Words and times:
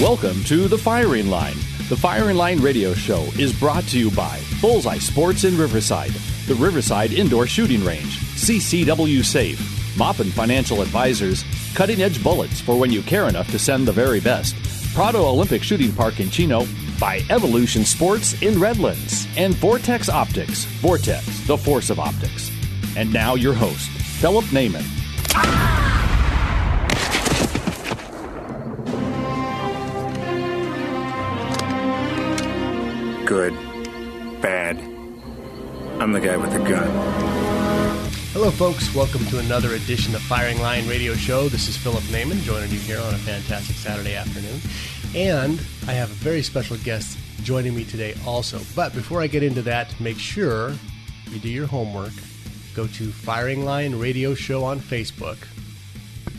Welcome 0.00 0.44
to 0.44 0.66
The 0.66 0.78
Firing 0.78 1.28
Line. 1.28 1.56
The 1.90 1.96
Firing 1.96 2.38
Line 2.38 2.58
radio 2.60 2.94
show 2.94 3.20
is 3.38 3.52
brought 3.52 3.84
to 3.88 3.98
you 3.98 4.10
by 4.10 4.40
Bullseye 4.62 4.96
Sports 4.96 5.44
in 5.44 5.58
Riverside, 5.58 6.12
the 6.46 6.54
Riverside 6.54 7.12
Indoor 7.12 7.46
Shooting 7.46 7.84
Range, 7.84 8.08
CCW 8.08 9.22
Safe, 9.22 9.58
Moppin 9.98 10.30
Financial 10.30 10.80
Advisors, 10.80 11.44
Cutting 11.74 12.00
Edge 12.00 12.22
Bullets 12.24 12.62
for 12.62 12.78
when 12.78 12.90
you 12.90 13.02
care 13.02 13.28
enough 13.28 13.50
to 13.50 13.58
send 13.58 13.86
the 13.86 13.92
very 13.92 14.20
best, 14.20 14.56
Prado 14.94 15.22
Olympic 15.22 15.62
Shooting 15.62 15.92
Park 15.92 16.18
in 16.18 16.30
Chino, 16.30 16.66
by 16.98 17.20
Evolution 17.28 17.84
Sports 17.84 18.40
in 18.40 18.58
Redlands, 18.58 19.28
and 19.36 19.54
Vortex 19.56 20.08
Optics, 20.08 20.64
Vortex, 20.80 21.46
the 21.46 21.58
force 21.58 21.90
of 21.90 22.00
optics. 22.00 22.50
And 22.96 23.12
now 23.12 23.34
your 23.34 23.52
host, 23.52 23.90
Philip 23.90 24.46
Naiman. 24.46 25.79
Good. 33.30 33.54
Bad. 34.42 34.76
I'm 36.00 36.10
the 36.10 36.18
guy 36.18 36.36
with 36.36 36.52
the 36.52 36.58
gun. 36.58 36.90
Hello, 38.32 38.50
folks. 38.50 38.92
Welcome 38.92 39.24
to 39.26 39.38
another 39.38 39.74
edition 39.74 40.16
of 40.16 40.22
Firing 40.22 40.60
Line 40.60 40.88
Radio 40.88 41.14
Show. 41.14 41.48
This 41.48 41.68
is 41.68 41.76
Philip 41.76 42.02
Naiman 42.10 42.42
joining 42.42 42.72
you 42.72 42.80
here 42.80 42.98
on 42.98 43.14
a 43.14 43.18
fantastic 43.18 43.76
Saturday 43.76 44.16
afternoon. 44.16 44.60
And 45.14 45.64
I 45.86 45.92
have 45.92 46.10
a 46.10 46.14
very 46.14 46.42
special 46.42 46.76
guest 46.78 47.18
joining 47.44 47.76
me 47.76 47.84
today 47.84 48.16
also. 48.26 48.58
But 48.74 48.94
before 48.94 49.22
I 49.22 49.28
get 49.28 49.44
into 49.44 49.62
that, 49.62 49.94
make 50.00 50.18
sure 50.18 50.72
you 51.30 51.38
do 51.38 51.48
your 51.48 51.68
homework. 51.68 52.14
Go 52.74 52.88
to 52.88 53.12
Firing 53.12 53.64
Line 53.64 53.94
Radio 53.94 54.34
Show 54.34 54.64
on 54.64 54.80
Facebook 54.80 55.38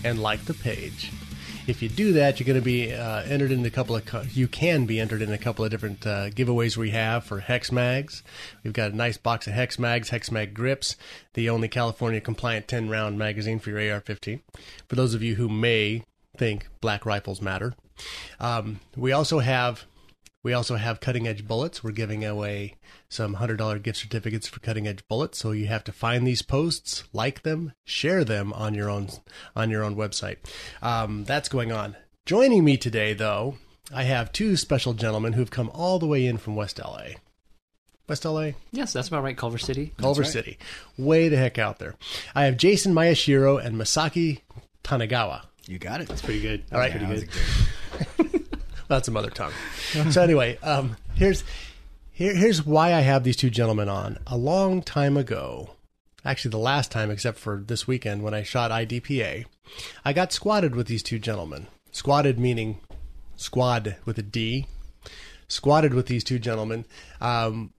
and 0.04 0.22
like 0.22 0.44
the 0.44 0.56
page. 0.56 1.10
If 1.68 1.84
you 1.84 1.90
do 1.90 2.14
that, 2.14 2.40
you're 2.40 2.48
going 2.48 2.60
to 2.60 2.66
be 2.66 2.92
uh, 2.92 3.22
entered 3.24 3.52
in 3.52 3.64
a 3.66 3.70
couple 3.70 3.96
of. 3.96 4.06
Co- 4.06 4.24
you 4.34 4.48
can 4.48 4.86
be 4.86 5.00
entered 5.00 5.22
in 5.22 5.32
a 5.32 5.38
couple 5.38 5.64
of 5.64 5.70
different 5.70 6.06
uh, 6.08 6.30
giveaways 6.30 6.76
we 6.76 6.90
have 6.90 7.24
for 7.24 7.40
Hex 7.40 7.72
Mags. 7.72 8.24
We've 8.64 8.74
got 8.74 8.92
a 8.92 8.96
nice 8.96 9.18
box 9.18 9.46
of 9.46 9.54
Hex 9.54 9.78
Mags, 9.78 10.10
Hex 10.10 10.32
Mag 10.32 10.56
grips, 10.56 10.96
the 11.34 11.50
only 11.50 11.68
California 11.68 12.20
compliant 12.20 12.68
10 12.68 12.90
round 12.90 13.20
magazine 13.20 13.60
for 13.60 13.70
your 13.70 13.94
AR-15. 13.94 14.42
For 14.88 14.96
those 14.96 15.14
of 15.14 15.22
you 15.22 15.36
who 15.36 15.48
may 15.50 16.04
think 16.36 16.68
black 16.82 17.06
rifles 17.06 17.42
matter, 17.42 17.76
um, 18.40 18.80
we 18.98 19.12
also 19.12 19.40
have 19.40 19.86
we 20.44 20.54
also 20.54 20.76
have 20.76 21.00
cutting 21.00 21.28
edge 21.28 21.48
bullets. 21.48 21.84
We're 21.84 21.92
giving 21.92 22.26
away 22.26 22.78
some 23.10 23.36
$100 23.36 23.84
gift 23.84 24.00
certificates 24.00 24.48
for 24.48 24.60
cutting 24.60 24.88
edge 24.88 25.08
bullets. 25.08 25.38
So 25.38 25.52
you 25.52 25.68
have 25.68 25.84
to 25.84 25.92
find 25.92 26.26
these 26.26 26.42
posts, 26.42 27.04
like 27.14 27.44
them, 27.44 27.74
share 27.86 28.24
them 28.24 28.52
on 28.54 28.74
your 28.74 28.90
own 28.90 29.10
on 29.56 29.70
your 29.70 29.84
own 29.84 29.96
website. 29.96 30.38
Um, 30.82 31.26
that's 31.26 31.50
going 31.50 31.72
on. 31.72 31.96
Joining 32.26 32.64
me 32.64 32.78
today, 32.78 33.14
though, 33.14 33.58
I 33.94 34.04
have 34.04 34.32
two 34.32 34.56
special 34.56 34.94
gentlemen 34.94 35.34
who've 35.34 35.52
come 35.52 35.70
all 35.74 36.00
the 36.00 36.08
way 36.08 36.26
in 36.26 36.38
from 36.38 36.56
West 36.56 36.80
LA. 36.80 37.10
West 38.08 38.26
LA? 38.26 38.52
Yes, 38.72 38.94
that's 38.94 39.08
about 39.08 39.24
right. 39.24 39.38
Culver 39.38 39.58
City. 39.58 39.94
Culver 39.98 40.24
City. 40.24 40.58
Way 40.98 41.30
the 41.30 41.38
heck 41.38 41.58
out 41.58 41.80
there. 41.80 41.96
I 42.36 42.46
have 42.46 42.58
Jason 42.58 42.94
Mayashiro 42.94 43.64
and 43.64 43.76
Masaki 43.76 44.42
Tanagawa. 44.84 45.46
You 45.68 45.80
got 45.80 46.02
it. 46.02 46.08
That's 46.08 46.22
pretty 46.22 46.42
good. 46.42 46.64
All 46.72 46.80
right. 46.80 46.92
Yeah, 46.92 47.08
pretty 47.08 47.26
that 47.26 48.18
good. 48.18 48.41
That's 48.92 49.08
a 49.08 49.12
mother 49.12 49.30
tongue. 49.30 49.54
so 50.12 50.22
anyway, 50.22 50.58
um, 50.62 50.98
here's 51.16 51.46
here, 52.12 52.36
here's 52.36 52.66
why 52.66 52.94
I 52.94 53.00
have 53.00 53.24
these 53.24 53.38
two 53.38 53.50
gentlemen 53.50 53.88
on. 53.88 54.18
A 54.28 54.36
long 54.36 54.82
time 54.82 55.16
ago, 55.16 55.70
actually 56.26 56.52
the 56.52 56.58
last 56.58 56.92
time 56.92 57.10
except 57.10 57.40
for 57.40 57.64
this 57.66 57.88
weekend 57.88 58.22
when 58.22 58.34
I 58.34 58.44
shot 58.44 58.70
IDPA, 58.70 59.46
I 60.04 60.12
got 60.12 60.34
squatted 60.34 60.76
with 60.76 60.88
these 60.88 61.04
two 61.04 61.20
gentlemen. 61.20 61.68
Squatted 61.94 62.38
meaning 62.38 62.82
squad 63.38 63.96
with 64.04 64.18
a 64.18 64.24
D. 64.24 64.68
Squatted 65.48 65.94
with 65.94 66.08
these 66.08 66.26
two 66.26 66.38
gentlemen. 66.38 66.84
Um, 67.22 67.72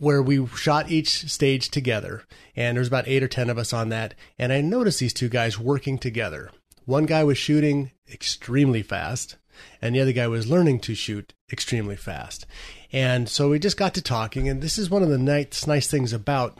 where 0.00 0.20
we 0.20 0.44
shot 0.48 0.90
each 0.90 1.30
stage 1.30 1.68
together, 1.68 2.24
and 2.56 2.76
there's 2.76 2.88
about 2.88 3.06
eight 3.06 3.22
or 3.22 3.28
ten 3.28 3.48
of 3.48 3.58
us 3.58 3.72
on 3.72 3.90
that. 3.90 4.14
And 4.40 4.52
I 4.52 4.60
noticed 4.60 4.98
these 4.98 5.14
two 5.14 5.28
guys 5.28 5.56
working 5.56 5.98
together. 5.98 6.50
One 6.84 7.06
guy 7.06 7.22
was 7.22 7.38
shooting 7.38 7.92
extremely 8.12 8.82
fast, 8.82 9.36
and 9.80 9.94
the 9.94 10.00
other 10.00 10.12
guy 10.12 10.26
was 10.26 10.50
learning 10.50 10.80
to 10.80 10.94
shoot 10.94 11.34
extremely 11.50 11.96
fast. 11.96 12.46
And 12.92 13.28
so 13.28 13.50
we 13.50 13.58
just 13.58 13.76
got 13.76 13.94
to 13.94 14.02
talking, 14.02 14.48
and 14.48 14.62
this 14.62 14.78
is 14.78 14.90
one 14.90 15.02
of 15.02 15.08
the 15.08 15.18
nice, 15.18 15.66
nice 15.66 15.88
things 15.88 16.12
about 16.12 16.58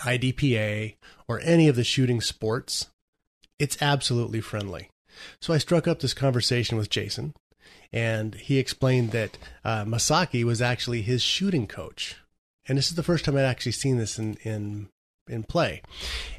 IDPA 0.00 0.96
or 1.28 1.40
any 1.40 1.68
of 1.68 1.76
the 1.76 1.84
shooting 1.84 2.20
sports. 2.20 2.88
It's 3.58 3.80
absolutely 3.80 4.40
friendly. 4.40 4.90
So 5.40 5.52
I 5.52 5.58
struck 5.58 5.86
up 5.86 6.00
this 6.00 6.14
conversation 6.14 6.78
with 6.78 6.88
Jason, 6.90 7.34
and 7.92 8.34
he 8.34 8.58
explained 8.58 9.10
that 9.10 9.36
uh, 9.64 9.84
Masaki 9.84 10.44
was 10.44 10.62
actually 10.62 11.02
his 11.02 11.22
shooting 11.22 11.66
coach. 11.66 12.16
And 12.66 12.78
this 12.78 12.88
is 12.88 12.94
the 12.94 13.02
first 13.02 13.24
time 13.24 13.36
I'd 13.36 13.42
actually 13.42 13.72
seen 13.72 13.98
this 13.98 14.18
in, 14.18 14.36
in 14.42 14.88
in 15.30 15.44
play. 15.44 15.82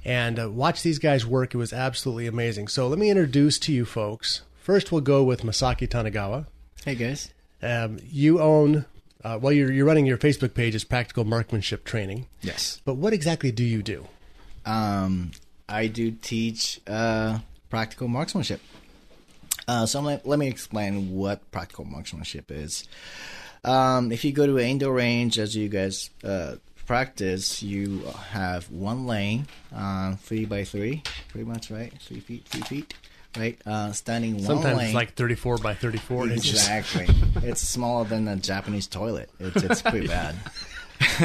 And 0.04 0.40
uh, 0.40 0.50
watch 0.52 0.84
these 0.84 1.00
guys 1.00 1.26
work. 1.26 1.54
It 1.54 1.58
was 1.58 1.74
absolutely 1.74 2.28
amazing. 2.28 2.68
So 2.68 2.88
let 2.88 3.00
me 3.00 3.10
introduce 3.10 3.58
to 3.60 3.74
you 3.74 3.86
folks. 3.86 4.42
First, 4.62 4.92
we'll 4.92 5.02
go 5.02 5.24
with 5.24 5.42
Masaki 5.42 5.88
Tanagawa. 5.88 6.46
Hey 6.86 6.94
guys. 6.94 7.34
Um, 7.64 7.98
you 8.12 8.40
own, 8.40 8.86
uh, 9.24 9.40
well, 9.42 9.52
you're, 9.52 9.72
you're 9.72 9.88
running 9.88 10.06
your 10.06 10.20
Facebook 10.20 10.54
page 10.54 10.76
as 10.76 10.84
Practical 10.84 11.24
Marksmanship 11.24 11.84
Training. 11.84 12.28
Yes. 12.42 12.80
But 12.86 12.94
what 12.94 13.12
exactly 13.12 13.52
do 13.52 13.64
you 13.64 13.82
do? 13.82 14.06
Um, 14.64 15.32
I 15.68 15.88
do 15.88 16.12
teach 16.12 16.80
uh, 16.86 17.40
practical 17.72 18.08
marksmanship. 18.08 18.62
Uh, 19.68 19.88
so 19.88 20.00
let, 20.00 20.28
let 20.28 20.38
me 20.38 20.48
explain 20.48 21.16
what 21.16 21.50
practical 21.50 21.86
marksmanship 21.86 22.52
is. 22.52 22.88
Um, 23.64 24.12
if 24.12 24.24
you 24.24 24.32
go 24.32 24.46
to 24.46 24.60
an 24.60 24.68
indoor 24.68 24.94
range, 24.94 25.40
as 25.40 25.56
you 25.56 25.70
guys 25.70 26.12
uh, 26.24 26.58
practice, 26.86 27.64
you 27.64 28.02
have 28.30 28.70
one 28.70 29.08
lane, 29.08 29.48
uh, 29.76 30.18
three 30.18 30.46
by 30.46 30.66
three, 30.66 31.02
pretty 31.30 31.48
much, 31.48 31.72
right? 31.72 31.92
Three 32.00 32.20
feet, 32.20 32.46
three 32.46 32.62
feet, 32.62 32.94
right? 33.38 33.60
Uh, 33.66 33.92
standing 33.94 34.34
one 34.36 34.44
Sometimes 34.44 34.78
lane. 34.78 34.86
it's 34.88 34.96
like 34.96 35.14
34 35.16 35.58
by 35.58 35.74
34 35.74 36.30
inches. 36.30 36.52
Exactly. 36.52 37.08
it's 37.48 37.62
smaller 37.62 38.06
than 38.06 38.28
a 38.28 38.36
Japanese 38.36 38.88
toilet. 38.88 39.30
It's, 39.40 39.64
it's 39.64 39.82
pretty 39.92 40.08
bad. 40.08 40.36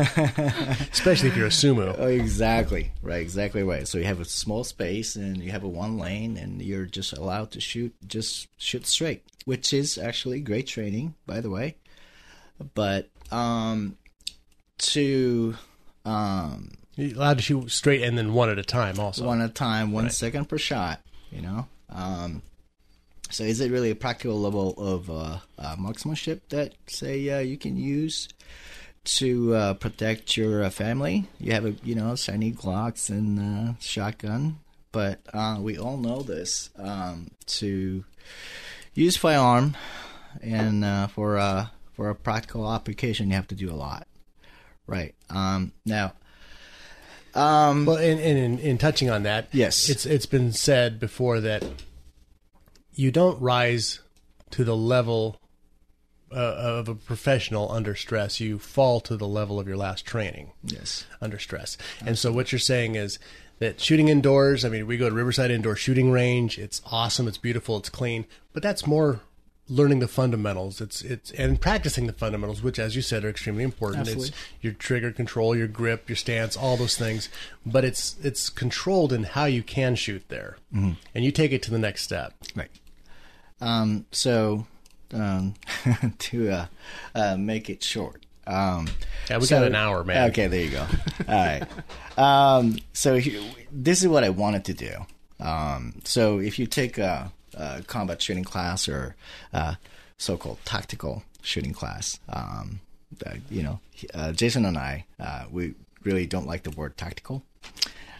Especially 0.92 1.28
if 1.28 1.36
you're 1.36 1.46
a 1.46 1.50
sumo. 1.50 1.94
Oh, 1.98 2.06
exactly. 2.06 2.92
Right, 3.02 3.20
exactly 3.20 3.62
right. 3.62 3.86
So 3.86 3.98
you 3.98 4.04
have 4.04 4.20
a 4.20 4.24
small 4.24 4.64
space 4.64 5.16
and 5.16 5.38
you 5.42 5.50
have 5.52 5.64
a 5.64 5.68
one 5.68 5.98
lane 5.98 6.36
and 6.36 6.62
you're 6.62 6.86
just 6.86 7.12
allowed 7.12 7.50
to 7.52 7.60
shoot 7.60 7.94
just 8.06 8.48
shoot 8.56 8.86
straight, 8.86 9.22
which 9.44 9.72
is 9.74 9.98
actually 9.98 10.40
great 10.40 10.66
training, 10.66 11.14
by 11.26 11.40
the 11.40 11.50
way. 11.50 11.76
But 12.74 13.08
um 13.30 13.96
to 14.78 15.56
um 16.06 16.70
You're 16.94 17.14
allowed 17.16 17.36
to 17.38 17.42
shoot 17.42 17.70
straight 17.70 18.02
and 18.02 18.16
then 18.16 18.32
one 18.32 18.48
at 18.48 18.58
a 18.58 18.62
time 18.64 18.98
also. 18.98 19.26
one 19.26 19.40
at 19.42 19.50
a 19.50 19.52
time, 19.52 19.92
one 19.92 20.04
Right. 20.04 20.12
second 20.12 20.48
per 20.48 20.56
shot, 20.58 21.00
you 21.30 21.42
know. 21.42 21.66
Um 21.88 22.42
so 23.30 23.44
is 23.44 23.60
it 23.60 23.72
really 23.72 23.90
a 23.90 23.96
practical 23.96 24.40
level 24.40 24.74
of 24.78 25.10
uh, 25.10 25.38
uh, 25.58 25.76
marksmanship 25.78 26.48
that 26.50 26.74
say 26.86 27.28
uh, 27.28 27.40
you 27.40 27.56
can 27.56 27.76
use 27.76 28.28
to 29.04 29.54
uh, 29.54 29.74
protect 29.74 30.36
your 30.36 30.62
uh, 30.62 30.70
family? 30.70 31.28
You 31.40 31.52
have 31.52 31.64
a 31.64 31.72
you 31.82 31.94
know 31.94 32.14
shiny 32.14 32.52
Glocks 32.52 33.10
and 33.10 33.38
uh, 33.38 33.72
shotgun, 33.80 34.60
but 34.92 35.20
uh, 35.32 35.58
we 35.60 35.76
all 35.76 35.96
know 35.96 36.22
this 36.22 36.70
um, 36.78 37.30
to 37.46 38.04
use 38.94 39.16
firearm 39.16 39.76
and 40.42 40.84
uh, 40.84 41.06
for 41.08 41.38
uh, 41.38 41.66
for 41.94 42.10
a 42.10 42.14
practical 42.14 42.70
application, 42.72 43.28
you 43.30 43.34
have 43.36 43.48
to 43.48 43.54
do 43.54 43.70
a 43.70 43.74
lot, 43.74 44.06
right? 44.86 45.14
Um, 45.30 45.72
now, 45.84 46.12
um, 47.36 47.86
Well, 47.86 47.96
and, 47.96 48.18
and 48.20 48.38
in, 48.38 48.58
in 48.58 48.78
touching 48.78 49.10
on 49.10 49.22
that, 49.24 49.48
Yes. 49.52 49.88
it's 49.88 50.06
it's 50.06 50.26
been 50.26 50.52
said 50.52 50.98
before 50.98 51.40
that 51.40 51.64
you 52.92 53.10
don't 53.10 53.40
rise 53.40 54.00
to 54.50 54.64
the 54.64 54.76
level 54.76 55.40
uh, 56.32 56.34
of 56.36 56.88
a 56.88 56.94
professional 56.94 57.70
under 57.70 57.94
stress, 57.94 58.40
you 58.40 58.58
fall 58.58 59.00
to 59.00 59.16
the 59.16 59.28
level 59.28 59.60
of 59.60 59.68
your 59.68 59.76
last 59.76 60.04
training 60.04 60.52
Yes. 60.64 61.04
under 61.20 61.38
stress. 61.38 61.76
And 62.04 62.18
so 62.18 62.32
what 62.32 62.50
you're 62.52 62.58
saying 62.58 62.94
is 62.96 63.18
that 63.58 63.80
shooting 63.80 64.08
indoors, 64.08 64.64
I 64.64 64.68
mean, 64.68 64.86
we 64.86 64.96
go 64.96 65.08
to 65.08 65.14
Riverside 65.14 65.50
Indoor 65.50 65.76
Shooting 65.76 66.10
Range. 66.10 66.58
It's 66.58 66.82
awesome, 66.86 67.28
it's 67.28 67.38
beautiful, 67.38 67.76
it's 67.76 67.88
clean, 67.88 68.26
but 68.52 68.62
that's 68.62 68.86
more 68.86 69.20
learning 69.68 69.98
the 69.98 70.08
fundamentals. 70.08 70.80
It's 70.80 71.02
it's 71.02 71.30
and 71.32 71.60
practicing 71.60 72.06
the 72.06 72.12
fundamentals, 72.12 72.62
which 72.62 72.78
as 72.78 72.94
you 72.96 73.02
said 73.02 73.24
are 73.24 73.28
extremely 73.28 73.64
important. 73.64 74.00
Absolutely. 74.00 74.28
It's 74.28 74.36
your 74.60 74.72
trigger 74.74 75.12
control, 75.12 75.56
your 75.56 75.66
grip, 75.66 76.08
your 76.08 76.16
stance, 76.16 76.56
all 76.56 76.76
those 76.76 76.96
things. 76.96 77.28
But 77.64 77.84
it's 77.84 78.16
it's 78.22 78.48
controlled 78.48 79.12
in 79.12 79.24
how 79.24 79.44
you 79.46 79.62
can 79.62 79.94
shoot 79.96 80.24
there. 80.28 80.56
Mm-hmm. 80.74 80.92
And 81.14 81.24
you 81.24 81.32
take 81.32 81.52
it 81.52 81.62
to 81.64 81.70
the 81.70 81.78
next 81.78 82.02
step. 82.02 82.34
Right. 82.54 82.70
Um, 83.60 84.04
so, 84.12 84.66
um, 85.14 85.54
to 86.18 86.50
uh, 86.50 86.66
uh, 87.14 87.36
make 87.38 87.70
it 87.70 87.82
short. 87.82 88.24
Um, 88.46 88.88
Yeah, 89.30 89.38
we 89.38 89.46
so- 89.46 89.58
got 89.58 89.66
an 89.66 89.74
hour, 89.74 90.04
man. 90.04 90.30
Okay, 90.30 90.46
there 90.46 90.60
you 90.62 90.70
go. 90.70 90.86
All 91.28 91.34
right. 91.34 91.62
Um, 92.18 92.78
so 92.94 93.16
he- 93.16 93.52
this 93.70 94.00
is 94.00 94.08
what 94.08 94.24
I 94.24 94.30
wanted 94.30 94.64
to 94.66 94.72
do. 94.72 95.04
Um, 95.38 96.00
so 96.04 96.38
if 96.38 96.58
you 96.58 96.66
take 96.66 96.96
a, 96.96 97.30
a 97.56 97.82
combat 97.82 98.20
shooting 98.22 98.44
class 98.44 98.88
or 98.88 99.16
uh, 99.52 99.74
so-called 100.18 100.58
tactical 100.64 101.22
shooting 101.42 101.72
class, 101.72 102.18
um, 102.28 102.80
uh, 103.24 103.34
you 103.50 103.62
know, 103.62 103.80
uh, 104.14 104.32
Jason 104.32 104.64
and 104.64 104.76
I, 104.76 105.06
uh, 105.20 105.44
we 105.50 105.74
really 106.02 106.26
don't 106.26 106.46
like 106.46 106.62
the 106.62 106.70
word 106.70 106.96
tactical. 106.96 107.42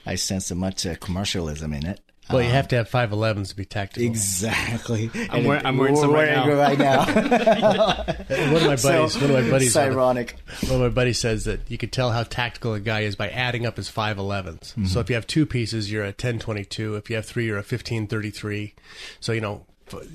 I 0.05 0.15
sense 0.15 0.47
so 0.47 0.55
much 0.55 0.87
uh, 0.87 0.95
commercialism 0.97 1.73
in 1.73 1.87
it. 1.87 2.01
Well, 2.31 2.43
you 2.43 2.51
have 2.51 2.69
to 2.69 2.77
have 2.77 2.91
5.11s 2.91 3.51
to 3.51 3.57
be 3.57 3.65
tactical. 3.65 4.05
Exactly. 4.07 5.11
I'm 5.31 5.45
wear- 5.45 5.63
I'm 5.65 5.77
wearing 5.79 5.97
some 5.97 6.13
right 6.13 6.31
now. 6.31 6.49
right 6.53 6.79
now. 6.79 7.05
One 8.53 8.57
of 8.57 8.63
my 8.63 8.77
buddies, 8.77 9.17
one 9.17 9.31
of 9.31 9.45
my 9.45 9.51
buddies, 9.51 9.69
It's 9.69 9.77
ironic. 9.77 10.37
one 10.65 10.75
of 10.75 10.81
my 10.81 10.89
buddies 10.89 11.19
says 11.21 11.45
that 11.45 11.71
you 11.71 11.79
could 11.79 11.93
tell 11.93 12.11
how 12.11 12.25
tactical 12.25 12.75
a 12.75 12.81
guy 12.81 13.01
is 13.01 13.15
by 13.17 13.29
adding 13.29 13.65
up 13.65 13.77
his 13.77 13.89
5.11s. 13.91 14.59
Mm-hmm. 14.59 14.87
So 14.87 15.01
if 15.01 15.09
you 15.09 15.15
have 15.15 15.27
two 15.27 15.47
pieces, 15.47 15.91
you're 15.93 16.03
a 16.03 16.07
1022. 16.09 16.97
If 16.97 17.09
you 17.11 17.17
have 17.17 17.27
three, 17.27 17.47
you're 17.47 17.57
a 17.57 17.61
1533. 17.61 18.75
So, 19.21 19.33
you 19.33 19.41
know, 19.41 19.65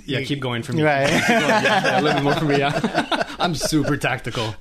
Yeah, 0.05 0.19
you- 0.19 0.25
keep 0.25 0.39
going 0.41 0.63
for 0.63 0.73
me. 0.73 0.83
Right. 0.83 1.09
Yeah, 1.09 1.99
a 1.99 2.01
little 2.01 2.17
bit 2.19 2.23
more 2.23 2.35
for 2.35 2.45
me. 2.45 2.57
Yeah. 2.59 3.23
I'm 3.39 3.55
super 3.55 3.95
tactical. 3.97 4.53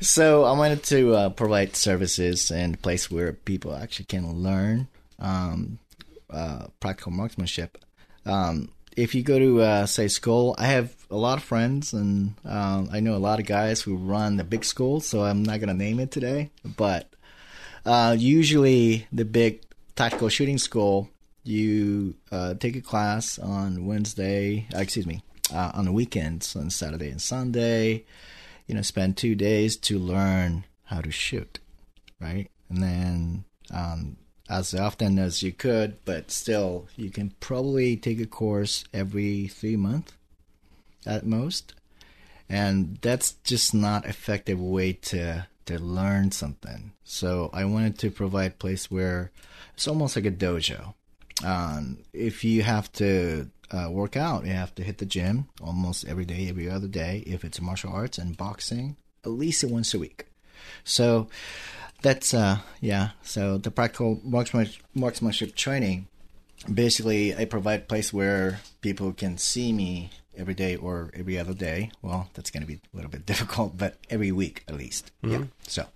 So 0.00 0.44
I 0.44 0.52
wanted 0.52 0.82
to 0.84 1.14
uh, 1.14 1.28
provide 1.30 1.76
services 1.76 2.50
and 2.50 2.74
a 2.74 2.78
place 2.78 3.10
where 3.10 3.32
people 3.34 3.74
actually 3.74 4.06
can 4.06 4.32
learn 4.32 4.88
um, 5.18 5.78
uh, 6.32 6.66
practical 6.80 7.12
marksmanship. 7.12 7.78
Um, 8.26 8.70
if 8.96 9.14
you 9.14 9.22
go 9.22 9.38
to 9.38 9.62
uh, 9.62 9.86
say 9.86 10.08
school, 10.08 10.54
I 10.58 10.66
have 10.66 10.94
a 11.10 11.16
lot 11.16 11.38
of 11.38 11.44
friends 11.44 11.92
and 11.92 12.34
um, 12.44 12.88
I 12.92 13.00
know 13.00 13.14
a 13.14 13.18
lot 13.18 13.40
of 13.40 13.46
guys 13.46 13.80
who 13.80 13.96
run 13.96 14.36
the 14.36 14.44
big 14.44 14.64
schools. 14.64 15.06
So 15.06 15.22
I'm 15.22 15.42
not 15.42 15.60
going 15.60 15.68
to 15.68 15.74
name 15.74 16.00
it 16.00 16.10
today, 16.10 16.50
but 16.64 17.12
uh, 17.86 18.16
usually 18.18 19.06
the 19.12 19.24
big 19.24 19.62
tactical 19.96 20.28
shooting 20.28 20.58
school, 20.58 21.08
you 21.44 22.14
uh, 22.30 22.54
take 22.54 22.76
a 22.76 22.80
class 22.80 23.38
on 23.38 23.86
Wednesday. 23.86 24.66
Uh, 24.74 24.78
excuse 24.80 25.06
me, 25.06 25.22
uh, 25.54 25.70
on 25.74 25.84
the 25.84 25.92
weekends, 25.92 26.54
on 26.56 26.70
Saturday 26.70 27.10
and 27.10 27.22
Sunday 27.22 28.04
you 28.70 28.76
know, 28.76 28.82
spend 28.82 29.16
two 29.16 29.34
days 29.34 29.76
to 29.76 29.98
learn 29.98 30.64
how 30.84 31.00
to 31.00 31.10
shoot, 31.10 31.58
right? 32.20 32.48
And 32.68 32.80
then, 32.80 33.44
um, 33.74 34.16
as 34.50 34.74
often 34.74 35.16
as 35.18 35.44
you 35.44 35.52
could, 35.52 35.96
but 36.04 36.32
still, 36.32 36.88
you 36.96 37.08
can 37.08 37.32
probably 37.38 37.96
take 37.96 38.20
a 38.20 38.26
course 38.26 38.84
every 38.92 39.46
three 39.46 39.76
months 39.76 40.12
at 41.06 41.24
most. 41.24 41.72
And 42.48 42.98
that's 43.00 43.34
just 43.44 43.72
not 43.72 44.04
effective 44.06 44.60
way 44.60 44.92
to 44.92 45.46
to 45.66 45.78
learn 45.78 46.32
something. 46.32 46.90
So 47.04 47.48
I 47.52 47.64
wanted 47.64 47.96
to 48.00 48.10
provide 48.10 48.58
place 48.58 48.90
where 48.90 49.30
it's 49.74 49.86
almost 49.86 50.16
like 50.16 50.24
a 50.24 50.32
dojo. 50.32 50.94
Um, 51.44 51.98
if 52.12 52.42
you 52.42 52.62
have 52.62 52.90
to 52.94 53.50
uh, 53.70 53.88
work 53.88 54.16
out, 54.16 54.46
you 54.46 54.52
have 54.52 54.74
to 54.74 54.82
hit 54.82 54.98
the 54.98 55.06
gym 55.06 55.48
almost 55.62 56.04
every 56.08 56.24
day, 56.24 56.48
every 56.48 56.68
other 56.68 56.88
day. 56.88 57.22
If 57.24 57.44
it's 57.44 57.60
martial 57.60 57.92
arts 57.92 58.18
and 58.18 58.36
boxing, 58.36 58.96
at 59.24 59.30
least 59.30 59.62
once 59.62 59.94
a 59.94 60.00
week. 60.00 60.26
So 60.82 61.28
that's 62.02 62.34
uh 62.34 62.58
yeah. 62.80 63.10
So 63.22 63.58
the 63.58 63.70
practical 63.70 64.20
marksmanship, 64.24 64.82
marksmanship 64.94 65.54
training, 65.54 66.08
basically, 66.72 67.34
I 67.36 67.44
provide 67.44 67.80
a 67.80 67.84
place 67.84 68.12
where 68.12 68.60
people 68.80 69.12
can 69.12 69.38
see 69.38 69.72
me 69.72 70.10
every 70.36 70.54
day 70.54 70.76
or 70.76 71.10
every 71.14 71.38
other 71.38 71.54
day. 71.54 71.90
Well, 72.02 72.28
that's 72.34 72.50
going 72.50 72.62
to 72.62 72.66
be 72.66 72.80
a 72.92 72.96
little 72.96 73.10
bit 73.10 73.26
difficult, 73.32 73.76
but 73.76 73.96
every 74.08 74.32
week 74.32 74.64
at 74.68 74.74
least. 74.76 75.10
Yeah. 75.22 75.44
So. 75.66 75.86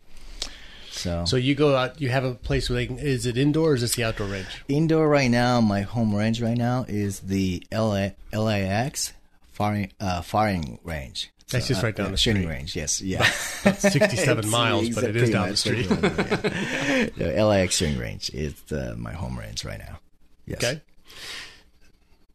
So, 0.90 1.24
So 1.24 1.36
you 1.36 1.56
go 1.56 1.74
out, 1.74 2.00
you 2.00 2.10
have 2.10 2.22
a 2.22 2.34
place 2.34 2.70
where 2.70 2.76
they 2.76 2.86
can, 2.86 2.98
is 3.00 3.26
it 3.26 3.36
indoor 3.36 3.70
or 3.72 3.74
is 3.74 3.80
this 3.80 3.96
the 3.96 4.04
outdoor 4.04 4.28
range? 4.28 4.46
indoor 4.68 5.08
right 5.08 5.28
now, 5.28 5.60
my 5.60 5.80
home 5.80 6.14
range 6.14 6.40
right 6.40 6.56
now 6.56 6.84
is 6.86 7.18
the 7.18 7.64
LA, 7.72 8.10
LAX 8.32 9.12
firing 9.50 9.90
uh, 9.98 10.22
firing 10.22 10.78
range. 10.84 11.32
That's 11.54 11.68
just 11.68 11.82
right 11.82 11.94
down 11.94 12.10
the 12.10 12.16
shooting 12.16 12.42
street. 12.42 12.54
range. 12.54 12.76
Yes, 12.76 13.00
yeah. 13.00 13.26
About 13.62 13.76
67 13.80 14.48
miles, 14.48 14.90
but 14.90 15.04
it 15.04 15.16
is 15.16 15.30
down 15.30 15.48
the 15.48 15.56
street. 15.56 15.88
61, 15.88 16.14
yeah. 16.16 17.06
the 17.16 17.44
LAX 17.44 17.76
shooting 17.76 17.98
range 17.98 18.30
is 18.30 18.54
uh, 18.72 18.94
my 18.98 19.12
home 19.12 19.38
range 19.38 19.64
right 19.64 19.78
now. 19.78 19.98
Yes. 20.46 20.62
Okay. 20.62 20.82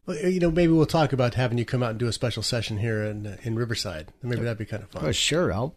Well, 0.06 0.18
you 0.18 0.40
know, 0.40 0.50
maybe 0.50 0.72
we'll 0.72 0.86
talk 0.86 1.12
about 1.12 1.34
having 1.34 1.58
you 1.58 1.64
come 1.64 1.82
out 1.82 1.90
and 1.90 1.98
do 1.98 2.08
a 2.08 2.12
special 2.12 2.42
session 2.42 2.78
here 2.78 3.04
in 3.04 3.38
in 3.42 3.54
Riverside. 3.56 4.08
Maybe 4.22 4.42
that'd 4.42 4.58
be 4.58 4.64
kind 4.64 4.82
of 4.82 4.90
fun. 4.90 5.04
Oh, 5.06 5.12
sure. 5.12 5.52
I'll 5.52 5.74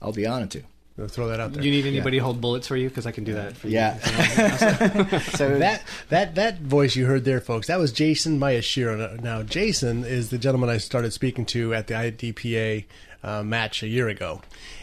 I'll 0.00 0.12
be 0.12 0.26
honored 0.26 0.50
to. 0.52 0.62
We'll 0.98 1.06
throw 1.06 1.28
that 1.28 1.38
out 1.38 1.52
there. 1.52 1.62
Do 1.62 1.68
you 1.68 1.74
need 1.74 1.86
anybody 1.86 2.18
to 2.18 2.24
hold 2.24 2.40
bullets 2.40 2.66
for 2.66 2.76
you? 2.76 2.88
Because 2.88 3.06
I 3.06 3.12
can 3.12 3.22
do 3.22 3.34
that 3.34 3.56
for 3.56 3.68
you. 3.68 3.74
Yeah. 3.74 3.98
so 5.20 5.58
that 5.58 5.84
that 6.08 6.34
that 6.34 6.58
voice 6.58 6.96
you 6.96 7.06
heard 7.06 7.24
there, 7.24 7.40
folks, 7.40 7.68
that 7.68 7.78
was 7.78 7.92
Jason 7.92 8.40
Mayashiro. 8.40 9.20
Now, 9.20 9.44
Jason 9.44 10.04
is 10.04 10.30
the 10.30 10.38
gentleman 10.38 10.68
I 10.68 10.78
started 10.78 11.12
speaking 11.12 11.46
to 11.46 11.72
at 11.72 11.86
the 11.86 11.94
IDPA 11.94 12.86
uh, 13.22 13.44
match 13.44 13.84
a 13.84 13.86
year 13.86 14.08
ago, 14.08 14.42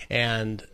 and 0.09 0.65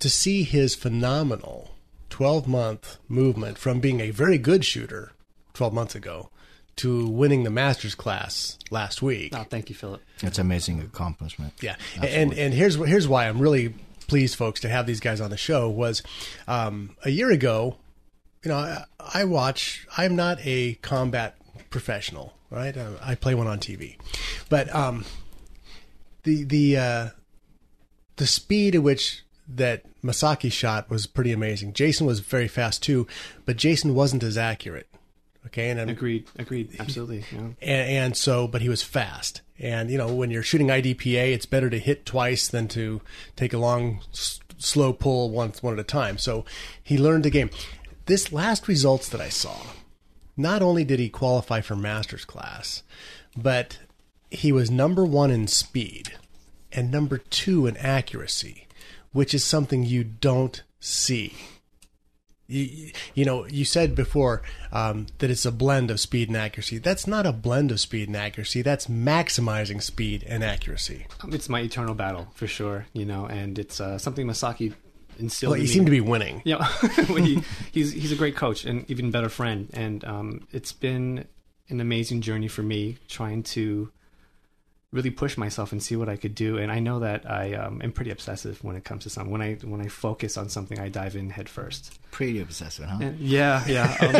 to 0.00 0.10
see 0.10 0.42
his 0.42 0.74
phenomenal 0.74 1.70
twelve 2.10 2.48
month 2.48 2.96
movement 3.08 3.58
from 3.58 3.78
being 3.78 4.00
a 4.00 4.10
very 4.10 4.38
good 4.38 4.64
shooter 4.64 5.12
twelve 5.52 5.72
months 5.72 5.94
ago 5.94 6.30
to 6.76 7.06
winning 7.06 7.44
the 7.44 7.50
masters 7.50 7.94
class 7.94 8.58
last 8.72 9.00
week. 9.00 9.32
Oh, 9.36 9.44
thank 9.44 9.68
you, 9.68 9.76
Philip. 9.76 10.02
it's 10.20 10.38
an 10.38 10.46
amazing 10.46 10.80
accomplishment. 10.80 11.52
Yeah, 11.62 11.76
and 12.02 12.34
and 12.34 12.52
here's 12.52 12.74
here's 12.74 13.06
why 13.06 13.28
I'm 13.28 13.38
really 13.38 13.72
pleased, 14.04 14.36
folks, 14.36 14.60
to 14.60 14.68
have 14.68 14.86
these 14.86 15.00
guys 15.00 15.20
on 15.20 15.30
the 15.30 15.36
show. 15.36 15.68
Was 15.68 16.02
um, 16.46 16.96
a 17.04 17.10
year 17.10 17.30
ago, 17.30 17.76
you 18.42 18.50
know, 18.50 18.56
I, 18.56 18.84
I 19.00 19.24
watch. 19.24 19.86
I'm 19.96 20.16
not 20.16 20.38
a 20.44 20.74
combat 20.74 21.36
professional, 21.70 22.34
right? 22.50 22.76
Uh, 22.76 22.92
I 23.02 23.14
play 23.14 23.34
one 23.34 23.46
on 23.46 23.58
TV, 23.58 23.96
but 24.48 24.72
um, 24.74 25.04
the 26.24 26.44
the 26.44 26.76
uh, 26.76 27.08
the 28.16 28.26
speed 28.26 28.74
at 28.74 28.82
which 28.82 29.24
that 29.46 29.84
Masaki 30.02 30.50
shot 30.50 30.88
was 30.88 31.06
pretty 31.06 31.32
amazing. 31.32 31.72
Jason 31.72 32.06
was 32.06 32.20
very 32.20 32.48
fast 32.48 32.82
too, 32.82 33.06
but 33.44 33.56
Jason 33.56 33.94
wasn't 33.94 34.22
as 34.22 34.38
accurate. 34.38 34.88
Okay, 35.46 35.68
and 35.68 35.80
I'm, 35.80 35.88
Agreed. 35.90 36.26
Agreed. 36.38 36.74
Absolutely. 36.78 37.24
Yeah. 37.30 37.38
and, 37.38 37.56
and 37.90 38.16
so 38.16 38.46
but 38.46 38.62
he 38.62 38.68
was 38.68 38.82
fast 38.82 39.42
and 39.58 39.90
you 39.90 39.98
know 39.98 40.12
when 40.12 40.30
you're 40.30 40.42
shooting 40.42 40.68
idpa 40.68 41.32
it's 41.32 41.46
better 41.46 41.70
to 41.70 41.78
hit 41.78 42.04
twice 42.04 42.48
than 42.48 42.66
to 42.68 43.00
take 43.36 43.52
a 43.52 43.58
long 43.58 44.00
s- 44.12 44.40
slow 44.58 44.92
pull 44.92 45.30
once 45.30 45.62
one 45.62 45.74
at 45.74 45.78
a 45.78 45.84
time. 45.84 46.18
So 46.18 46.44
he 46.82 46.96
learned 46.98 47.24
the 47.24 47.30
game. 47.30 47.50
This 48.06 48.32
last 48.32 48.68
results 48.68 49.08
that 49.08 49.20
i 49.20 49.28
saw 49.28 49.56
not 50.36 50.62
only 50.62 50.84
did 50.84 50.98
he 51.00 51.08
qualify 51.08 51.60
for 51.60 51.76
master's 51.76 52.24
class 52.24 52.82
but 53.36 53.78
he 54.30 54.50
was 54.52 54.70
number 54.70 55.04
one 55.04 55.30
in 55.30 55.46
speed 55.46 56.14
and 56.72 56.90
number 56.90 57.18
two 57.18 57.66
in 57.66 57.76
accuracy 57.76 58.66
which 59.12 59.32
is 59.32 59.44
something 59.44 59.84
you 59.84 60.02
don't 60.04 60.62
see 60.80 61.34
you, 62.54 62.92
you 63.14 63.24
know, 63.24 63.46
you 63.46 63.64
said 63.64 63.94
before 63.94 64.42
um, 64.72 65.06
that 65.18 65.30
it's 65.30 65.44
a 65.44 65.52
blend 65.52 65.90
of 65.90 66.00
speed 66.00 66.28
and 66.28 66.36
accuracy. 66.36 66.78
That's 66.78 67.06
not 67.06 67.26
a 67.26 67.32
blend 67.32 67.70
of 67.70 67.80
speed 67.80 68.08
and 68.08 68.16
accuracy. 68.16 68.62
That's 68.62 68.86
maximizing 68.86 69.82
speed 69.82 70.24
and 70.26 70.44
accuracy. 70.44 71.06
It's 71.28 71.48
my 71.48 71.60
eternal 71.60 71.94
battle 71.94 72.28
for 72.34 72.46
sure. 72.46 72.86
You 72.92 73.04
know, 73.04 73.26
and 73.26 73.58
it's 73.58 73.80
uh, 73.80 73.98
something 73.98 74.26
Masaki 74.26 74.74
instilled. 75.18 75.52
Well, 75.52 75.60
in 75.60 75.62
you 75.62 75.68
me. 75.68 75.74
seem 75.74 75.84
to 75.84 75.90
be 75.90 76.00
winning. 76.00 76.42
Yeah, 76.44 76.64
he, 77.06 77.42
he's 77.72 77.92
he's 77.92 78.12
a 78.12 78.16
great 78.16 78.36
coach 78.36 78.64
and 78.64 78.88
even 78.90 79.10
better 79.10 79.28
friend, 79.28 79.68
and 79.72 80.04
um, 80.04 80.46
it's 80.52 80.72
been 80.72 81.26
an 81.68 81.80
amazing 81.80 82.20
journey 82.20 82.48
for 82.48 82.62
me 82.62 82.98
trying 83.08 83.42
to 83.42 83.90
really 84.94 85.10
push 85.10 85.36
myself 85.36 85.72
and 85.72 85.82
see 85.82 85.96
what 85.96 86.08
I 86.08 86.16
could 86.16 86.36
do. 86.36 86.56
And 86.56 86.70
I 86.70 86.78
know 86.78 87.00
that 87.00 87.28
I 87.28 87.54
um, 87.54 87.82
am 87.82 87.90
pretty 87.90 88.12
obsessive 88.12 88.62
when 88.62 88.76
it 88.76 88.84
comes 88.84 89.02
to 89.02 89.10
something. 89.10 89.30
When 89.30 89.42
I 89.42 89.54
when 89.64 89.80
I 89.80 89.88
focus 89.88 90.36
on 90.36 90.48
something, 90.48 90.78
I 90.78 90.88
dive 90.88 91.16
in 91.16 91.30
head 91.30 91.48
first. 91.48 91.98
Pretty 92.12 92.40
obsessive, 92.40 92.86
huh? 92.86 92.98
And 93.00 93.18
yeah, 93.18 93.64
yeah, 93.66 93.96
um, 94.00 94.12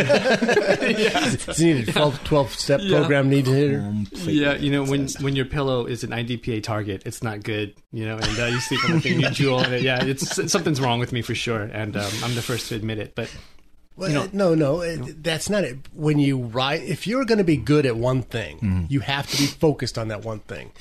Does 1.37 1.59
he 1.59 1.73
need 1.73 1.88
a 1.88 1.93
12, 1.93 2.25
12 2.25 2.50
step 2.52 2.81
program 2.88 3.31
need 3.31 3.45
to 3.45 3.78
Completely 3.78 4.33
yeah. 4.35 4.54
You 4.57 4.73
know, 4.73 4.85
when 4.85 5.09
when 5.21 5.37
your 5.37 5.47
pillow 5.47 5.87
is 5.87 6.02
an 6.02 6.11
IDPA 6.11 6.64
target, 6.64 7.02
it's 7.07 7.23
not 7.23 7.45
good. 7.45 7.75
You 7.93 8.07
know, 8.07 8.16
and 8.16 8.38
uh, 8.38 8.47
you 8.47 8.61
sleep 8.61 8.85
on 8.85 8.93
the 8.93 9.00
thing, 9.00 9.21
you 9.21 9.31
drool 9.31 9.59
on 9.59 9.73
it. 9.73 9.83
Yeah, 9.83 10.04
it's 10.04 10.50
something's 10.50 10.81
wrong 10.81 10.99
with 10.99 11.12
me 11.12 11.23
for 11.23 11.37
sure, 11.37 11.62
and 11.62 11.97
um, 11.97 12.12
I'm 12.25 12.35
the 12.35 12.43
first 12.43 12.69
to 12.71 12.75
admit 12.75 12.99
it. 12.99 13.14
But 13.14 13.35
Well, 13.96 14.08
You 14.10 14.14
know- 14.32 14.54
no, 14.54 14.54
no, 14.54 14.96
that's 14.96 15.48
not 15.48 15.64
it. 15.64 15.78
When 15.92 16.18
you 16.18 16.38
write, 16.38 16.82
if 16.82 17.06
you're 17.06 17.24
going 17.24 17.38
to 17.38 17.44
be 17.44 17.56
good 17.56 17.86
at 17.86 17.96
one 17.96 18.22
thing, 18.22 18.56
Mm-hmm. 18.58 18.84
you 18.88 19.00
have 19.00 19.30
to 19.30 19.36
be 19.36 19.46
focused 19.46 19.96
on 19.98 20.08
that 20.08 20.24
one 20.24 20.40
thing. 20.40 20.72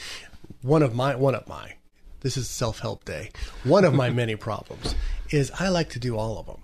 One 0.62 0.82
of 0.82 0.96
my, 0.96 1.16
one 1.16 1.36
of 1.36 1.48
my, 1.48 1.74
this 2.22 2.38
is 2.38 2.50
self 2.50 2.80
help 2.80 3.06
day. 3.06 3.30
One 3.64 3.86
of 3.86 3.94
my 3.94 4.10
many 4.22 4.36
problems 4.36 4.96
is 5.30 5.52
I 5.60 5.70
like 5.70 5.90
to 5.92 6.00
do 6.00 6.18
all 6.18 6.38
of 6.40 6.46
them. 6.46 6.58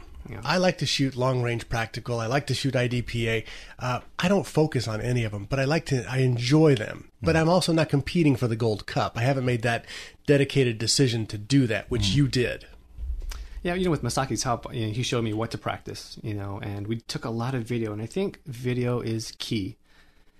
I 0.43 0.57
like 0.57 0.77
to 0.77 0.85
shoot 0.85 1.15
long 1.15 1.41
range 1.41 1.69
practical. 1.69 2.19
I 2.19 2.27
like 2.27 2.45
to 2.47 2.53
shoot 2.53 2.75
IDPA. 2.75 3.45
Uh, 3.79 4.01
I 4.19 4.27
don't 4.27 4.45
focus 4.45 4.87
on 4.87 5.01
any 5.01 5.23
of 5.23 5.31
them, 5.31 5.47
but 5.49 5.59
I 5.59 5.63
like 5.65 5.87
to. 5.87 6.05
I 6.07 6.19
enjoy 6.19 6.75
them. 6.75 7.09
But 7.19 7.35
I'm 7.35 7.49
also 7.49 7.73
not 7.73 7.89
competing 7.89 8.35
for 8.35 8.47
the 8.47 8.55
gold 8.55 8.85
cup. 8.85 9.17
I 9.17 9.21
haven't 9.21 9.45
made 9.45 9.63
that 9.63 9.85
dedicated 10.27 10.77
decision 10.77 11.25
to 11.27 11.37
do 11.39 11.65
that, 11.65 11.89
which 11.89 12.09
you 12.09 12.27
did. 12.27 12.67
Yeah, 13.63 13.73
you 13.73 13.85
know, 13.85 13.91
with 13.91 14.03
Masaki's 14.03 14.43
help, 14.43 14.73
you 14.73 14.87
know, 14.87 14.93
he 14.93 15.03
showed 15.03 15.23
me 15.23 15.33
what 15.33 15.51
to 15.51 15.57
practice, 15.57 16.17
you 16.23 16.33
know, 16.33 16.59
and 16.61 16.87
we 16.87 17.01
took 17.01 17.25
a 17.25 17.29
lot 17.29 17.55
of 17.55 17.63
video, 17.63 17.91
and 17.91 18.01
I 18.01 18.05
think 18.05 18.39
video 18.45 19.01
is 19.01 19.33
key 19.37 19.77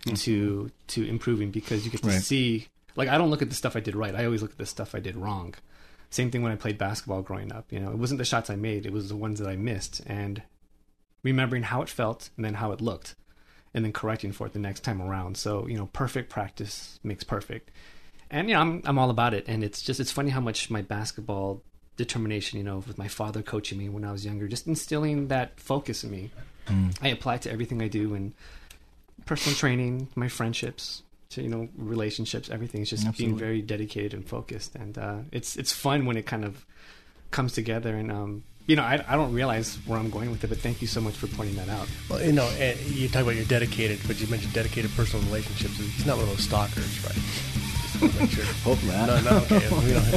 mm-hmm. 0.06 0.16
to 0.16 0.72
to 0.88 1.08
improving 1.08 1.52
because 1.52 1.86
you 1.86 1.92
get 1.92 2.02
to 2.04 2.10
Right. 2.10 2.22
see. 2.22 2.68
Like, 2.96 3.10
I 3.10 3.18
don't 3.18 3.30
look 3.30 3.42
at 3.42 3.50
the 3.50 3.56
stuff 3.56 3.76
I 3.76 3.82
did 3.82 3.96
right; 3.96 4.16
I 4.16 4.26
always 4.26 4.42
look 4.42 4.52
at 4.52 4.58
the 4.58 4.66
stuff 4.66 4.96
I 4.96 5.00
did 5.00 5.16
wrong. 5.16 5.56
Same 6.10 6.32
thing 6.32 6.42
when 6.42 6.52
I 6.52 6.56
played 6.56 6.78
basketball 6.78 7.22
growing 7.22 7.52
up. 7.52 7.72
You 7.72 7.80
know, 7.80 7.92
it 7.92 7.98
wasn't 7.98 8.20
the 8.20 8.26
shots 8.26 8.50
I 8.50 8.56
made; 8.56 8.86
it 8.86 8.94
was 8.94 9.10
the 9.10 9.16
ones 9.16 9.40
that 9.40 9.50
I 9.50 9.56
missed, 9.56 10.02
and 10.06 10.42
remembering 11.22 11.64
how 11.64 11.82
it 11.82 11.90
felt 11.90 12.30
and 12.38 12.46
then 12.46 12.56
how 12.56 12.72
it 12.72 12.80
looked, 12.80 13.16
and 13.74 13.84
then 13.84 13.92
correcting 13.92 14.32
for 14.32 14.48
it 14.48 14.54
the 14.54 14.60
next 14.60 14.82
time 14.82 15.02
around. 15.02 15.36
So, 15.36 15.68
you 15.68 15.78
know, 15.78 15.88
perfect 15.88 16.30
practice 16.30 17.00
makes 17.04 17.26
perfect 17.26 17.72
and 18.32 18.48
you 18.50 18.56
know 18.56 18.62
I'm 18.62 18.82
I'm 18.86 19.00
all 19.00 19.10
about 19.10 19.34
it. 19.34 19.46
And 19.48 19.64
it's 19.64 19.82
just 19.82 20.00
it's 20.00 20.12
funny 20.12 20.30
how 20.30 20.40
much 20.40 20.70
my 20.70 20.82
basketball 20.82 21.64
determination, 22.00 22.58
you 22.58 22.64
know, 22.64 22.78
with 22.88 22.98
my 22.98 23.10
father 23.10 23.42
coaching 23.44 23.78
me 23.78 23.90
when 23.90 24.06
I 24.06 24.12
was 24.12 24.26
younger, 24.26 24.48
just 24.48 24.66
instilling 24.68 25.28
that 25.28 25.60
focus 25.60 26.04
in 26.04 26.12
me. 26.12 26.32
I 27.02 27.10
apply 27.10 27.36
it 27.36 27.42
to 27.44 27.52
everything 27.52 27.82
I 27.82 27.88
do 27.88 28.16
and 28.16 28.34
personal 29.26 29.56
training, 29.56 30.08
my 30.16 30.30
friendships, 30.30 31.04
to 31.32 31.42
you 31.42 31.50
know 31.50 31.68
relationships, 31.76 32.50
everything. 32.50 32.82
It's 32.82 32.92
just 32.92 33.06
being 33.18 33.36
very 33.38 33.62
dedicated 33.62 34.14
and 34.14 34.26
focused, 34.28 34.76
and 34.76 34.98
uh, 34.98 35.18
it's 35.32 35.58
it's 35.58 35.74
fun 35.74 36.06
when 36.06 36.16
it 36.16 36.26
kind 36.26 36.46
of 36.46 36.66
comes 37.32 37.54
together. 37.54 37.96
And 37.96 38.12
um, 38.12 38.44
you 38.66 38.76
know, 38.76 38.84
I 38.84 39.04
I 39.08 39.16
don't 39.16 39.34
realize 39.34 39.76
where 39.86 40.00
I'm 40.00 40.10
going 40.10 40.32
with 40.32 40.44
it, 40.44 40.48
but 40.48 40.60
thank 40.60 40.82
you 40.82 40.88
so 40.88 41.02
much 41.02 41.16
for 41.16 41.28
pointing 41.28 41.58
that 41.58 41.70
out. 41.70 41.88
Well, 42.10 42.22
you 42.24 42.32
know, 42.32 42.48
and 42.60 42.80
you 42.80 43.10
talk 43.10 43.24
about 43.24 43.36
you're 43.36 43.46
dedicated, 43.46 44.00
but 44.08 44.22
you 44.22 44.28
mentioned 44.28 44.54
dedicated 44.54 44.92
personal 44.96 45.26
relationships. 45.26 45.76
He's 45.78 46.06
not 46.06 46.18
one 46.18 46.30
of 46.30 46.32
those 46.32 46.46
stalkers, 46.46 47.04
right? 47.04 47.69
Just 48.00 48.02
wanna 48.02 48.20
make 48.20 48.32
sure. 48.32 48.46
Hope 48.64 48.84
not. 48.84 49.08
No, 49.08 49.22
no, 49.22 49.38
okay. 49.38 49.70
We 49.86 49.94
don't, 49.94 50.12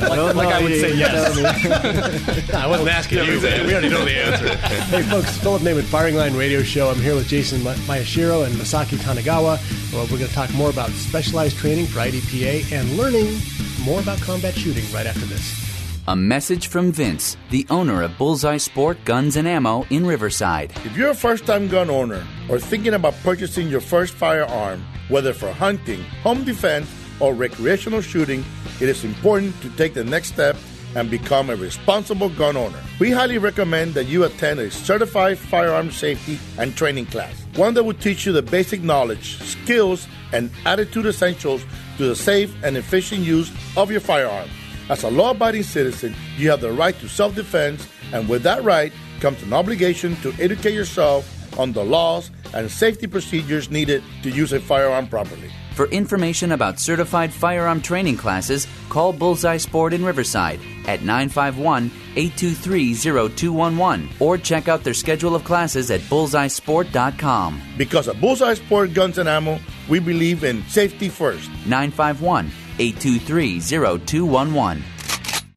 Like, 0.00 0.34
like 0.36 0.54
I 0.54 0.62
would 0.62 0.78
say 0.80 0.94
yes. 0.96 2.50
I 2.54 2.66
wasn't 2.66 2.88
asking 2.90 3.18
you. 3.24 3.40
man. 3.40 3.66
We 3.66 3.72
already 3.72 3.88
know 3.88 4.04
the 4.04 4.16
answer. 4.16 4.56
hey, 4.56 5.02
folks, 5.02 5.36
Philip 5.38 5.62
Naiman, 5.62 5.82
Firing 5.84 6.16
Line 6.16 6.34
Radio 6.36 6.62
Show. 6.62 6.90
I'm 6.90 6.96
here 7.00 7.14
with 7.14 7.26
Jason 7.28 7.62
Ma- 7.62 7.74
Mayashiro 7.86 8.46
and 8.46 8.54
Masaki 8.54 8.96
Kanagawa. 8.98 9.58
Well, 9.92 10.02
we're 10.10 10.18
going 10.18 10.28
to 10.28 10.34
talk 10.34 10.52
more 10.54 10.70
about 10.70 10.90
specialized 10.90 11.56
training 11.56 11.86
for 11.86 12.00
IDPA 12.00 12.72
and 12.72 12.96
learning 12.96 13.38
more 13.84 14.00
about 14.00 14.20
combat 14.20 14.54
shooting 14.54 14.84
right 14.92 15.06
after 15.06 15.26
this. 15.26 15.62
A 16.06 16.14
message 16.14 16.66
from 16.66 16.92
Vince, 16.92 17.36
the 17.48 17.66
owner 17.70 18.02
of 18.02 18.16
Bullseye 18.18 18.58
Sport 18.58 18.98
Guns 19.06 19.36
and 19.36 19.48
Ammo 19.48 19.86
in 19.88 20.04
Riverside. 20.04 20.70
If 20.84 20.96
you're 20.98 21.10
a 21.10 21.14
first 21.14 21.46
time 21.46 21.66
gun 21.66 21.88
owner 21.88 22.26
or 22.50 22.58
thinking 22.58 22.92
about 22.92 23.14
purchasing 23.22 23.68
your 23.68 23.80
first 23.80 24.12
firearm, 24.12 24.84
whether 25.08 25.32
for 25.32 25.52
hunting, 25.52 26.02
home 26.22 26.44
defense, 26.44 26.88
or 27.20 27.34
recreational 27.34 28.00
shooting, 28.00 28.44
it 28.80 28.88
is 28.88 29.04
important 29.04 29.60
to 29.62 29.70
take 29.70 29.94
the 29.94 30.04
next 30.04 30.28
step 30.28 30.56
and 30.94 31.10
become 31.10 31.50
a 31.50 31.56
responsible 31.56 32.28
gun 32.28 32.56
owner. 32.56 32.80
We 33.00 33.10
highly 33.10 33.38
recommend 33.38 33.94
that 33.94 34.04
you 34.04 34.24
attend 34.24 34.60
a 34.60 34.70
certified 34.70 35.38
firearm 35.38 35.90
safety 35.90 36.38
and 36.58 36.76
training 36.76 37.06
class, 37.06 37.34
one 37.56 37.74
that 37.74 37.84
will 37.84 37.94
teach 37.94 38.26
you 38.26 38.32
the 38.32 38.42
basic 38.42 38.82
knowledge, 38.82 39.38
skills, 39.42 40.06
and 40.32 40.50
attitude 40.64 41.06
essentials 41.06 41.64
to 41.96 42.06
the 42.06 42.16
safe 42.16 42.54
and 42.62 42.76
efficient 42.76 43.22
use 43.22 43.50
of 43.76 43.90
your 43.90 44.00
firearm. 44.00 44.48
As 44.88 45.02
a 45.02 45.10
law 45.10 45.30
abiding 45.30 45.62
citizen, 45.62 46.14
you 46.36 46.50
have 46.50 46.60
the 46.60 46.72
right 46.72 46.98
to 47.00 47.08
self 47.08 47.34
defense, 47.34 47.88
and 48.12 48.28
with 48.28 48.42
that 48.42 48.62
right 48.62 48.92
comes 49.20 49.42
an 49.42 49.52
obligation 49.52 50.16
to 50.16 50.32
educate 50.38 50.74
yourself 50.74 51.33
on 51.58 51.72
the 51.72 51.84
laws 51.84 52.30
and 52.52 52.70
safety 52.70 53.06
procedures 53.06 53.70
needed 53.70 54.02
to 54.22 54.30
use 54.30 54.52
a 54.52 54.60
firearm 54.60 55.06
properly. 55.08 55.50
For 55.74 55.86
information 55.86 56.52
about 56.52 56.78
certified 56.78 57.32
firearm 57.32 57.82
training 57.82 58.16
classes, 58.16 58.68
call 58.88 59.12
Bullseye 59.12 59.56
Sport 59.56 59.92
in 59.92 60.04
Riverside 60.04 60.60
at 60.86 61.02
951 61.02 61.90
823 62.14 62.94
0211 62.94 64.08
or 64.20 64.38
check 64.38 64.68
out 64.68 64.84
their 64.84 64.94
schedule 64.94 65.34
of 65.34 65.42
classes 65.42 65.90
at 65.90 66.00
bullseyesport.com. 66.02 67.60
Because 67.76 68.06
at 68.06 68.20
Bullseye 68.20 68.54
Sport 68.54 68.94
Guns 68.94 69.18
and 69.18 69.28
Ammo, 69.28 69.58
we 69.88 69.98
believe 69.98 70.44
in 70.44 70.62
safety 70.68 71.08
first. 71.08 71.50
951 71.66 72.52
823 72.78 73.60
0211. 73.60 74.84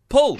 Pull! 0.10 0.39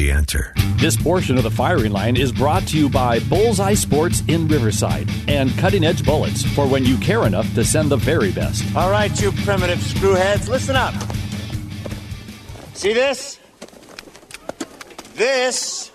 The 0.00 0.12
answer. 0.12 0.54
This 0.76 0.96
portion 0.96 1.36
of 1.36 1.42
the 1.42 1.50
firing 1.50 1.92
line 1.92 2.16
is 2.16 2.32
brought 2.32 2.66
to 2.68 2.78
you 2.78 2.88
by 2.88 3.18
Bullseye 3.18 3.74
Sports 3.74 4.22
in 4.28 4.48
Riverside 4.48 5.10
and 5.28 5.50
Cutting 5.58 5.84
Edge 5.84 6.06
Bullets 6.06 6.42
for 6.42 6.66
when 6.66 6.86
you 6.86 6.96
care 6.96 7.26
enough 7.26 7.52
to 7.54 7.62
send 7.62 7.90
the 7.90 7.98
very 7.98 8.32
best. 8.32 8.64
All 8.74 8.90
right, 8.90 9.12
you 9.20 9.30
primitive 9.30 9.76
screwheads, 9.76 10.48
listen 10.48 10.74
up. 10.74 10.94
See 12.72 12.94
this? 12.94 13.38
This 15.16 15.90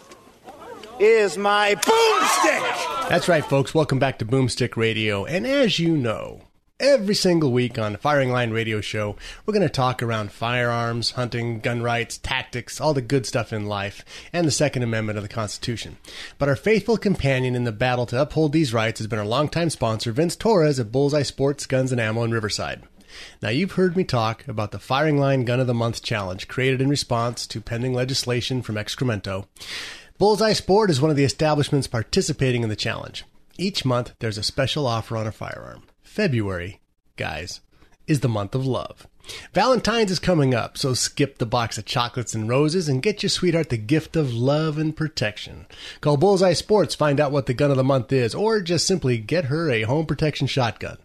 is 1.00 1.36
my 1.36 1.74
boomstick. 1.74 3.10
That's 3.10 3.28
right, 3.28 3.44
folks. 3.44 3.74
Welcome 3.74 3.98
back 3.98 4.20
to 4.20 4.26
Boomstick 4.26 4.78
Radio. 4.78 5.26
And 5.26 5.48
as 5.48 5.80
you 5.80 5.98
know, 5.98 6.42
every 6.80 7.16
single 7.16 7.54
week 7.54 7.80
on 7.80 7.96
Firing 7.96 8.32
Line 8.32 8.52
Radio 8.52 8.82
Show, 8.82 9.16
we're 9.46 9.54
going 9.54 9.62
to 9.62 9.70
talk 9.70 10.04
around 10.04 10.32
firearms, 10.32 11.12
hunting, 11.12 11.60
gun 11.60 11.82
rights, 11.82 12.18
tactics, 12.18 12.82
all 12.82 12.94
the 12.94 13.02
good 13.02 13.26
stuff 13.26 13.54
in 13.54 13.66
life, 13.66 14.04
and 14.34 14.46
the 14.46 14.52
Second 14.52 14.84
Amendment 14.84 15.18
of 15.18 15.24
the 15.24 15.30
Constitution. 15.30 15.98
But 16.38 16.50
our 16.50 16.56
faithful 16.56 16.98
companion 16.98 17.56
in 17.56 17.64
the 17.64 17.72
battle 17.72 18.06
to 18.08 18.22
uphold 18.22 18.52
these 18.52 18.74
rights 18.74 19.00
has 19.00 19.08
been 19.08 19.20
our 19.20 19.26
longtime 19.26 19.70
sponsor, 19.70 20.12
Vince 20.12 20.36
Torres 20.36 20.80
at 20.80 20.92
Bullseye 20.92 21.24
Sports 21.24 21.66
Guns 21.66 21.92
and 21.94 22.02
Ammo 22.02 22.24
in 22.24 22.32
Riverside. 22.32 22.84
Now, 23.42 23.50
you've 23.50 23.74
heard 23.74 23.96
me 23.96 24.04
talk 24.04 24.46
about 24.46 24.72
the 24.72 24.80
Firing 24.80 25.18
Line 25.18 25.46
Gun 25.46 25.62
of 25.62 25.68
the 25.68 25.74
Month 25.74 26.04
challenge 26.04 26.50
created 26.50 26.82
in 26.82 26.90
response 26.90 27.48
to 27.48 27.62
pending 27.62 27.94
legislation 27.94 28.62
from 28.62 28.76
Excremento. 28.76 29.48
Bullseye 30.18 30.54
Sport 30.54 30.90
is 30.90 31.00
one 31.00 31.12
of 31.12 31.18
the 31.18 31.24
establishments 31.24 31.88
participating 31.88 32.64
in 32.64 32.70
the 32.70 32.76
challenge. 32.76 33.24
Each 33.58 33.86
month, 33.86 34.14
there's 34.20 34.38
a 34.38 34.44
special 34.44 34.86
offer 34.86 35.16
on 35.16 35.28
a 35.28 35.32
firearm. 35.32 35.84
February, 36.16 36.80
guys, 37.18 37.60
is 38.08 38.22
the 38.22 38.30
month 38.30 38.56
of 38.56 38.66
love. 38.66 39.06
Valentine's 39.54 40.12
is 40.12 40.18
coming 40.18 40.56
up, 40.56 40.78
so 40.78 40.94
skip 40.94 41.40
the 41.40 41.46
box 41.46 41.78
of 41.78 41.84
chocolates 41.84 42.34
and 42.34 42.48
roses 42.48 42.88
and 42.88 43.04
get 43.04 43.22
your 43.22 43.30
sweetheart 43.30 43.68
the 43.68 43.76
gift 43.76 44.16
of 44.16 44.34
love 44.34 44.78
and 44.78 44.96
protection. 44.96 45.66
Call 46.00 46.16
Bullseye 46.16 46.54
Sports, 46.54 46.96
find 46.96 47.20
out 47.20 47.34
what 47.34 47.48
the 47.48 47.54
gun 47.54 47.70
of 47.70 47.76
the 47.76 47.84
month 47.84 48.14
is, 48.14 48.34
or 48.34 48.62
just 48.62 48.88
simply 48.88 49.18
get 49.18 49.46
her 49.46 49.70
a 49.70 49.82
home 49.82 50.06
protection 50.06 50.48
shotgun. 50.48 50.98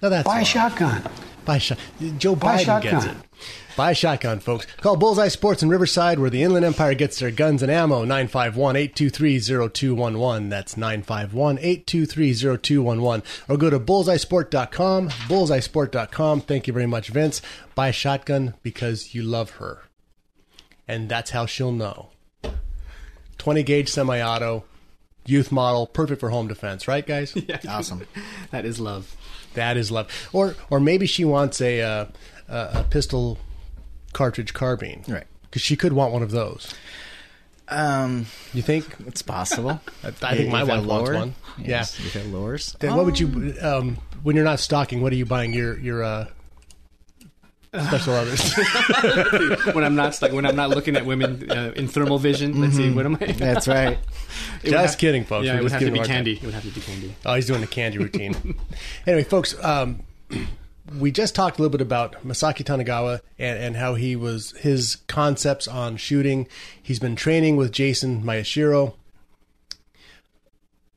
Now 0.00 0.10
that's 0.10 0.24
Buy 0.24 0.42
a 0.42 0.44
shotgun. 0.44 1.02
Buy 1.44 1.56
a 1.56 1.58
shot. 1.58 1.78
Joe 2.18 2.36
Buy 2.36 2.60
a 2.60 2.64
Biden 2.64 2.82
gets 2.82 3.06
it. 3.06 3.16
Shotgun. 3.74 3.84
Buy 3.84 3.90
a 3.90 3.94
shotgun, 3.94 4.40
folks. 4.40 4.66
Call 4.80 4.96
Bullseye 4.96 5.28
Sports 5.28 5.62
in 5.62 5.68
Riverside, 5.68 6.18
where 6.18 6.30
the 6.30 6.42
Inland 6.42 6.64
Empire 6.64 6.94
gets 6.94 7.18
their 7.18 7.30
guns 7.30 7.62
and 7.62 7.70
ammo. 7.70 8.04
951-823-0211. 8.04 10.50
That's 10.50 10.74
951-823-0211. 10.76 13.22
Or 13.48 13.56
go 13.56 13.70
to 13.70 13.80
bullseyesport.com, 13.80 15.08
bullseyesport.com. 15.08 16.40
Thank 16.42 16.66
you 16.66 16.72
very 16.72 16.86
much, 16.86 17.08
Vince. 17.08 17.42
Buy 17.74 17.88
a 17.88 17.92
shotgun 17.92 18.54
because 18.62 19.14
you 19.14 19.22
love 19.22 19.50
her. 19.52 19.82
And 20.86 21.08
that's 21.08 21.30
how 21.30 21.46
she'll 21.46 21.72
know. 21.72 22.10
20 23.38 23.62
gauge 23.62 23.88
semi-auto, 23.88 24.64
youth 25.26 25.50
model, 25.50 25.86
perfect 25.86 26.20
for 26.20 26.30
home 26.30 26.48
defense, 26.48 26.86
right, 26.88 27.06
guys? 27.06 27.34
Yeah. 27.48 27.58
Awesome. 27.68 28.06
that 28.50 28.64
is 28.64 28.80
love. 28.80 29.14
That 29.54 29.76
is 29.76 29.90
love. 29.90 30.08
Or 30.32 30.54
or 30.70 30.80
maybe 30.80 31.06
she 31.06 31.24
wants 31.24 31.60
a 31.60 31.80
uh, 31.80 32.06
a, 32.48 32.70
a 32.74 32.84
pistol 32.90 33.38
cartridge 34.14 34.54
carbine. 34.54 35.04
Right. 35.06 35.24
Because 35.42 35.60
she 35.62 35.76
could 35.76 35.92
want 35.92 36.12
one 36.12 36.22
of 36.22 36.30
those. 36.30 36.72
Um, 37.68 38.26
you 38.52 38.60
think 38.62 38.86
it's 39.06 39.22
possible? 39.22 39.80
I, 40.02 40.08
I 40.22 40.36
think 40.36 40.50
my 40.50 40.62
If 40.62 40.70
I 40.70 40.78
wife 40.78 40.86
wants 40.86 41.10
one. 41.10 41.34
yes, 41.58 41.98
yeah. 42.00 42.20
if 42.22 42.26
lowers. 42.32 42.76
Then 42.80 42.94
what 42.96 43.04
would 43.06 43.18
you 43.18 43.54
um, 43.62 43.98
when 44.22 44.36
you're 44.36 44.44
not 44.44 44.60
stocking? 44.60 45.00
What 45.02 45.12
are 45.12 45.16
you 45.16 45.24
buying? 45.26 45.52
Your 45.54 45.78
your 45.78 46.02
uh, 46.04 46.26
special 47.88 48.12
others. 48.14 48.52
when 49.74 49.82
I'm 49.82 49.94
not 49.94 50.20
like 50.20 50.32
when 50.32 50.44
I'm 50.44 50.56
not 50.56 50.70
looking 50.70 50.94
at 50.96 51.06
women 51.06 51.50
uh, 51.50 51.72
in 51.74 51.88
thermal 51.88 52.18
vision. 52.18 52.60
Let's 52.60 52.76
see, 52.76 52.90
Mhm. 52.90 52.94
what 52.96 53.06
am 53.06 53.16
I? 53.20 53.26
That's 53.32 53.66
right. 53.66 53.92
It 53.92 53.98
would 54.64 54.70
Just 54.72 54.94
have- 54.94 54.98
kidding, 54.98 55.24
folks. 55.24 55.46
Yeah, 55.46 55.54
We're 55.54 55.60
it 55.60 55.62
would 55.62 55.72
have 55.72 55.80
to 55.80 55.86
be 55.86 55.90
him 55.90 55.94
a 55.94 55.98
hard 56.00 56.08
candy. 56.08 56.34
time. 56.36 56.42
It 56.42 56.46
would 56.46 56.54
have 56.54 56.64
to 56.64 56.70
be 56.70 56.80
candy. 56.82 57.14
Oh, 57.24 57.34
he's 57.34 57.46
doing 57.46 57.60
the 57.62 57.66
candy 57.66 57.96
routine. 57.98 58.56
anyway, 59.06 59.24
folks, 59.24 59.54
um, 59.64 60.00
we 60.98 61.10
just 61.10 61.34
talked 61.34 61.58
a 61.58 61.62
little 61.62 61.72
bit 61.72 61.80
about 61.80 62.22
Masaki 62.24 62.64
Tanagawa 62.64 63.20
and, 63.38 63.58
and 63.58 63.76
how 63.76 63.94
he 63.94 64.16
was 64.16 64.52
his 64.58 64.96
concepts 65.06 65.66
on 65.66 65.96
shooting. 65.96 66.46
He's 66.82 66.98
been 66.98 67.16
training 67.16 67.56
with 67.56 67.72
Jason 67.72 68.22
Mayashiro. 68.22 68.94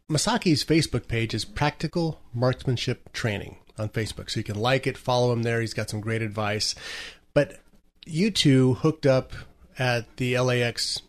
Masaki's 0.10 0.64
Facebook 0.64 1.08
page 1.08 1.34
is 1.34 1.46
Practical 1.46 2.20
Marksmanship 2.34 3.12
Training 3.12 3.58
on 3.78 3.90
Facebook. 3.90 4.30
So 4.30 4.40
you 4.40 4.44
can 4.44 4.60
like 4.60 4.88
it, 4.88 4.98
follow 4.98 5.32
him 5.34 5.44
there. 5.44 5.62
He's 5.62 5.74
got 5.74 5.90
some 5.90 6.02
great 6.02 6.22
advice. 6.22 6.76
But 7.34 7.60
you 8.06 8.32
two 8.32 8.76
hooked 8.76 9.06
up 9.06 9.34
at 9.78 10.18
the 10.18 10.40
LAX 10.40 11.02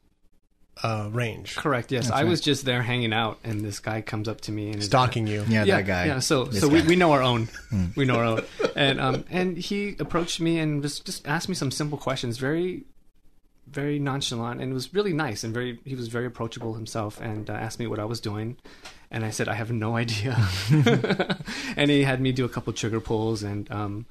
uh, 0.82 1.08
range. 1.12 1.56
Correct. 1.56 1.90
Yes, 1.92 2.04
That's 2.06 2.16
I 2.16 2.23
right. 2.23 2.28
was 2.30 2.40
just 2.40 2.64
there 2.64 2.82
hanging 2.82 3.12
out, 3.12 3.38
and 3.44 3.61
this 3.64 3.80
guy 3.80 4.00
comes 4.00 4.28
up 4.28 4.40
to 4.42 4.52
me 4.52 4.68
and 4.68 4.76
is- 4.76 4.87
Stalking 4.87 5.26
you. 5.26 5.44
Yeah, 5.49 5.64
yeah, 5.64 5.76
that 5.76 5.87
guy. 5.87 6.06
Yeah. 6.06 6.18
So 6.20 6.44
This 6.44 6.61
so 6.61 6.68
we, 6.68 6.80
guy. 6.82 6.87
we 6.88 6.97
know 6.97 7.12
our 7.12 7.23
own. 7.23 7.49
Hmm. 7.70 7.87
We 7.97 8.04
know 8.06 8.14
our 8.16 8.25
own. 8.25 8.44
And 8.76 9.00
um 9.00 9.25
and 9.30 9.56
he 9.58 9.94
approached 9.99 10.40
me 10.40 10.58
and 10.58 10.80
just 10.82 11.04
just 11.04 11.26
asked 11.28 11.49
me 11.49 11.54
some 11.54 11.70
simple 11.70 11.99
questions, 11.99 12.38
very 12.38 12.85
very 13.66 13.99
nonchalant, 13.99 14.62
and 14.62 14.70
it 14.70 14.75
was 14.75 14.94
really 14.94 15.12
nice 15.12 15.44
and 15.44 15.52
very 15.52 15.78
he 15.85 15.94
was 15.94 16.08
very 16.08 16.25
approachable 16.26 16.73
himself, 16.75 17.20
and 17.20 17.50
uh, 17.50 17.52
asked 17.52 17.78
me 17.78 17.87
what 17.87 17.99
I 17.99 18.04
was 18.06 18.20
doing, 18.20 18.56
and 19.11 19.25
I 19.25 19.30
said 19.30 19.47
I 19.49 19.54
have 19.54 19.70
no 19.70 19.97
idea, 19.97 20.38
and 21.76 21.90
he 21.90 22.04
had 22.04 22.20
me 22.20 22.32
do 22.32 22.44
a 22.47 22.49
couple 22.49 22.73
trigger 22.73 23.00
pulls 23.00 23.42
and 23.42 23.70
um. 23.70 24.06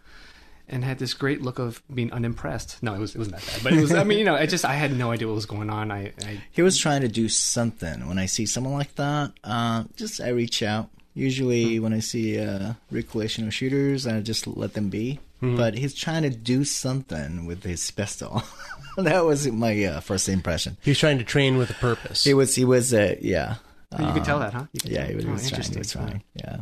And 0.69 0.83
had 0.83 0.99
this 0.99 1.13
great 1.13 1.41
look 1.41 1.59
of 1.59 1.81
being 1.93 2.11
unimpressed. 2.11 2.83
No, 2.83 2.93
it 2.93 2.99
was 2.99 3.15
it 3.15 3.19
wasn't 3.19 3.37
that 3.37 3.45
bad, 3.53 3.63
but 3.63 3.73
it 3.73 3.79
was. 3.81 3.93
I 3.93 4.03
mean, 4.09 4.19
you 4.19 4.25
know, 4.25 4.35
I 4.35 4.45
just 4.45 4.65
I 4.65 4.73
had 4.73 4.91
no 4.97 5.11
idea 5.11 5.25
what 5.27 5.35
was 5.35 5.45
going 5.45 5.69
on. 5.69 5.91
I, 5.91 6.11
I 6.25 6.41
He 6.51 6.61
was 6.61 6.77
trying 6.77 7.01
to 7.01 7.07
do 7.07 7.29
something. 7.29 8.05
When 8.07 8.19
I 8.19 8.25
see 8.25 8.45
someone 8.45 8.73
like 8.73 8.93
that, 8.95 9.31
uh, 9.45 9.85
just 9.95 10.19
I 10.19 10.29
reach 10.29 10.61
out. 10.61 10.89
Usually, 11.13 11.79
when 11.79 11.93
I 11.93 11.99
see 11.99 12.37
uh, 12.39 12.73
recreational 12.91 13.49
shooters, 13.49 14.05
I 14.05 14.19
just 14.19 14.45
let 14.45 14.73
them 14.73 14.89
be. 14.89 15.19
Mhm. 15.41 15.55
But 15.55 15.75
he's 15.77 15.93
trying 15.93 16.23
to 16.23 16.29
do 16.29 16.63
something 16.65 17.45
with 17.45 17.63
his 17.63 17.89
pistol. 17.91 18.43
that 18.97 19.23
was 19.23 19.47
my 19.47 19.83
uh, 19.85 19.99
first 20.01 20.27
impression. 20.27 20.75
He's 20.81 20.99
trying 20.99 21.17
to 21.19 21.23
train 21.23 21.57
with 21.57 21.69
a 21.69 21.75
purpose. 21.75 22.23
He 22.25 22.33
was. 22.33 22.55
He 22.55 22.65
was. 22.65 22.93
Uh, 22.93 23.15
yeah. 23.21 23.55
You 23.97 24.11
could 24.11 24.25
tell 24.25 24.35
Um, 24.37 24.41
that, 24.43 24.53
huh? 24.53 24.65
Yeah, 24.83 24.97
tell. 25.03 25.07
he 25.09 25.15
was, 25.15 25.23
Oh, 25.25 25.27
he 25.27 25.33
was 25.33 25.41
trying. 25.41 25.41
He 25.41 25.47
interesting. 25.47 25.79
was 25.79 25.91
trying. 25.93 26.23
Yeah. 26.35 26.57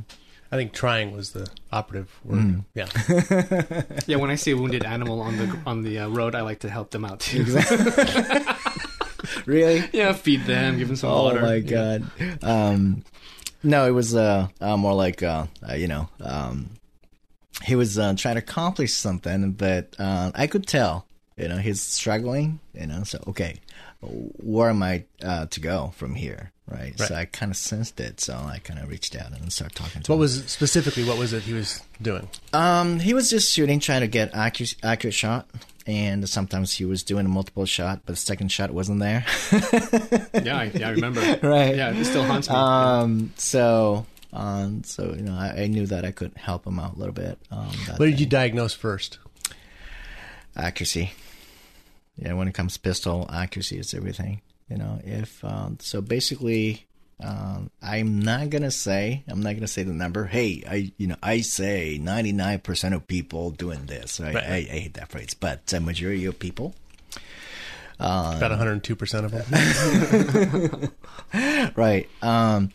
I 0.52 0.58
think 0.58 0.74
trying 0.74 1.12
was 1.12 1.32
the 1.32 1.50
operative 1.72 2.20
word. 2.24 2.40
Mm. 2.40 2.66
Yeah. 2.76 3.82
yeah, 4.08 4.18
when 4.18 4.30
I 4.30 4.36
see 4.36 4.52
a 4.52 4.58
wounded 4.58 4.86
animal 4.86 5.22
on 5.22 5.38
the 5.38 5.60
on 5.66 5.82
the 5.82 6.00
uh, 6.00 6.08
road, 6.10 6.36
I 6.36 6.42
like 6.42 6.60
to 6.60 6.70
help 6.70 6.92
them 6.92 7.04
out 7.04 7.20
too. 7.20 7.44
really? 9.46 9.84
Yeah, 9.92 10.14
feed 10.14 10.46
them, 10.46 10.78
give 10.78 10.88
them 10.88 10.98
some 10.98 11.10
oh 11.12 11.24
water. 11.24 11.40
Oh 11.40 11.42
my 11.42 11.56
Yeah. 11.56 12.00
god. 12.00 12.44
Um, 12.44 13.04
no, 13.64 13.88
it 13.88 13.92
was 13.92 14.16
uh, 14.16 14.48
uh 14.62 14.78
more 14.78 14.94
like 14.94 15.24
uh, 15.24 15.48
uh 15.68 15.74
you 15.74 15.88
know 15.88 16.08
um, 16.22 16.70
he 17.64 17.76
was 17.76 17.98
uh, 17.98 18.14
trying 18.16 18.36
to 18.36 18.40
accomplish 18.40 18.94
something, 18.94 19.54
but 19.54 19.96
uh, 19.98 20.32
I 20.36 20.48
could 20.48 20.68
tell 20.68 21.06
you 21.38 21.48
know 21.48 21.58
he's 21.58 21.82
struggling. 21.82 22.60
You 22.74 22.88
know, 22.88 23.04
so 23.04 23.24
okay, 23.28 23.60
where 24.02 24.70
am 24.70 24.84
I 24.84 25.06
uh, 25.24 25.46
to 25.48 25.60
go 25.60 25.94
from 25.96 26.16
here? 26.16 26.52
Right. 26.68 26.98
So 27.00 27.14
I 27.14 27.26
kind 27.26 27.52
of 27.52 27.58
sensed 27.58 28.00
it, 28.00 28.20
so 28.20 28.34
I 28.34 28.58
kind 28.58 28.80
of 28.80 28.90
reached 28.90 29.16
out 29.16 29.32
and 29.32 29.54
started 29.54 29.76
talking 29.76 30.02
to 30.02 30.12
What 30.12 30.16
him. 30.16 30.20
was 30.22 30.46
specifically 30.48 31.04
what 31.04 31.18
was 31.20 31.32
it 31.32 31.44
he 31.44 31.54
was 31.54 31.80
doing? 32.02 32.28
Um, 32.54 33.00
he 33.00 33.14
was 33.14 33.30
just 33.30 33.54
shooting, 33.54 33.80
trying 33.80 34.02
to 34.02 34.08
get 34.08 34.34
accurate, 34.34 34.76
accurate 34.82 35.14
shot, 35.14 35.48
and 35.86 36.28
sometimes 36.28 36.74
he 36.74 36.84
was 36.84 37.04
doing 37.04 37.28
a 37.28 37.30
multiple 37.30 37.68
shot, 37.68 38.02
but 38.08 38.14
the 38.14 38.18
second 38.22 38.52
shot 38.52 38.72
wasn't 38.72 39.00
there. 39.00 39.24
Yeah, 40.44 40.58
I- 40.58 40.72
yeah, 40.74 40.88
I 40.88 40.92
remember. 40.92 41.22
right. 41.48 41.76
Yeah, 41.76 41.92
it 41.94 42.04
still 42.06 42.24
haunts 42.24 42.50
me. 42.50 42.56
Um, 42.56 43.32
so, 43.38 44.06
um, 44.34 44.84
so 44.84 45.14
you 45.16 45.22
know, 45.22 45.34
I, 45.36 45.64
I 45.64 45.68
knew 45.68 45.86
that 45.88 46.04
I 46.04 46.12
could 46.12 46.34
help 46.36 46.66
him 46.66 46.80
out 46.80 46.96
a 46.96 47.00
little 47.00 47.14
bit. 47.14 47.38
Um, 47.52 47.68
What 47.98 48.08
did 48.08 48.20
you 48.20 48.26
diagnose 48.26 48.74
first? 48.74 49.20
accuracy. 50.56 51.12
Yeah, 52.18 52.34
when 52.34 52.48
it 52.48 52.54
comes 52.54 52.74
to 52.76 52.80
pistol, 52.80 53.30
accuracy 53.32 53.78
is 53.78 53.94
everything. 53.94 54.42
You 54.70 54.78
know, 54.78 55.00
if 55.04 55.44
um, 55.46 55.78
so, 55.80 56.02
basically, 56.02 56.88
um, 57.24 57.70
I'm 57.82 58.20
not 58.20 58.50
gonna 58.50 58.72
say 58.72 59.24
I'm 59.28 59.42
not 59.42 59.54
gonna 59.54 59.68
say 59.68 59.84
the 59.84 59.94
number. 59.94 60.26
Hey, 60.26 60.64
I 60.68 60.92
you 60.98 61.08
know 61.08 61.16
I 61.24 61.42
say 61.42 61.98
99 62.02 62.60
percent 62.60 62.96
of 62.96 63.08
people 63.08 63.52
doing 63.52 63.86
this. 63.86 64.20
Right? 64.20 64.36
Right. 64.36 64.44
I, 64.44 64.56
I 64.56 64.62
hate 64.64 64.96
that 64.96 65.10
phrase, 65.10 65.34
but 65.34 65.66
the 65.68 65.80
majority 65.80 66.26
of 66.26 66.40
people. 66.40 66.76
Uh, 67.98 68.34
About 68.36 68.52
102 68.52 68.96
percent 68.96 69.26
of 69.26 69.32
them. 69.32 70.92
right. 71.76 72.10
Um, 72.22 72.72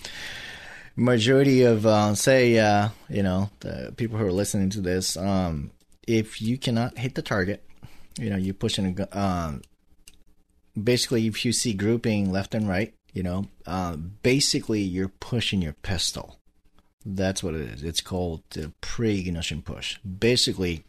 majority 0.96 1.62
of 1.64 1.84
uh, 1.84 2.14
say 2.14 2.58
uh, 2.58 2.88
you 3.08 3.22
know 3.22 3.50
the 3.60 3.92
people 3.96 4.16
who 4.16 4.24
are 4.24 4.32
listening 4.32 4.70
to 4.70 4.80
this, 4.80 5.16
um, 5.16 5.70
if 6.06 6.40
you 6.40 6.56
cannot 6.56 6.96
hit 6.96 7.14
the 7.14 7.22
target, 7.22 7.62
you 8.18 8.30
know 8.30 8.36
you're 8.36 8.54
pushing 8.54 8.98
a 8.98 9.18
um, 9.18 9.60
basically 10.84 11.26
if 11.26 11.44
you 11.44 11.52
see 11.52 11.72
grouping 11.72 12.30
left 12.30 12.54
and 12.54 12.68
right, 12.68 12.94
you 13.12 13.22
know, 13.22 13.46
uh, 13.66 13.96
basically 13.96 14.80
you're 14.80 15.08
pushing 15.08 15.62
your 15.62 15.72
pistol. 15.72 16.38
That's 17.04 17.42
what 17.42 17.54
it 17.54 17.62
is. 17.62 17.82
It's 17.82 18.00
called 18.00 18.42
the 18.50 18.72
pre-ignition 18.80 19.62
push. 19.62 19.98
Basically, 19.98 20.84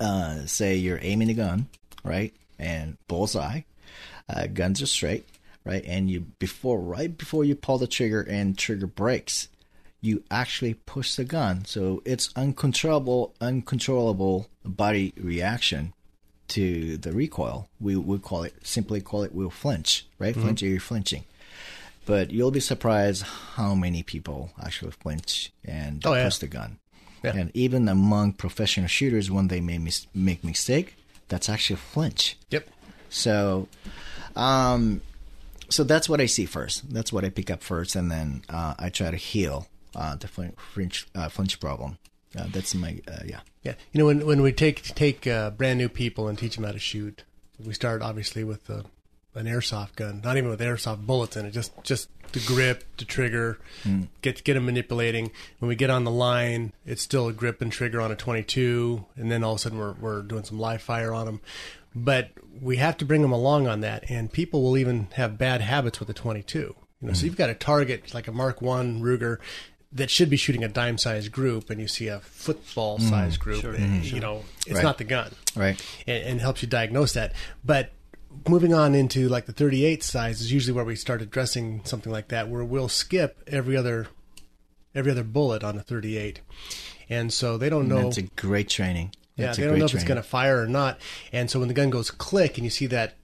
uh, 0.00 0.46
say 0.46 0.76
you're 0.76 0.98
aiming 1.02 1.30
a 1.30 1.34
gun, 1.34 1.68
right, 2.04 2.34
and 2.58 2.96
bullseye, 3.06 3.62
uh, 4.28 4.46
guns 4.46 4.80
are 4.80 4.86
straight, 4.86 5.28
right, 5.64 5.84
and 5.86 6.10
you 6.10 6.20
before 6.38 6.80
right 6.80 7.16
before 7.16 7.44
you 7.44 7.54
pull 7.54 7.78
the 7.78 7.86
trigger 7.86 8.22
and 8.22 8.56
trigger 8.56 8.86
breaks, 8.86 9.48
you 10.00 10.22
actually 10.30 10.74
push 10.74 11.14
the 11.14 11.24
gun, 11.24 11.64
so 11.64 12.02
it's 12.04 12.30
uncontrollable, 12.34 13.34
uncontrollable 13.40 14.48
body 14.64 15.12
reaction 15.16 15.92
to 16.48 16.96
the 16.96 17.12
recoil. 17.12 17.68
We 17.80 17.96
would 17.96 18.22
call 18.22 18.42
it 18.44 18.54
simply 18.66 19.00
call 19.00 19.22
it 19.24 19.34
we'll 19.34 19.50
flinch, 19.50 20.06
right? 20.18 20.34
Mhm. 20.34 20.42
Flinch, 20.42 20.62
you're 20.62 20.80
flinching. 20.80 21.24
But 22.04 22.30
you'll 22.30 22.52
be 22.52 22.60
surprised 22.60 23.22
how 23.56 23.74
many 23.74 24.02
people 24.04 24.50
actually 24.62 24.92
flinch 24.92 25.50
and 25.64 26.04
Oh, 26.06 26.14
yeah. 26.14 26.28
the 26.28 26.46
gun. 26.46 26.78
Yeah. 27.24 27.34
And 27.34 27.50
even 27.54 27.88
among 27.88 28.34
professional 28.34 28.86
shooters, 28.86 29.30
when 29.30 29.48
they 29.48 29.60
make 29.60 29.80
mis- 29.80 30.06
make 30.14 30.44
mistake, 30.44 30.94
that's 31.28 31.48
actually 31.48 31.74
a 31.74 31.78
flinch. 31.78 32.36
Yep. 32.50 32.68
So, 33.10 33.66
um, 34.36 35.00
so 35.68 35.82
that's 35.82 36.08
what 36.08 36.20
I 36.20 36.26
see 36.26 36.46
first. 36.46 36.92
That's 36.92 37.12
what 37.12 37.24
I 37.24 37.30
pick 37.30 37.50
up 37.50 37.62
first, 37.64 37.96
and 37.96 38.08
then 38.10 38.42
uh, 38.48 38.74
I 38.78 38.88
try 38.90 39.10
to 39.10 39.16
heal 39.16 39.66
uh, 39.96 40.14
the 40.14 40.28
flin- 40.28 40.54
flinch 40.72 41.08
uh, 41.14 41.28
flinch 41.28 41.58
problem. 41.58 41.98
Uh, 42.36 42.46
that's 42.50 42.74
my 42.74 43.00
uh, 43.08 43.20
yeah. 43.24 43.40
Yeah, 43.62 43.74
you 43.92 43.98
know 43.98 44.06
when 44.06 44.24
when 44.26 44.42
we 44.42 44.52
take 44.52 44.82
take 44.94 45.26
uh, 45.26 45.50
brand 45.50 45.78
new 45.78 45.88
people 45.88 46.28
and 46.28 46.38
teach 46.38 46.54
them 46.56 46.64
how 46.64 46.72
to 46.72 46.78
shoot, 46.78 47.24
we 47.64 47.74
start 47.74 48.00
obviously 48.02 48.44
with 48.44 48.66
the 48.66 48.84
an 49.34 49.44
airsoft 49.44 49.96
gun, 49.96 50.22
not 50.24 50.38
even 50.38 50.48
with 50.48 50.60
airsoft 50.60 51.04
bullets 51.06 51.36
in 51.36 51.44
it, 51.46 51.50
just 51.50 51.72
just 51.82 52.08
the 52.32 52.40
grip, 52.40 52.84
the 52.96 53.04
trigger, 53.04 53.58
Mm. 53.84 54.08
get 54.22 54.42
get 54.44 54.54
them 54.54 54.66
manipulating. 54.66 55.30
When 55.58 55.68
we 55.68 55.76
get 55.76 55.90
on 55.90 56.04
the 56.04 56.10
line, 56.10 56.72
it's 56.86 57.02
still 57.02 57.28
a 57.28 57.32
grip 57.32 57.60
and 57.60 57.70
trigger 57.70 58.00
on 58.00 58.10
a 58.10 58.16
22, 58.16 59.04
and 59.16 59.30
then 59.30 59.44
all 59.44 59.52
of 59.52 59.56
a 59.56 59.62
sudden 59.62 59.78
we're 59.78 59.92
we're 59.92 60.22
doing 60.22 60.44
some 60.44 60.58
live 60.58 60.80
fire 60.82 61.12
on 61.12 61.26
them. 61.26 61.40
But 61.94 62.30
we 62.60 62.76
have 62.76 62.96
to 62.98 63.04
bring 63.04 63.22
them 63.22 63.32
along 63.32 63.66
on 63.68 63.80
that, 63.80 64.10
and 64.10 64.32
people 64.32 64.62
will 64.62 64.76
even 64.78 65.08
have 65.14 65.36
bad 65.38 65.60
habits 65.60 65.98
with 66.00 66.08
a 66.10 66.14
22. 66.14 66.58
You 66.58 67.08
know, 67.08 67.12
so 67.12 67.26
you've 67.26 67.36
got 67.36 67.50
a 67.50 67.54
target 67.54 68.14
like 68.14 68.26
a 68.28 68.32
Mark 68.32 68.62
One 68.62 69.02
Ruger 69.02 69.36
that 69.96 70.10
should 70.10 70.30
be 70.30 70.36
shooting 70.36 70.62
a 70.64 70.68
dime 70.68 70.98
sized 70.98 71.32
group, 71.32 71.70
and 71.70 71.80
you 71.80 71.88
see 71.88 72.08
a 72.08 72.20
football 72.20 72.98
sized 72.98 73.38
Mm. 73.40 73.42
group. 73.42 73.60
Sure. 73.62 73.74
and, 73.74 74.02
Mhm. 74.04 74.12
You 74.12 74.20
know, 74.20 74.44
it's 74.66 74.76
Right. 74.76 74.82
not 74.84 74.98
the 74.98 75.04
gun 75.04 75.32
Right. 75.54 75.80
and, 76.06 76.22
and 76.24 76.40
helps 76.40 76.62
you 76.62 76.68
diagnose 76.68 77.12
that. 77.14 77.32
But 77.64 77.92
moving 78.48 78.74
on 78.74 78.94
into 78.94 79.28
like 79.28 79.46
the 79.46 79.52
38 79.52 80.02
size 80.02 80.40
is 80.40 80.52
usually 80.52 80.74
where 80.74 80.84
we 80.84 80.94
start 80.96 81.22
addressing 81.22 81.80
something 81.84 82.12
like 82.12 82.28
that, 82.28 82.48
where 82.48 82.62
we'll 82.64 82.88
skip 82.88 83.38
every 83.46 83.76
other 83.76 84.08
every 84.94 85.12
other 85.12 85.24
bullet 85.24 85.62
on 85.62 85.76
a 85.76 85.82
38, 85.82 86.40
and 87.10 87.30
so 87.32 87.58
they 87.58 87.68
don't 87.68 87.86
know. 87.88 88.04
That's 88.04 88.16
a 88.18 88.22
great 88.22 88.68
training. 88.70 89.12
yeah, 89.36 89.46
That's 89.46 89.58
a 89.58 89.60
they 89.60 89.66
don't 89.66 89.78
know 89.78 89.84
if 89.84 89.94
it's 89.94 90.04
going 90.04 90.16
to 90.16 90.22
fire 90.22 90.62
or 90.62 90.66
not, 90.66 90.98
and 91.32 91.50
so 91.50 91.58
when 91.58 91.68
the 91.68 91.74
gun 91.74 91.90
goes 91.90 92.10
click 92.10 92.56
and 92.56 92.64
you 92.64 92.70
see 92.70 92.86
that 92.86 93.14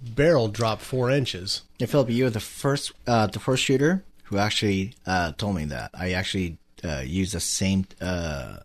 barrel 0.00 0.48
drop 0.48 0.80
four 0.80 1.10
inches, 1.10 1.62
Yeah, 1.78 1.86
Philip, 1.86 2.08
you're 2.10 2.30
the 2.30 2.40
first, 2.40 2.92
uh, 3.06 3.26
the 3.26 3.38
first 3.38 3.62
shooter 3.62 4.02
who 4.24 4.38
actually 4.38 4.94
uh, 5.06 5.32
told 5.32 5.56
me 5.56 5.64
that. 5.66 5.90
I 5.94 6.12
actually 6.12 6.58
uh, 6.84 7.02
use 7.04 7.32
the 7.32 7.40
same 7.40 7.86
uh, 8.00 8.04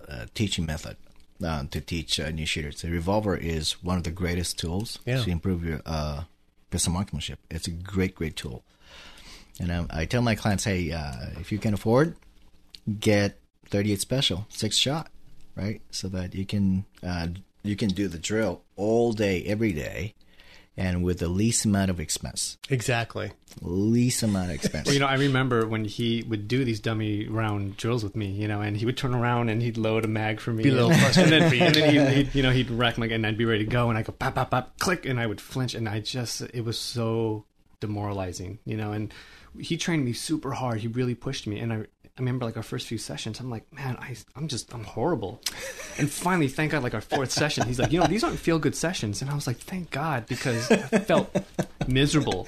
uh, 0.09 0.25
teaching 0.33 0.65
method 0.65 0.97
uh, 1.43 1.63
to 1.71 1.81
teach 1.81 2.19
uh, 2.19 2.29
new 2.29 2.45
shooters. 2.45 2.81
The 2.81 2.89
revolver 2.89 3.35
is 3.35 3.83
one 3.83 3.97
of 3.97 4.03
the 4.03 4.11
greatest 4.11 4.57
tools 4.57 4.99
Yeah. 5.05 5.23
to 5.23 5.29
improve 5.29 5.63
your 5.65 5.81
uh, 5.85 6.23
pistol 6.71 6.93
marksmanship. 6.93 7.39
It's 7.49 7.67
a 7.67 7.71
great, 7.71 8.15
great 8.15 8.35
tool. 8.35 8.63
And 9.59 9.71
um, 9.71 9.87
I 9.89 10.05
tell 10.05 10.21
my 10.21 10.35
clients, 10.35 10.63
hey, 10.65 10.91
uh, 10.91 11.27
if 11.39 11.51
you 11.51 11.57
can 11.59 11.73
afford, 11.73 12.15
get 12.99 13.39
38 13.69 13.99
special, 14.01 14.45
six 14.49 14.77
shot, 14.77 15.09
right? 15.55 15.81
So 15.91 16.07
that 16.09 16.35
you 16.35 16.45
can 16.45 16.85
uh, 17.03 17.27
you 17.63 17.75
can 17.75 17.89
do 17.89 18.07
the 18.07 18.19
drill 18.19 18.61
all 18.75 19.11
day, 19.13 19.43
every 19.43 19.73
day, 19.73 20.13
and 20.77 21.03
with 21.03 21.17
the 21.17 21.27
least 21.27 21.65
amount 21.65 21.89
of 21.89 21.99
expense. 21.99 22.57
exactly. 22.69 23.31
Least 23.61 24.21
amount 24.21 24.49
of 24.49 24.55
expense. 24.55 24.85
Well, 24.85 24.93
you 24.93 24.99
know, 24.99 25.07
I 25.07 25.15
remember 25.15 25.65
when 25.65 25.83
he 25.83 26.23
would 26.27 26.47
do 26.47 26.63
these 26.63 26.79
dummy 26.79 27.27
round 27.27 27.75
drills 27.77 28.03
with 28.03 28.15
me, 28.15 28.27
you 28.27 28.47
know, 28.47 28.61
and 28.61 28.77
he 28.77 28.85
would 28.85 28.97
turn 28.97 29.15
around 29.15 29.49
and 29.49 29.61
he'd 29.61 29.77
load 29.77 30.05
a 30.05 30.07
mag 30.07 30.39
for 30.39 30.53
me. 30.53 30.63
Be 30.63 30.69
a 30.69 30.73
little 30.73 30.91
and, 30.91 31.01
frustrated 31.01 31.33
and 31.33 31.41
then, 31.41 31.49
for 31.49 31.55
you. 31.55 31.63
and 31.63 31.75
then 31.75 32.13
he'd, 32.13 32.25
he'd, 32.27 32.35
you 32.35 32.43
know, 32.43 32.51
he'd 32.51 32.69
rack 32.69 32.97
my 32.99 33.07
gun 33.07 33.15
and 33.15 33.27
I'd 33.27 33.37
be 33.37 33.45
ready 33.45 33.65
to 33.65 33.69
go 33.69 33.89
and 33.89 33.97
I'd 33.97 34.05
go 34.05 34.13
pop, 34.13 34.35
pop, 34.35 34.51
pop, 34.51 34.77
click, 34.77 35.05
and 35.05 35.19
I 35.19 35.25
would 35.25 35.41
flinch 35.41 35.73
and 35.73 35.89
I 35.89 35.99
just, 35.99 36.41
it 36.41 36.63
was 36.63 36.77
so 36.77 37.45
demoralizing, 37.79 38.59
you 38.63 38.77
know, 38.77 38.91
and 38.91 39.11
he 39.59 39.77
trained 39.77 40.05
me 40.05 40.13
super 40.13 40.51
hard. 40.51 40.79
He 40.79 40.87
really 40.87 41.15
pushed 41.15 41.47
me. 41.47 41.59
And 41.59 41.73
I, 41.73 41.85
I 42.17 42.21
remember 42.21 42.45
like 42.45 42.57
our 42.57 42.63
first 42.63 42.87
few 42.87 42.97
sessions, 42.97 43.39
I'm 43.39 43.51
like, 43.51 43.71
man, 43.71 43.95
I, 44.01 44.15
I'm 44.35 44.47
just, 44.47 44.73
I'm 44.73 44.83
horrible. 44.83 45.39
And 45.99 46.09
finally, 46.09 46.47
thank 46.47 46.71
God, 46.71 46.81
like 46.81 46.95
our 46.95 47.01
fourth 47.01 47.31
session, 47.31 47.67
he's 47.67 47.77
like, 47.77 47.91
you 47.91 47.99
know, 47.99 48.07
these 48.07 48.23
aren't 48.23 48.39
feel 48.39 48.57
good 48.57 48.75
sessions. 48.75 49.21
And 49.21 49.29
I 49.29 49.35
was 49.35 49.45
like, 49.45 49.57
thank 49.57 49.91
God, 49.91 50.25
because 50.25 50.71
I 50.71 50.77
felt 50.97 51.35
miserable. 51.87 52.47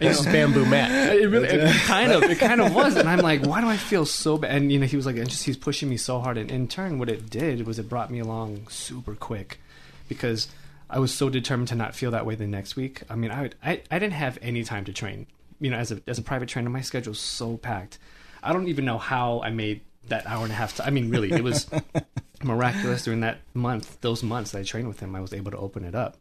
Is 0.00 0.24
bamboo 0.24 0.66
mat. 0.66 1.16
It 1.16 1.28
really, 1.28 1.46
it 1.46 1.72
kind 1.82 2.10
of, 2.10 2.24
it 2.24 2.40
kind 2.40 2.60
of 2.60 2.74
was, 2.74 2.96
and 2.96 3.08
I'm 3.08 3.20
like, 3.20 3.46
why 3.46 3.60
do 3.60 3.68
I 3.68 3.76
feel 3.76 4.04
so 4.04 4.36
bad? 4.36 4.50
And 4.50 4.72
you 4.72 4.80
know, 4.80 4.86
he 4.86 4.96
was 4.96 5.06
like, 5.06 5.16
and 5.16 5.30
just 5.30 5.44
he's 5.44 5.56
pushing 5.56 5.88
me 5.88 5.96
so 5.96 6.18
hard, 6.18 6.36
and 6.36 6.50
in 6.50 6.66
turn, 6.66 6.98
what 6.98 7.08
it 7.08 7.30
did 7.30 7.66
was 7.66 7.78
it 7.78 7.88
brought 7.88 8.10
me 8.10 8.18
along 8.18 8.66
super 8.68 9.14
quick, 9.14 9.60
because 10.08 10.48
I 10.90 10.98
was 10.98 11.14
so 11.14 11.30
determined 11.30 11.68
to 11.68 11.76
not 11.76 11.94
feel 11.94 12.10
that 12.10 12.26
way 12.26 12.34
the 12.34 12.46
next 12.46 12.74
week. 12.74 13.02
I 13.08 13.14
mean, 13.14 13.30
I 13.30 13.42
would, 13.42 13.54
I, 13.64 13.82
I 13.90 13.98
didn't 14.00 14.14
have 14.14 14.38
any 14.42 14.64
time 14.64 14.84
to 14.86 14.92
train. 14.92 15.28
You 15.60 15.70
know, 15.70 15.76
as 15.76 15.92
a 15.92 16.00
as 16.08 16.18
a 16.18 16.22
private 16.22 16.48
trainer, 16.48 16.68
my 16.68 16.80
schedule 16.80 17.12
was 17.12 17.20
so 17.20 17.56
packed. 17.56 17.98
I 18.44 18.52
don't 18.52 18.68
even 18.68 18.84
know 18.84 18.98
how 18.98 19.40
I 19.42 19.50
made 19.50 19.80
that 20.08 20.26
hour 20.26 20.42
and 20.44 20.52
a 20.52 20.54
half. 20.54 20.80
I 20.80 20.90
mean, 20.90 21.10
really, 21.10 21.32
it 21.32 21.42
was 21.42 21.66
miraculous 22.42 23.04
during 23.04 23.20
that 23.20 23.38
month, 23.54 24.00
those 24.00 24.22
months 24.22 24.50
that 24.52 24.58
I 24.58 24.62
trained 24.62 24.88
with 24.88 25.00
him. 25.00 25.14
I 25.14 25.20
was 25.20 25.32
able 25.32 25.50
to 25.50 25.56
open 25.58 25.84
it 25.84 25.94
up 25.94 26.18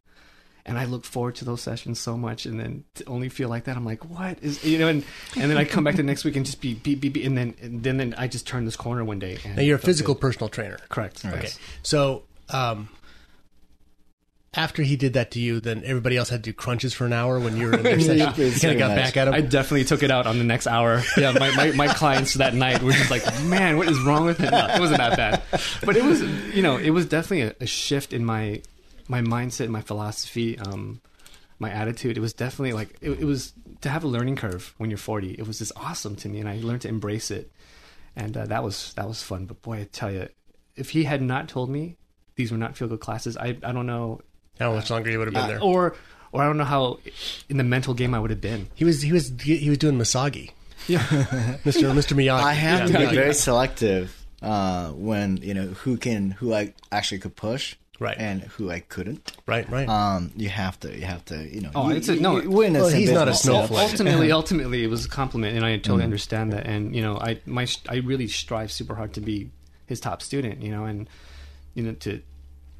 and 0.65 0.77
I 0.77 0.86
look 0.86 1.03
forward 1.03 1.36
to 1.36 1.45
those 1.45 1.62
sessions 1.62 1.99
so 1.99 2.17
much. 2.17 2.45
And 2.45 2.59
then 2.59 2.86
to 2.95 3.05
only 3.05 3.29
feel 3.29 3.49
like 3.49 3.65
that, 3.65 3.75
I'm 3.75 3.86
like, 3.86 4.05
what 4.09 4.38
is 4.41 4.63
you 4.63 4.77
know? 4.77 4.88
And 4.88 5.03
and 5.36 5.49
then 5.51 5.57
I 5.57 5.65
come 5.65 5.83
back 5.83 5.95
the 5.95 6.03
next 6.03 6.23
week 6.23 6.36
and 6.36 6.45
just 6.45 6.62
be 6.62 6.73
beep 6.73 7.01
beep 7.01 7.13
beep, 7.13 7.25
and 7.25 7.38
then 7.38 7.55
and 7.62 7.83
then 7.83 7.97
then 7.97 8.15
I 8.17 8.27
just 8.27 8.47
turn 8.47 8.65
this 8.65 8.75
corner 8.75 9.03
one 9.03 9.19
day. 9.19 9.38
And 9.43 9.57
Now 9.57 9.62
you're 9.62 9.75
a 9.75 9.79
physical 9.79 10.15
personal 10.15 10.49
trainer. 10.49 10.77
correct? 10.89 11.25
Okay. 11.25 11.49
So, 11.81 12.23
um, 12.49 12.89
after 14.56 14.84
he 14.84 14.96
did 14.96 15.13
that 15.13 15.32
to 15.32 15.39
you, 15.39 15.60
then 15.60 15.82
everybody 15.84 16.16
else 16.16 16.30
had 16.30 16.44
to 16.44 16.52
do 16.52 16.54
crunches 16.54 16.94
for 16.94 17.06
an 17.06 17.13
hour 17.13 17.39
when 17.39 17.58
you 17.58 17.68
were 17.68 17.74
in 17.74 17.84
their 17.84 18.00
session. 18.00 18.18
Yeah, 18.18 18.34
kind 18.34 18.74
of 18.74 18.78
got 18.78 18.89
much. 18.89 18.98
back 18.98 19.18
at 19.18 19.28
him. 19.28 19.34
I 19.34 19.42
definitely 19.42 19.86
took 19.86 20.04
it 20.04 20.12
out 20.12 20.28
on 20.28 20.38
the 20.38 20.44
next 20.44 20.68
hour. 20.68 21.02
Yeah, 21.18 21.32
my, 21.32 21.56
my, 21.56 21.72
my 21.72 21.88
clients 21.88 22.36
that 22.36 22.54
night 22.54 22.82
were 22.84 22.92
just 22.92 23.10
like, 23.10 23.24
man, 23.44 23.78
what 23.78 23.88
is 23.88 24.00
wrong 24.02 24.26
with 24.26 24.39
it? 24.39 24.52
No, 24.52 24.68
it 24.68 24.80
wasn't 24.80 25.00
that 25.00 25.18
bad. 25.18 25.42
But 25.84 25.96
it 25.96 26.04
was, 26.04 26.22
you 26.56 26.62
know, 26.62 26.78
it 26.78 26.92
was 26.92 27.06
definitely 27.06 27.42
a, 27.42 27.56
a 27.63 27.66
shift 27.66 28.13
in 28.13 28.26
my 28.26 28.62
my 29.08 29.22
mindset, 29.22 29.68
my 29.68 29.82
philosophy, 29.82 30.58
um, 30.60 31.02
my 31.60 31.70
attitude. 31.70 32.18
It 32.18 32.22
was 32.22 32.34
definitely 32.34 32.74
like, 32.74 32.96
it, 33.02 33.12
it 33.12 33.26
was 33.26 33.54
to 33.82 33.89
have 33.89 34.04
a 34.04 34.08
learning 34.08 34.38
curve 34.38 34.74
when 34.78 34.89
you're 34.89 34.98
40. 34.98 35.32
It 35.32 35.48
was 35.48 35.60
just 35.60 35.74
awesome 35.76 36.16
to 36.18 36.30
me, 36.30 36.39
and 36.39 36.48
I 36.48 36.58
learned 36.58 36.82
to 36.82 36.88
embrace 36.88 37.32
it. 37.32 37.52
And 38.16 38.38
uh, 38.38 38.46
that 38.46 38.63
was 38.63 38.94
that 38.94 39.08
was 39.08 39.24
fun. 39.24 39.46
But 39.46 39.62
boy, 39.62 39.80
I 39.80 39.89
tell 39.92 40.12
you, 40.12 40.30
if 40.76 40.92
he 40.92 41.04
had 41.04 41.22
not 41.22 41.50
told 41.50 41.70
me 41.70 41.98
these 42.36 42.52
were 42.52 42.58
not 42.58 42.78
feel 42.78 42.88
good 42.88 43.00
classes, 43.00 43.36
I 43.36 43.58
I 43.63 43.72
don't 43.72 43.88
know 43.88 44.22
How 44.60 44.74
much 44.74 44.89
longer 44.89 45.10
you 45.12 45.18
would 45.20 45.28
have 45.28 45.34
been 45.34 45.44
uh, 45.44 45.48
there? 45.48 45.62
or 45.62 45.96
or 46.32 46.42
I 46.42 46.46
don't 46.46 46.58
know 46.58 46.63
how 46.63 47.00
in 47.50 47.58
the 47.58 47.63
mental 47.63 47.94
game 47.94 48.13
I 48.13 48.20
would 48.20 48.30
have 48.30 48.42
been. 48.42 48.68
He 48.76 48.86
was 48.86 49.02
he 49.02 49.12
was 49.12 49.32
he 49.42 49.70
was 49.70 49.78
doing 49.78 49.98
Misagi, 49.98 50.52
Yeah. 50.88 51.00
Mr. 51.66 51.92
Mr. 51.94 52.16
Miyagi. 52.16 52.42
I 52.44 52.54
have 52.54 52.89
Yeah. 52.89 53.00
to 53.00 53.10
be 53.10 53.16
very 53.16 53.34
selective 53.34 54.16
uh, 54.42 54.89
when 54.92 55.38
you 55.38 55.54
know 55.54 55.68
who 55.68 55.98
can 55.98 56.32
who 56.32 56.54
I 56.54 56.74
actually 56.92 57.20
could 57.20 57.36
push, 57.36 57.76
Right. 58.00 58.18
and 58.18 58.42
who 58.42 58.70
I 58.70 58.80
couldn't. 58.82 59.32
Right, 59.46 59.70
right. 59.70 59.88
Um, 59.88 60.32
you 60.36 60.50
have 60.50 60.80
to, 60.82 60.94
you 60.94 61.06
have 61.06 61.24
to, 61.26 61.48
you 61.48 61.62
know. 61.62 61.72
Oh, 61.76 61.89
you, 61.89 61.96
it's 61.96 62.10
a- 62.10 62.16
no, 62.16 62.42
you, 62.42 62.50
we're 62.50 62.66
in 62.68 62.74
the 62.74 62.80
well, 62.80 62.89
same 62.89 63.00
he's 63.02 63.12
not 63.12 63.28
a 63.30 63.34
snowflake. 63.34 63.80
ultimately, 63.92 64.32
ultimately, 64.32 64.84
it 64.84 64.88
was 64.89 65.06
a 65.06 65.10
compliment, 65.10 65.56
and 65.56 65.66
I 65.66 65.78
totally 65.78 66.02
Mm. 66.02 66.06
understand 66.06 66.52
that. 66.54 66.66
And 66.68 66.94
you 66.96 67.02
know, 67.02 67.18
I 67.18 67.39
my 67.46 67.68
I 67.88 67.98
really 67.98 68.28
strive 68.28 68.72
super 68.72 68.96
hard 68.96 69.13
to 69.13 69.22
be 69.22 69.50
his 69.86 70.00
top 70.02 70.22
student. 70.22 70.62
You 70.62 70.72
know, 70.72 70.84
and 70.86 71.08
you 71.76 71.84
know 71.84 71.94
to 72.06 72.22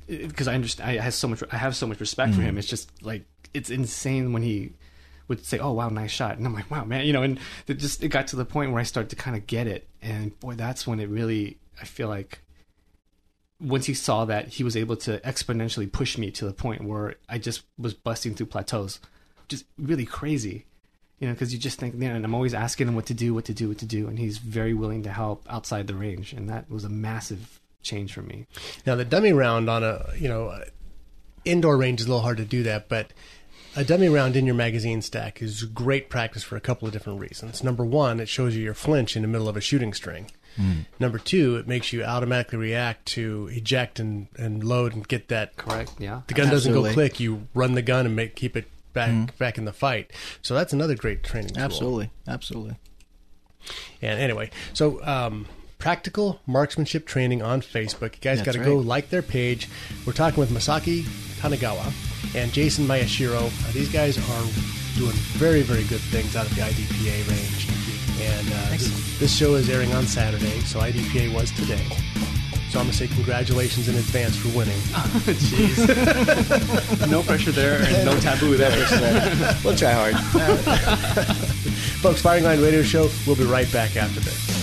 because 0.08 0.48
I 0.48 0.56
understand 0.56 0.90
I 0.90 1.02
have 1.02 1.14
so 1.14 1.28
much 1.28 1.44
I 1.52 1.58
have 1.58 1.76
so 1.76 1.88
much 1.88 2.00
respect 2.00 2.34
for 2.34 2.42
Mm. 2.42 2.46
him. 2.46 2.58
It's 2.58 2.68
just 2.68 2.90
like 3.04 3.26
it's 3.54 3.70
insane 3.70 4.34
when 4.34 4.44
he 4.44 4.74
would 5.28 5.46
say, 5.46 5.60
"Oh 5.60 5.72
wow, 5.74 5.90
nice 5.90 6.12
shot," 6.12 6.38
and 6.38 6.46
I'm 6.46 6.54
like, 6.54 6.70
"Wow, 6.70 6.86
man," 6.86 7.06
you 7.06 7.14
know. 7.14 7.24
And 7.24 7.40
it 7.68 7.76
just 7.76 8.04
it 8.04 8.10
got 8.10 8.28
to 8.28 8.36
the 8.36 8.46
point 8.46 8.72
where 8.72 8.80
I 8.82 8.84
started 8.84 9.10
to 9.12 9.16
kind 9.16 9.38
of 9.38 9.48
get 9.48 9.68
it, 9.68 9.88
and 10.02 10.38
boy, 10.40 10.56
that's 10.56 10.86
when 10.86 11.00
it 11.00 11.10
really 11.10 11.58
I 11.82 11.86
feel 11.86 12.08
like 12.08 12.40
once 13.60 13.86
he 13.86 13.94
saw 13.94 14.26
that, 14.26 14.50
he 14.50 14.64
was 14.64 14.76
able 14.76 14.96
to 14.98 15.20
exponentially 15.20 15.90
push 15.92 16.18
me 16.18 16.32
to 16.32 16.46
the 16.46 16.54
point 16.54 16.84
where 16.84 17.16
I 17.30 17.38
just 17.38 17.64
was 17.78 17.94
busting 17.94 18.36
through 18.36 18.48
plateaus, 18.48 19.00
just 19.48 19.66
really 19.78 20.06
crazy. 20.06 20.66
You 21.20 21.28
know, 21.30 21.34
because 21.36 21.54
you 21.54 21.60
just 21.60 21.80
think, 21.80 21.96
man, 21.96 22.18
and 22.18 22.26
I'm 22.26 22.36
always 22.36 22.54
asking 22.54 22.90
him 22.90 22.96
what 22.96 23.06
to 23.06 23.14
do, 23.14 23.34
what 23.34 23.46
to 23.46 23.54
do, 23.54 23.70
what 23.70 23.78
to 23.78 23.86
do, 23.86 24.10
and 24.10 24.20
he's 24.20 24.40
very 24.40 24.74
willing 24.74 25.04
to 25.04 25.12
help 25.12 25.46
outside 25.50 25.88
the 25.88 25.96
range, 25.96 26.34
and 26.34 26.50
that 26.50 26.70
was 26.70 26.84
a 26.84 26.90
massive 26.90 27.62
change 27.84 28.14
for 28.14 28.22
me. 28.22 28.48
Now 28.86 28.96
the 28.96 29.06
dummy 29.06 29.34
round 29.34 29.70
on 29.70 29.84
a 29.84 30.06
you 30.18 30.28
know 30.28 30.48
uh, 30.48 30.66
indoor 31.46 31.78
range 31.78 32.02
is 32.02 32.08
a 32.08 32.10
little 32.10 32.24
hard 32.24 32.38
to 32.38 32.46
do 32.46 32.64
that, 32.64 32.90
but 32.90 33.14
a 33.76 33.84
dummy 33.84 34.10
round 34.10 34.36
in 34.36 34.46
your 34.46 34.56
magazine 34.56 35.02
stack 35.02 35.42
is 35.42 35.64
great 35.64 36.10
practice 36.10 36.44
for 36.44 36.56
a 36.56 36.62
couple 36.62 36.88
of 36.88 36.94
different 36.94 37.20
reasons. 37.20 37.64
Number 37.64 37.86
one, 37.86 38.20
it 38.20 38.30
shows 38.30 38.56
you 38.56 38.64
your 38.64 38.74
flinch 38.74 39.16
in 39.16 39.22
the 39.24 39.28
middle 39.28 39.50
of 39.50 39.58
a 39.58 39.62
shooting 39.62 39.94
string. 39.94 40.30
Number 41.00 41.18
two, 41.18 41.56
it 41.56 41.68
makes 41.68 41.92
you 41.92 42.04
automatically 42.04 42.60
react 42.60 43.08
to 43.08 43.50
eject 43.52 44.00
and, 44.00 44.28
and 44.38 44.64
load 44.64 44.94
and 44.94 45.08
get 45.08 45.30
that. 45.30 45.58
Correct? 45.58 45.94
Yeah. 45.98 46.22
The 46.28 46.36
gun 46.36 46.50
doesn't 46.50 46.72
go 46.72 46.94
click. 46.94 47.20
You 47.20 47.48
run 47.56 47.74
the 47.74 47.82
gun 47.82 48.06
and 48.06 48.16
make 48.16 48.36
keep 48.36 48.56
it 48.56 48.68
back 48.94 49.38
back 49.38 49.58
in 49.58 49.66
the 49.66 49.74
fight. 49.74 50.12
So 50.42 50.54
that's 50.54 50.72
another 50.72 50.96
great 50.96 51.24
training 51.24 51.56
tool. 51.56 51.64
Absolutely, 51.64 52.12
absolutely. 52.28 52.76
And 54.02 54.20
anyway, 54.20 54.52
so 54.74 55.04
um, 55.04 55.48
practical 55.84 56.40
marksmanship 56.48 57.06
training 57.06 57.42
on 57.42 57.60
Facebook. 57.60 58.16
You 58.16 58.22
guys 58.22 58.38
got 58.38 58.54
That's 58.54 58.58
to 58.58 58.64
go 58.64 58.78
like 58.78 59.10
their 59.10 59.22
page. 59.22 59.68
We're 60.06 60.14
talking 60.14 60.40
with 60.40 60.50
Masaki 60.50 61.02
Tanagawa 61.42 61.92
and 62.34 62.54
Jason 62.54 62.88
Mayashiro. 62.88 63.48
Uh, 63.48 63.72
these 63.74 63.92
guys 63.92 64.18
are 64.18 64.44
doing 64.98 65.12
very, 65.36 65.62
very 65.62 65.84
good 65.84 66.00
things 66.00 66.38
out 66.38 66.46
of 66.46 66.56
the 66.56 66.62
IDPA 66.62 67.28
range. 67.30 67.68
And 68.22 68.48
uh, 68.48 68.70
this, 68.70 69.20
this 69.20 69.36
show 69.36 69.56
is 69.56 69.70
airing 69.70 69.92
on 69.92 70.06
Saturday, 70.06 70.58
so 70.62 70.80
IDPA 70.80 71.34
was 71.36 71.52
today. 71.52 71.86
So 72.70 72.80
I'm 72.80 72.86
going 72.86 72.92
to 72.92 72.94
say 72.94 73.08
congratulations 73.08 73.90
in 73.90 73.96
advance 73.96 74.38
for 74.38 74.58
winning. 74.58 74.80
Jeez. 75.36 75.82
no 77.12 77.24
pressure 77.24 77.52
there 77.52 77.82
and 77.82 78.06
no 78.06 78.18
taboo 78.22 78.56
there. 78.56 78.72
we'll 79.66 79.76
try 79.76 79.92
hard. 79.92 80.16
Folks, 82.00 82.22
Firing 82.22 82.46
Line 82.46 82.62
Radio 82.62 82.84
Show, 82.84 83.10
we'll 83.28 83.36
be 83.36 83.44
right 83.44 83.70
back 83.74 83.98
after 83.98 84.22
this. 84.22 84.63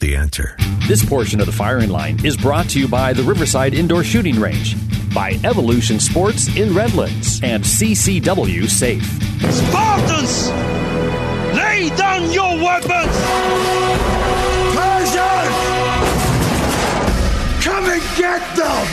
The 0.00 0.14
answer. 0.14 0.56
This 0.86 1.04
portion 1.04 1.40
of 1.40 1.46
the 1.46 1.52
firing 1.52 1.90
line 1.90 2.24
is 2.24 2.36
brought 2.36 2.68
to 2.70 2.78
you 2.78 2.86
by 2.86 3.12
the 3.12 3.24
Riverside 3.24 3.74
Indoor 3.74 4.04
Shooting 4.04 4.38
Range, 4.38 4.76
by 5.12 5.32
Evolution 5.42 5.98
Sports 5.98 6.46
in 6.56 6.72
Redlands, 6.72 7.40
and 7.42 7.64
CCW 7.64 8.68
Safe. 8.68 9.02
Spartans! 9.52 10.50
Lay 11.56 11.88
down 11.96 12.30
your 12.30 12.54
weapons! 12.62 13.16
Persians! 14.76 15.56
Come 17.64 17.84
and 17.86 18.02
get 18.16 18.56
them! 18.56 18.86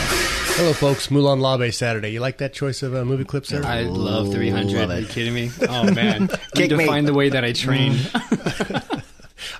Hello, 0.58 0.72
folks. 0.72 1.06
Molon 1.08 1.40
Labe 1.40 1.70
Saturday. 1.70 2.10
You 2.10 2.18
like 2.20 2.38
that 2.38 2.52
choice 2.52 2.82
of 2.82 2.96
uh, 2.96 3.04
movie 3.04 3.24
clips 3.24 3.50
there? 3.50 3.64
I 3.64 3.82
love 3.82 4.32
300. 4.32 4.74
Love 4.76 4.90
Are 4.90 5.00
you 5.00 5.06
kidding 5.06 5.34
me? 5.34 5.50
Oh 5.68 5.88
man, 5.92 6.22
you 6.22 6.28
Kick 6.56 6.70
me. 6.72 6.78
define 6.78 7.04
the 7.04 7.14
way 7.14 7.28
that 7.28 7.44
I 7.44 7.52
train. 7.52 7.96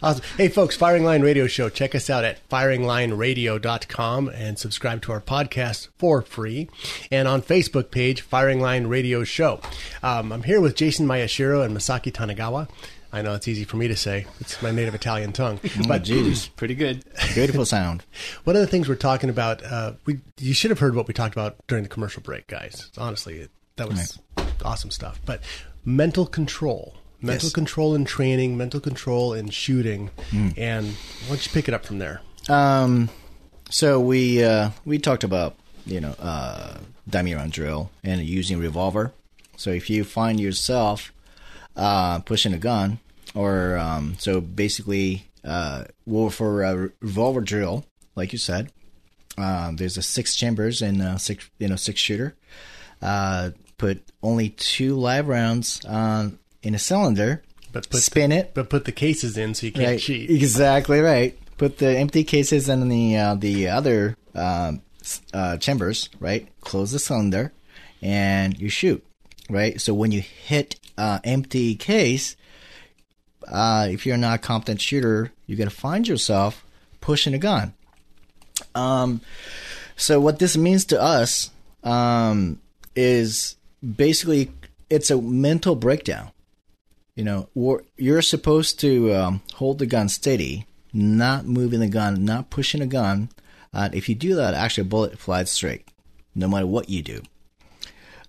Awesome. 0.03 0.25
Hey, 0.37 0.49
folks, 0.49 0.77
Firing 0.77 1.05
Line 1.05 1.23
Radio 1.23 1.47
Show. 1.47 1.69
Check 1.69 1.95
us 1.95 2.11
out 2.11 2.25
at 2.25 2.47
firinglineradio.com 2.49 4.29
and 4.29 4.59
subscribe 4.59 5.03
to 5.03 5.13
our 5.13 5.21
podcast 5.21 5.89
for 5.97 6.23
free. 6.23 6.69
And 7.11 7.29
on 7.29 7.43
Facebook 7.43 7.91
page, 7.91 8.21
Firing 8.21 8.61
Line 8.61 8.87
Radio 8.87 9.25
Show. 9.25 9.61
Um, 10.03 10.33
I'm 10.33 10.43
here 10.43 10.61
with 10.61 10.77
Jason 10.77 11.07
Mayashiro 11.07 11.65
and 11.65 11.77
Masaki 11.77 12.13
Tanagawa. 12.13 12.69
I 13.13 13.23
know 13.23 13.35
it's 13.35 13.49
easy 13.49 13.65
for 13.65 13.77
me 13.77 13.89
to 13.89 13.97
say. 13.97 14.27
It's 14.41 14.61
my 14.61 14.71
native 14.71 14.95
Italian 14.95 15.33
tongue. 15.33 15.61
Oh, 15.89 15.99
geez. 15.99 16.49
pretty 16.57 16.75
good. 16.75 17.03
Beautiful 17.35 17.65
sound. 17.65 18.05
One 18.45 18.57
of 18.57 18.61
the 18.61 18.67
things 18.67 18.89
we're 18.89 18.97
talking 18.97 19.31
about, 19.31 19.65
uh, 19.65 19.93
we 20.05 20.21
you 20.39 20.53
should 20.53 20.71
have 20.71 20.81
heard 20.81 20.95
what 20.95 21.09
we 21.09 21.15
talked 21.15 21.35
about 21.35 21.57
during 21.67 21.83
the 21.85 21.89
commercial 21.89 22.23
break, 22.23 22.47
guys. 22.47 22.91
Honestly, 22.99 23.39
it, 23.39 23.51
that 23.77 23.89
was 23.89 24.19
awesome 24.65 24.91
stuff. 24.91 25.21
But 25.25 25.41
mental 25.85 26.27
control, 26.27 26.95
mental 27.27 27.47
Yes. 27.49 27.53
control 27.55 27.95
in 27.95 28.05
training, 28.05 28.57
mental 28.57 28.81
control 28.81 29.35
in 29.35 29.51
shooting, 29.51 30.11
Mm. 30.31 30.55
and 30.57 30.87
why 31.27 31.29
don't 31.37 31.45
you 31.47 31.53
pick 31.53 31.69
it 31.69 31.75
up 31.75 31.85
from 31.85 31.99
there? 31.99 32.21
Um, 32.49 33.09
so 33.71 34.01
we 34.01 34.43
uh, 34.45 34.71
we 34.85 34.99
talked 34.99 35.25
about 35.25 35.57
you 35.85 36.01
know 36.01 36.15
uh, 36.21 36.79
dummy 37.09 37.35
round 37.35 37.53
drill 37.53 37.91
and 38.05 38.21
using 38.23 38.59
revolver. 38.59 39.13
So 39.57 39.71
if 39.71 39.89
you 39.91 40.05
find 40.05 40.39
yourself 40.41 41.13
uh, 41.77 42.21
pushing 42.21 42.53
a 42.55 42.59
gun, 42.59 42.99
or 43.35 43.77
um, 43.79 44.15
so 44.19 44.41
basically, 44.41 45.27
uh, 45.45 45.85
well, 46.07 46.31
for 46.31 46.63
a 46.63 46.91
revolver 47.01 47.41
drill, 47.41 47.85
like 48.15 48.33
you 48.33 48.39
said, 48.39 48.71
uh, 49.39 49.73
there's 49.75 49.97
a 49.97 50.03
six 50.03 50.35
chambers 50.37 50.83
and 50.83 51.03
a 51.03 51.19
six 51.19 51.49
you 51.59 51.69
know 51.69 51.77
six 51.77 52.01
shooter. 52.01 52.35
Uh, 53.03 53.51
put 53.79 54.03
only 54.23 54.49
two 54.51 54.95
live 54.97 55.29
rounds 55.29 55.85
uh, 55.85 56.31
in 56.67 56.75
a 56.75 56.79
cylinder. 56.79 57.43
But 57.73 57.89
put 57.91 58.03
spin 58.03 58.33
it. 58.33 58.53
But 58.55 58.71
put 58.71 58.85
the 58.85 58.93
cases 58.93 59.37
in 59.37 59.55
so 59.55 59.67
you 59.67 59.73
can't 59.73 59.87
Right, 59.87 60.01
cheat. 60.01 60.31
Exactly 60.31 61.01
right. 61.01 61.39
Put 61.59 61.79
the 61.79 61.97
empty 61.99 62.25
cases 62.25 62.69
in 62.69 62.89
the 62.89 63.17
uh, 63.17 63.35
the 63.35 63.69
other 63.69 64.17
um, 64.35 64.83
uh, 65.33 65.57
chambers. 65.59 66.09
Right. 66.21 66.49
Close 66.61 66.93
the 66.93 66.99
cylinder, 66.99 67.53
and 68.03 68.59
you 68.59 68.69
shoot. 68.69 69.05
Right. 69.49 69.81
So 69.81 69.95
when 69.95 70.11
you 70.13 70.21
hit 70.21 70.81
uh, 70.99 71.21
empty 71.25 71.75
case, 71.77 72.37
uh, 73.47 73.89
if 73.91 74.07
you're 74.07 74.17
not 74.17 74.37
a 74.37 74.43
competent 74.43 74.81
shooter, 74.81 75.33
you're 75.47 75.59
gonna 75.59 75.71
find 75.71 76.07
yourself 76.09 76.65
pushing 77.01 77.35
a 77.35 77.39
gun. 77.39 77.75
Um, 78.75 79.21
so 79.97 80.19
what 80.21 80.39
this 80.39 80.57
means 80.57 80.85
to 80.87 81.01
us 81.01 81.51
um, 81.85 82.61
is 82.95 83.57
basically 83.83 84.51
it's 84.89 85.11
a 85.11 85.21
mental 85.21 85.75
breakdown. 85.75 86.31
You 87.17 87.25
know, 87.25 87.49
we're, 87.55 87.81
you're 87.97 88.23
supposed 88.23 88.79
to 88.81 89.13
um, 89.15 89.43
hold 89.55 89.79
the 89.79 89.87
gun 89.87 90.09
steady, 90.09 90.67
not 90.93 91.47
moving 91.47 91.81
the 91.81 91.89
gun, 91.89 92.25
not 92.25 92.51
pushing 92.51 92.81
a 92.83 92.87
gun. 92.87 93.31
Uh, 93.75 93.89
if 93.93 94.09
you 94.09 94.15
do 94.15 94.35
that, 94.37 94.55
actually, 94.55 94.83
a 94.83 94.85
bullet 94.85 95.19
flies 95.19 95.51
straight, 95.51 95.89
no 96.35 96.47
matter 96.47 96.67
what 96.67 96.89
you 96.91 97.03
do. 97.03 97.23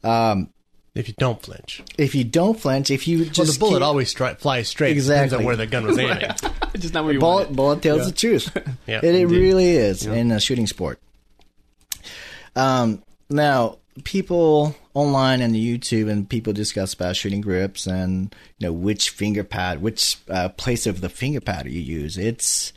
Um, 0.03 0.49
if 0.95 1.07
you 1.07 1.13
don't 1.17 1.39
flinch, 1.41 1.83
if 1.97 2.15
you 2.15 2.23
don't 2.23 2.59
flinch, 2.59 2.89
if 2.89 3.07
you 3.07 3.25
just 3.25 3.37
well, 3.37 3.45
the 3.45 3.59
bullet 3.59 3.79
keep- 3.79 3.85
always 3.85 4.13
stri- 4.15 4.37
flies 4.39 4.67
straight. 4.69 4.91
Exactly. 4.93 5.27
Depends 5.27 5.33
on 5.33 5.43
where 5.45 5.55
the 5.55 5.67
gun 5.67 5.85
was 5.85 5.97
aiming. 5.99 6.31
Just 6.77 6.93
not 6.93 7.03
where 7.05 7.13
you 7.13 7.19
bullet, 7.19 7.49
want 7.49 7.51
it. 7.51 7.55
bullet 7.55 7.81
tells 7.81 7.99
Yeah. 7.99 8.05
the 8.05 8.11
truth. 8.13 8.57
Yeah, 8.87 8.99
it, 9.03 9.15
it 9.15 9.25
really 9.27 9.69
is 9.71 10.05
Yeah. 10.05 10.13
in 10.13 10.31
a 10.31 10.39
shooting 10.39 10.65
sport. 10.67 10.99
Um, 12.55 13.03
now, 13.29 13.77
people 14.03 14.75
online 14.97 15.41
and 15.41 15.53
YouTube 15.55 16.09
and 16.09 16.27
people 16.27 16.53
discuss 16.53 16.95
about 16.95 17.15
shooting 17.15 17.41
grips 17.41 17.85
and 17.85 18.33
you 18.57 18.67
know 18.67 18.73
which 18.73 19.11
finger 19.11 19.43
pad, 19.43 19.79
which 19.81 20.17
uh, 20.29 20.49
place 20.49 20.87
of 20.87 21.01
the 21.01 21.09
finger 21.09 21.39
pad 21.39 21.67
you 21.67 21.79
use. 21.79 22.17
It's 22.17 22.73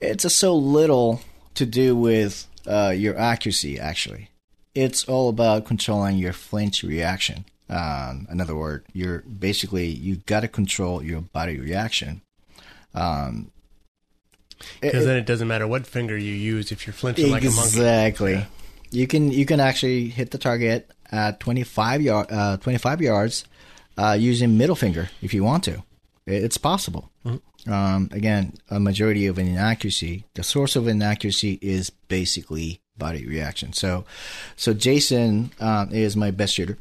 it's 0.00 0.24
a 0.24 0.30
so 0.30 0.54
little 0.54 1.20
to 1.54 1.66
do 1.66 1.96
with 1.96 2.46
uh, 2.66 2.94
your 2.96 3.18
accuracy. 3.18 3.80
Actually, 3.80 4.30
it's 4.74 5.04
all 5.08 5.28
about 5.28 5.64
controlling 5.64 6.18
your 6.18 6.32
flinch 6.32 6.84
reaction. 6.84 7.44
Um, 7.68 8.28
in 8.30 8.40
other 8.40 8.54
words, 8.54 8.84
you're 8.92 9.20
basically 9.22 9.86
you 9.88 10.16
got 10.26 10.40
to 10.40 10.48
control 10.48 11.02
your 11.02 11.20
body 11.20 11.58
reaction. 11.58 12.22
Um, 12.94 13.50
Because 14.80 15.04
then 15.04 15.16
it 15.16 15.26
doesn't 15.26 15.48
matter 15.48 15.66
what 15.66 15.84
finger 15.84 16.16
you 16.16 16.32
use 16.32 16.70
if 16.70 16.86
you're 16.86 16.94
flinching 16.94 17.32
like 17.32 17.42
a 17.42 17.46
monkey. 17.46 17.60
Exactly. 17.60 18.46
You 18.90 19.08
can 19.08 19.32
you 19.32 19.46
can 19.46 19.58
actually 19.58 20.08
hit 20.10 20.30
the 20.30 20.38
target 20.38 20.88
at 21.14 21.40
25 21.40 22.02
yard 22.02 22.26
uh, 22.30 22.56
25 22.56 23.00
yards 23.00 23.44
uh, 23.96 24.16
using 24.18 24.58
middle 24.58 24.76
finger 24.76 25.08
if 25.22 25.32
you 25.32 25.44
want 25.44 25.64
to. 25.64 25.82
It's 26.26 26.58
possible. 26.58 27.10
Um, 27.66 28.08
again, 28.12 28.54
a 28.70 28.80
majority 28.80 29.26
of 29.26 29.38
an 29.38 29.46
inaccuracy. 29.46 30.24
The 30.34 30.42
source 30.42 30.76
of 30.76 30.86
inaccuracy 30.88 31.58
is 31.62 31.90
basically 31.90 32.80
body 32.96 33.26
reaction. 33.26 33.72
So, 33.72 34.04
so 34.56 34.74
Jason 34.74 35.50
um, 35.60 35.90
is 35.92 36.16
my 36.16 36.30
best 36.30 36.54
shooter. 36.54 36.78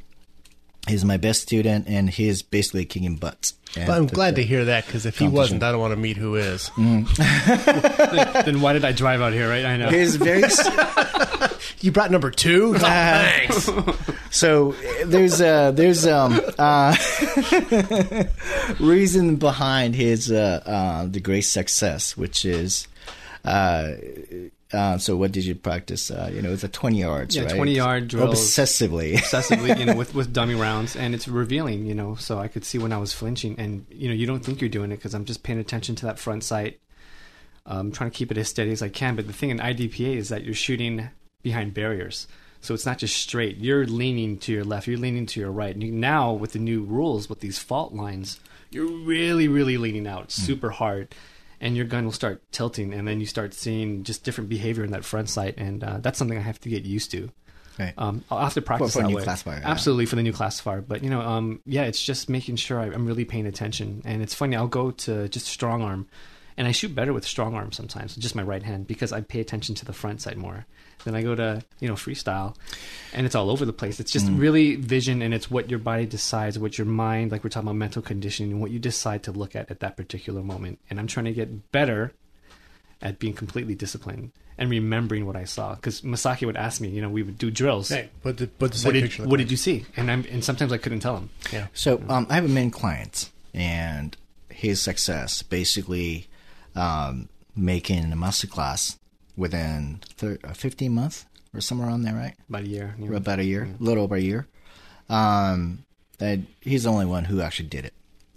He's 0.87 1.05
my 1.05 1.15
best 1.17 1.41
student, 1.43 1.87
and 1.87 2.09
he's 2.09 2.41
basically 2.41 2.83
kicking 2.85 3.15
butts. 3.15 3.53
And 3.75 3.87
But 3.87 3.93
I'm 3.97 4.07
the- 4.07 4.15
glad 4.15 4.35
the 4.35 4.41
to 4.41 4.47
hear 4.47 4.65
that 4.65 4.85
because 4.85 5.05
if 5.05 5.17
he 5.17 5.27
wasn't, 5.27 5.63
I 5.63 5.71
don't 5.71 5.79
want 5.79 5.93
to 5.93 5.99
meet 5.99 6.17
who 6.17 6.35
is. 6.35 6.69
then, 6.77 7.05
then 7.15 8.61
why 8.61 8.73
did 8.73 8.83
I 8.85 8.91
drive 8.91 9.21
out 9.21 9.33
here? 9.33 9.49
Right? 9.49 9.65
I 9.65 9.77
know. 9.77 9.89
He's 9.89 10.17
very. 10.17 10.43
you 11.79 11.91
brought 11.91 12.11
number 12.11 12.29
two. 12.31 12.75
Oh, 12.75 12.79
thanks. 12.79 13.69
So 14.29 14.73
there's 15.05 15.39
uh 15.41 15.71
there's 15.71 16.05
um 16.05 16.39
uh 16.59 16.95
reason 18.79 19.35
behind 19.37 19.95
his 19.95 20.31
uh, 20.31 20.61
uh 20.65 21.05
the 21.09 21.19
great 21.19 21.41
success, 21.45 22.17
which 22.17 22.43
is 22.45 22.87
uh. 24.73 24.97
So 24.97 25.15
what 25.15 25.31
did 25.31 25.45
you 25.45 25.55
practice? 25.55 26.12
Uh, 26.12 26.29
you 26.33 26.41
know, 26.41 26.51
it's 26.51 26.63
a 26.63 26.67
twenty 26.67 26.99
yards, 26.99 27.36
yeah, 27.36 27.43
right? 27.43 27.55
20 27.55 27.71
yard 27.73 28.07
drills. 28.09 28.39
obsessively, 28.39 29.13
obsessively, 29.17 29.77
you 29.79 29.86
know, 29.86 29.95
with, 29.95 30.13
with 30.15 30.33
dummy 30.33 30.55
rounds. 30.55 30.95
And 30.95 31.13
it's 31.15 31.27
revealing, 31.27 31.86
you 31.86 31.93
know, 31.95 32.15
so 32.15 32.39
I 32.39 32.47
could 32.47 32.65
see 32.65 32.77
when 32.79 32.91
I 32.91 32.97
was 32.97 33.13
flinching. 33.13 33.55
And, 33.59 33.86
you 33.89 34.07
know, 34.09 34.15
you 34.15 34.25
don't 34.25 34.43
think 34.43 34.59
you're 34.62 34.69
doing 34.69 34.91
it 34.91 34.97
because 34.97 35.13
I'm 35.13 35.25
just 35.25 35.43
paying 35.43 35.59
attention 35.59 35.95
to 35.95 36.05
that 36.07 36.19
front 36.19 36.43
sight. 36.43 36.79
um, 37.65 37.91
trying 37.91 38.12
to 38.12 38.17
keep 38.17 38.31
it 38.31 38.38
as 38.38 38.49
steady 38.49 38.71
as 38.71 38.81
I 38.81 38.89
can. 38.89 39.15
But 39.15 39.27
the 39.27 39.33
thing 39.33 39.49
in 39.49 39.59
IDPA 39.59 40.17
is 40.17 40.29
that 40.29 40.43
you're 40.43 40.53
shooting 40.53 41.09
behind 41.41 41.73
barriers. 41.73 42.27
So 42.62 42.73
it's 42.73 42.86
not 42.86 42.97
just 42.97 43.15
straight. 43.15 43.57
You're 43.57 43.86
leaning 43.86 44.38
to 44.39 44.51
your 44.51 44.63
left. 44.63 44.88
You're 44.88 44.97
leaning 44.97 45.25
to 45.27 45.39
your 45.39 45.51
right. 45.51 45.73
And 45.73 45.83
you, 45.83 45.91
now 45.91 46.31
with 46.33 46.53
the 46.53 46.59
new 46.59 46.83
rules, 46.83 47.29
with 47.29 47.41
these 47.41 47.59
fault 47.59 47.93
lines, 47.93 48.39
you're 48.71 48.88
really, 48.88 49.47
really 49.47 49.77
leaning 49.77 50.07
out 50.07 50.31
super 50.31 50.69
hard. 50.71 51.13
And 51.63 51.78
your 51.78 51.86
gun 51.86 52.04
will 52.04 52.12
start 52.12 52.43
tilting, 52.52 52.93
and 52.93 53.08
then 53.08 53.21
you 53.21 53.26
start 53.26 53.54
seeing 53.54 54.04
just 54.04 54.26
different 54.26 54.49
behavior 54.49 54.84
in 54.84 54.91
that 54.91 55.06
front 55.06 55.30
sight, 55.30 55.56
and 55.58 55.82
uh, 55.82 55.97
that's 55.99 56.19
something 56.19 56.38
I 56.38 56.41
have 56.41 56.60
to 56.60 56.69
get 56.69 56.84
used 56.84 57.10
to. 57.12 57.32
Right. 57.80 57.93
Um, 57.97 58.23
I'll 58.30 58.43
have 58.43 58.54
to 58.56 58.62
practice 58.62 58.93
for 58.93 58.99
a 58.99 59.02
that 59.04 59.08
new 59.08 59.15
way. 59.15 59.23
classifier, 59.23 59.60
yeah. 59.60 59.71
Absolutely 59.71 60.06
for 60.06 60.17
the 60.17 60.23
new 60.23 60.34
classifier, 60.34 60.82
but 60.82 61.04
you 61.04 61.10
know, 61.10 61.21
um, 61.21 61.62
yeah, 61.65 61.84
it's 61.84 62.04
just 62.04 62.30
making 62.30 62.58
sure 62.58 62.82
I, 62.82 62.88
I'm 62.88 63.08
really 63.08 63.23
paying 63.23 63.47
attention. 63.47 64.02
And 64.04 64.21
it's 64.21 64.36
funny, 64.36 64.58
I'll 64.58 64.67
go 64.67 64.91
to 64.91 65.30
just 65.30 65.47
strong 65.47 65.82
arm, 65.82 66.08
and 66.57 66.67
I 66.67 66.71
shoot 66.71 66.93
better 66.95 67.13
with 67.13 67.25
strong 67.25 67.55
arm 67.55 67.71
sometimes, 67.71 68.15
just 68.15 68.35
my 68.35 68.43
right 68.43 68.63
hand, 68.63 68.87
because 68.87 69.11
I 69.11 69.21
pay 69.21 69.39
attention 69.39 69.75
to 69.75 69.85
the 69.85 69.93
front 69.93 70.21
side 70.21 70.37
more. 70.37 70.65
Then 71.03 71.15
I 71.15 71.21
go 71.21 71.35
to 71.35 71.61
you 71.79 71.87
know 71.87 71.95
freestyle, 71.95 72.55
and 73.13 73.25
it's 73.25 73.35
all 73.35 73.49
over 73.49 73.65
the 73.65 73.73
place. 73.73 73.99
It's 73.99 74.11
just 74.11 74.27
Mm. 74.27 74.39
really 74.39 74.75
vision, 74.75 75.21
and 75.21 75.33
it's 75.33 75.51
what 75.51 75.69
your 75.69 75.79
body 75.79 76.05
decides, 76.05 76.57
what 76.57 76.77
your 76.77 76.87
mind, 76.87 77.31
like 77.31 77.43
we're 77.43 77.49
talking 77.49 77.67
about 77.67 77.75
mental 77.75 78.01
conditioning, 78.01 78.59
what 78.59 78.71
you 78.71 78.79
decide 78.79 79.23
to 79.23 79.31
look 79.31 79.55
at 79.55 79.69
at 79.69 79.79
that 79.81 79.97
particular 79.97 80.41
moment. 80.41 80.79
And 80.89 80.99
I'm 80.99 81.07
trying 81.07 81.25
to 81.25 81.33
get 81.33 81.71
better 81.71 82.13
at 83.01 83.19
being 83.19 83.33
completely 83.33 83.75
disciplined 83.75 84.31
and 84.57 84.69
remembering 84.69 85.25
what 85.25 85.35
I 85.35 85.43
saw. 85.43 85.75
Because 85.75 86.01
Masaki 86.01 86.45
would 86.45 86.55
ask 86.55 86.79
me, 86.79 86.87
you 86.87 87.01
know, 87.01 87.09
we 87.09 87.21
would 87.23 87.37
do 87.37 87.51
drills. 87.51 87.89
Hey, 87.89 88.09
put 88.21 88.37
the- 88.37 88.47
put 88.47 88.71
the 88.71 88.77
same 88.77 88.87
what 88.87 88.93
did, 88.93 89.03
picture 89.03 89.23
What 89.27 89.37
did 89.37 89.51
you 89.51 89.57
see? 89.57 89.85
And 89.97 90.09
I'm 90.09 90.23
and 90.31 90.41
sometimes 90.43 90.71
I 90.71 90.77
couldn't 90.77 91.01
tell 91.01 91.17
him. 91.17 91.29
Yeah. 91.51 91.67
So 91.73 92.01
um, 92.07 92.27
I 92.29 92.35
have 92.35 92.45
a 92.45 92.49
main 92.49 92.71
client, 92.71 93.29
and 93.53 94.15
his 94.49 94.81
success 94.81 95.41
basically 95.41 96.27
um, 96.75 97.29
making 97.55 98.12
a 98.12 98.15
master 98.15 98.47
class 98.47 98.97
within 99.36 100.01
thir- 100.15 100.39
uh, 100.43 100.53
15 100.53 100.91
months 100.93 101.25
or 101.53 101.62
somewhere 101.62 101.88
around 101.88 102.03
there, 102.03 102.13
right? 102.15 102.36
About 102.49 102.63
a 102.63 102.67
year. 102.67 102.95
Or 103.01 103.13
about 103.13 103.39
a 103.39 103.43
year, 103.45 103.69
a 103.79 103.83
little 103.83 104.03
over 104.03 104.15
a 104.15 104.21
year. 104.21 104.47
Um, 105.09 105.86
and 106.19 106.47
he's 106.62 106.83
the 106.83 106.91
only 106.91 107.05
one 107.05 107.25
who 107.25 107.41
actually 107.41 107.69
did 107.69 107.86
it. 107.86 107.93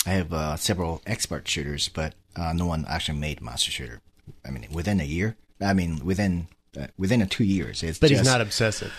I 0.07 0.11
have 0.11 0.33
uh, 0.33 0.57
several 0.57 1.03
expert 1.07 1.49
shooters, 1.49 1.89
but 1.89 2.15
uh, 2.37 2.53
no 2.53 2.67
one 2.67 2.85
actually 2.89 3.19
made 3.19 3.41
master 3.41 3.71
shooter. 3.71 4.01
I 4.45 4.51
mean, 4.51 4.67
within 4.73 5.01
a 5.01 5.05
year. 5.05 5.37
I 5.61 5.73
mean, 5.73 6.05
within 6.05 6.49
uh, 6.79 6.89
within 6.99 7.23
a 7.23 7.27
two 7.27 7.45
years. 7.45 7.83
It's 7.83 7.99
But 7.99 8.11
he's 8.11 8.25
not 8.25 8.41
obsessive. 8.41 8.93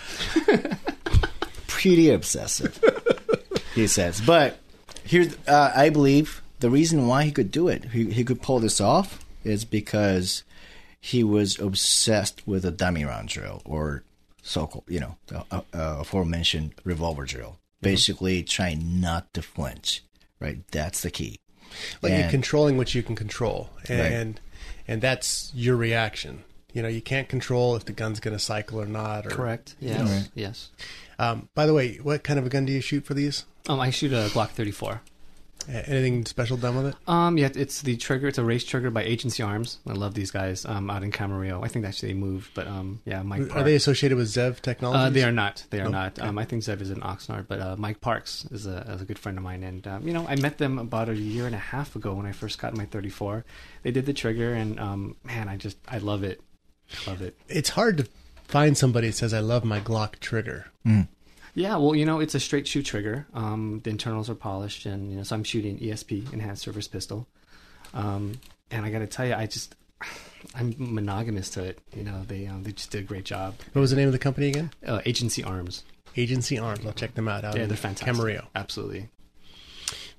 pretty 1.68 2.10
obsessive. 2.10 2.82
he 3.74 3.86
says, 3.86 4.20
but 4.20 4.58
here, 5.04 5.28
uh, 5.46 5.72
I 5.74 5.90
believe 5.90 6.42
the 6.60 6.70
reason 6.70 7.06
why 7.06 7.24
he 7.24 7.30
could 7.30 7.52
do 7.52 7.68
it, 7.68 7.84
he, 7.86 8.10
he 8.10 8.24
could 8.24 8.42
pull 8.42 8.58
this 8.58 8.80
off, 8.80 9.24
is 9.48 9.64
because 9.64 10.42
he 11.00 11.22
was 11.24 11.58
obsessed 11.58 12.46
with 12.46 12.64
a 12.64 12.70
dummy 12.70 13.04
round 13.04 13.28
drill 13.28 13.62
or 13.64 14.02
so-called, 14.42 14.84
you 14.88 15.00
know, 15.00 15.16
the 15.28 15.38
uh, 15.50 15.60
uh, 15.72 15.96
aforementioned 16.00 16.72
revolver 16.84 17.24
drill. 17.24 17.58
Basically, 17.80 18.42
trying 18.42 19.00
not 19.00 19.32
to 19.34 19.42
flinch. 19.42 20.02
Right, 20.40 20.58
that's 20.72 21.02
the 21.02 21.10
key. 21.10 21.38
Like 22.02 22.12
you're 22.12 22.30
controlling 22.30 22.76
what 22.76 22.94
you 22.94 23.02
can 23.02 23.14
control, 23.14 23.70
and 23.88 24.00
Right. 24.00 24.12
and, 24.12 24.40
and 24.88 25.02
that's 25.02 25.52
your 25.54 25.76
reaction. 25.76 26.44
You 26.72 26.82
know, 26.82 26.88
you 26.88 27.00
can't 27.02 27.28
control 27.28 27.76
if 27.76 27.84
the 27.84 27.92
gun's 27.92 28.20
going 28.20 28.36
to 28.36 28.42
cycle 28.42 28.80
or 28.80 28.86
not. 28.86 29.26
Or, 29.26 29.30
Correct. 29.30 29.74
you 29.80 29.88
Yes. 29.90 29.98
know. 30.00 30.04
Right. 30.16 30.28
Yes. 30.34 30.68
Um, 31.18 31.48
by 31.54 31.66
the 31.66 31.74
way, 31.74 31.96
what 31.96 32.22
kind 32.24 32.38
of 32.38 32.46
a 32.46 32.48
gun 32.48 32.66
do 32.66 32.72
you 32.72 32.80
shoot 32.80 33.04
for 33.04 33.14
these? 33.14 33.44
Um, 33.68 33.80
I 33.80 33.90
shoot 33.90 34.12
a 34.12 34.28
Glock 34.32 34.50
34. 34.50 35.02
A- 35.68 35.88
Anything 35.88 36.24
special 36.24 36.56
done 36.56 36.76
with 36.76 36.86
it? 36.86 36.94
Um, 37.06 37.36
yeah, 37.38 37.50
it's 37.54 37.82
the 37.82 37.96
trigger. 37.96 38.28
It's 38.28 38.38
a 38.38 38.44
race 38.44 38.64
trigger 38.64 38.90
by 38.90 39.02
Agency 39.04 39.42
Arms. 39.42 39.78
I 39.86 39.92
love 39.92 40.14
these 40.14 40.30
guys. 40.30 40.64
Um, 40.64 40.88
out 40.90 41.02
in 41.02 41.12
Camarillo. 41.12 41.62
I 41.64 41.68
think 41.68 41.84
actually 41.84 42.08
they 42.14 42.18
moved, 42.18 42.52
but 42.54 42.66
um, 42.66 43.00
yeah, 43.04 43.22
Mike. 43.22 43.42
Are 43.42 43.46
Parks. 43.46 43.64
they 43.64 43.74
associated 43.74 44.16
with 44.16 44.28
Zev 44.28 44.60
Technologies? 44.60 45.06
Uh, 45.06 45.10
they 45.10 45.24
are 45.24 45.32
not. 45.32 45.64
They 45.70 45.80
are 45.80 45.86
Oh, 45.86 45.90
not. 45.90 46.18
okay. 46.18 46.26
Um, 46.26 46.38
I 46.38 46.44
think 46.44 46.62
Zev 46.62 46.80
is 46.80 46.90
in 46.90 47.00
Oxnard, 47.00 47.46
but 47.48 47.60
uh, 47.60 47.76
Mike 47.78 48.00
Parks 48.00 48.46
is 48.50 48.66
a, 48.66 48.78
is 48.92 49.02
a 49.02 49.04
good 49.04 49.18
friend 49.18 49.36
of 49.36 49.44
mine, 49.44 49.62
and 49.62 49.86
um, 49.86 50.06
you 50.08 50.14
know 50.14 50.26
I 50.28 50.36
met 50.36 50.58
them 50.58 50.78
about 50.78 51.08
a 51.08 51.14
year 51.16 51.46
and 51.46 51.54
a 51.54 51.58
half 51.58 51.94
ago 51.94 52.14
when 52.14 52.26
I 52.26 52.32
first 52.32 52.58
got 52.58 52.76
my 52.76 52.86
34. 52.86 53.44
They 53.82 53.90
did 53.90 54.06
the 54.06 54.12
trigger, 54.14 54.54
and 54.54 54.80
um, 54.80 55.16
man, 55.24 55.48
I 55.48 55.56
just 55.56 55.76
I 55.88 55.98
love 55.98 56.22
it, 56.24 56.40
I 57.06 57.10
love 57.10 57.20
it. 57.22 57.36
It's 57.48 57.70
hard 57.70 57.98
to 57.98 58.08
find 58.44 58.76
somebody 58.78 59.08
that 59.08 59.16
says, 59.16 59.34
"I 59.34 59.40
love 59.40 59.64
my 59.64 59.80
Glock 59.80 60.18
trigger." 60.20 60.66
Yeah, 61.58 61.76
well, 61.76 61.96
you 61.96 62.06
know, 62.06 62.20
it's 62.20 62.36
a 62.36 62.40
straight 62.40 62.68
shoot 62.68 62.86
trigger. 62.86 63.26
Um, 63.34 63.80
the 63.82 63.90
internals 63.90 64.30
are 64.30 64.36
polished, 64.36 64.86
and 64.86 65.10
you 65.10 65.16
know, 65.16 65.24
so 65.24 65.34
I'm 65.34 65.42
shooting 65.42 65.76
ESP, 65.80 66.32
enhanced 66.32 66.62
service 66.62 66.86
pistol. 66.86 67.26
Um, 67.92 68.34
and 68.70 68.86
I 68.86 68.90
got 68.90 69.00
to 69.00 69.08
tell 69.08 69.26
you, 69.26 69.34
I 69.34 69.46
just 69.46 69.74
I'm 70.54 70.76
monogamous 70.78 71.50
to 71.50 71.64
it. 71.64 71.80
You 71.96 72.04
know, 72.04 72.22
they 72.28 72.46
um, 72.46 72.62
they 72.62 72.70
just 72.70 72.92
did 72.92 73.00
a 73.00 73.04
great 73.04 73.24
job. 73.24 73.56
What 73.72 73.80
was 73.80 73.90
the 73.90 73.96
name 73.96 74.06
of 74.06 74.12
the 74.12 74.20
company 74.20 74.46
again? 74.46 74.70
Uh, 74.86 75.00
Agency 75.04 75.42
Arms. 75.42 75.82
Agency 76.16 76.60
Arms. 76.60 76.86
I'll 76.86 76.92
check 76.92 77.14
them 77.14 77.26
out. 77.26 77.44
out 77.44 77.56
yeah, 77.56 77.66
they're 77.66 77.76
fantastic. 77.76 78.14
Camarillo. 78.14 78.46
Absolutely. 78.54 79.08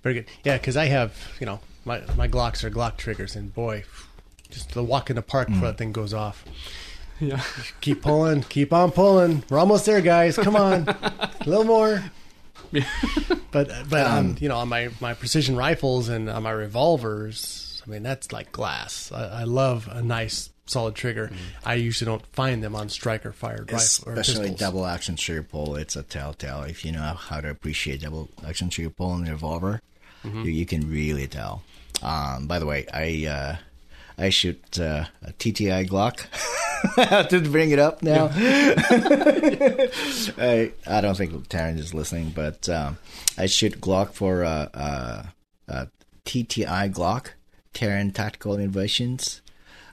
Very 0.04 0.16
good. 0.16 0.26
Yeah, 0.44 0.58
because 0.58 0.76
I 0.76 0.88
have, 0.88 1.38
you 1.40 1.46
know, 1.46 1.62
my 1.86 2.02
my 2.18 2.28
Glocks 2.28 2.66
are 2.66 2.70
Glock 2.70 2.98
triggers, 2.98 3.38
and 3.38 3.54
boy, 3.54 3.86
just 4.50 4.74
the 4.74 4.84
walk 4.84 5.10
in 5.10 5.16
the 5.16 5.22
park 5.22 5.48
before 5.48 5.68
that 5.68 5.78
thing 5.78 5.94
goes 5.94 6.14
off. 6.14 6.44
Yeah. 7.20 7.42
Keep 7.82 8.02
pulling, 8.04 8.44
keep 8.44 8.72
on 8.74 8.92
pulling. 8.92 9.44
We're 9.50 9.60
almost 9.60 9.86
there, 9.86 10.02
guys. 10.02 10.38
Come 10.38 10.56
on, 10.56 10.88
a 10.88 11.32
little 11.46 11.64
more. 11.66 12.04
but 13.52 13.70
but 13.90 14.06
um, 14.06 14.36
you 14.40 14.48
know, 14.50 14.58
on 14.58 14.70
my 14.70 14.90
my 15.02 15.14
precision 15.14 15.56
rifles 15.56 16.08
and 16.10 16.30
on 16.30 16.44
my 16.44 16.52
revolvers, 16.52 17.82
I 17.86 17.90
mean 17.90 18.04
that's 18.04 18.32
like 18.32 18.52
glass. 18.52 19.12
I, 19.12 19.42
I 19.42 19.44
love 19.44 19.88
a 19.92 20.02
nice 20.02 20.50
solid 20.66 20.94
trigger. 20.96 21.32
I 21.66 21.74
usually 21.76 22.06
don't 22.06 22.26
find 22.28 22.64
them 22.64 22.76
on 22.76 22.90
striker 22.90 23.32
fired 23.32 23.72
rifles 23.72 24.00
Especially 24.06 24.50
pistols. 24.50 24.60
double 24.60 24.86
action 24.86 25.16
trigger 25.16 25.44
pull, 25.44 25.76
it's 25.76 25.96
a 25.96 26.04
telltale. 26.04 26.62
If 26.64 26.86
you 26.86 26.92
know 26.92 27.02
how 27.02 27.42
to 27.42 27.50
appreciate 27.50 28.02
double 28.02 28.30
action 28.48 28.70
trigger 28.70 28.92
pull 28.92 29.16
in 29.16 29.26
the 29.26 29.32
revolver, 29.32 29.82
Mhm. 30.24 30.46
you, 30.46 30.52
you 30.52 30.66
can 30.66 30.90
really 30.90 31.28
tell. 31.28 31.64
Um, 32.04 32.46
by 32.48 32.60
the 32.60 32.66
way, 32.66 32.86
I 32.94 33.26
uh, 33.28 33.56
I 34.18 34.30
shoot 34.30 34.80
uh, 34.80 35.06
a 35.24 35.32
TTI 35.34 35.88
Glock. 35.90 36.26
I 36.98 37.04
have 37.10 37.28
to 37.30 37.42
bring 37.42 37.72
it 37.72 37.80
up 37.80 38.04
now. 38.04 38.30
I 40.38 40.72
I 40.88 41.02
don't 41.02 41.16
think 41.16 41.32
Taran 41.50 41.78
is 41.78 41.94
listening, 41.94 42.32
but 42.36 42.68
um, 42.70 42.98
I 43.38 43.46
shoot 43.48 43.80
Glock 43.82 44.14
for 44.14 44.44
uh, 44.44 44.70
uh, 44.74 45.24
uh, 45.68 45.86
TTI 46.26 46.94
Glock, 46.94 47.32
Taran 47.74 48.14
Tactical 48.14 48.56
Innovations. 48.56 49.42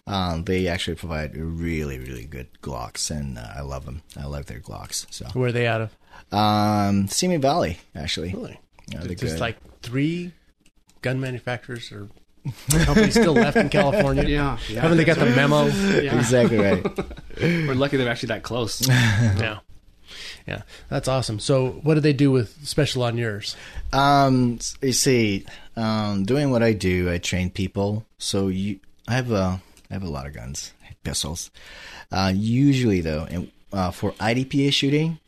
Um, 0.09 0.45
they 0.45 0.69
actually 0.69 0.95
provide 0.97 1.37
really, 1.37 1.99
really 1.99 2.25
good 2.25 2.49
Glocks, 2.63 3.11
and 3.11 3.39
uh, 3.39 3.49
I 3.57 3.63
love 3.63 3.85
them. 3.85 4.03
I 4.17 4.27
love 4.27 4.47
their 4.47 4.61
Glocks. 4.61 5.07
So 5.11 5.27
Where 5.33 5.49
are 5.49 5.53
they 5.53 5.67
out 5.67 5.81
of? 5.81 5.97
Um, 6.33 7.09
Simi 7.09 7.37
Valley, 7.39 7.79
actually. 7.95 8.33
Really? 8.33 8.61
Yeah, 8.89 9.01
There's 9.01 9.41
like 9.41 9.57
three 9.83 10.33
gun 11.03 11.21
manufacturers 11.21 11.91
or 11.91 12.09
companies 12.85 13.15
still 13.15 13.33
left 13.35 13.57
in 13.57 13.69
California. 13.69 14.25
Yeah, 14.25 14.59
yeah. 14.69 14.81
Haven't 14.83 14.97
they 14.99 15.05
got 15.05 15.19
the 15.19 15.27
memo? 15.27 15.67
Yeah. 15.67 16.17
Exactly 16.19 16.59
right. 16.59 16.85
We're 17.41 17.75
lucky 17.75 17.97
they're 17.97 18.09
actually 18.09 18.29
that 18.29 18.43
close. 18.43 18.87
yeah. 18.89 19.59
Yeah. 20.47 20.63
That's 20.89 21.09
awesome. 21.09 21.39
So 21.41 21.71
what 21.83 21.95
do 21.95 22.01
they 22.01 22.13
do 22.13 22.31
with 22.31 22.67
special 22.67 23.03
on 23.03 23.19
yours? 23.19 23.57
Um, 23.93 24.59
you 24.81 24.93
see, 24.93 25.45
um, 25.77 26.25
doing 26.25 26.51
what 26.51 26.63
I 26.63 26.73
do, 26.73 27.11
I 27.11 27.19
train 27.19 27.51
people. 27.51 28.05
So 28.19 28.49
you, 28.49 28.79
I 29.09 29.15
have 29.15 29.31
a, 29.33 29.61
I 29.91 29.95
have 29.95 30.03
a 30.05 30.09
lot 30.09 30.27
of 30.27 30.35
guns, 30.35 30.73
pistols. 31.05 31.51
Uh, 32.13 32.33
usually 32.35 33.01
though, 33.01 33.27
and, 33.29 33.51
uh, 33.73 33.91
for 33.91 34.13
IDPA 34.13 34.73
shooting, 34.73 35.19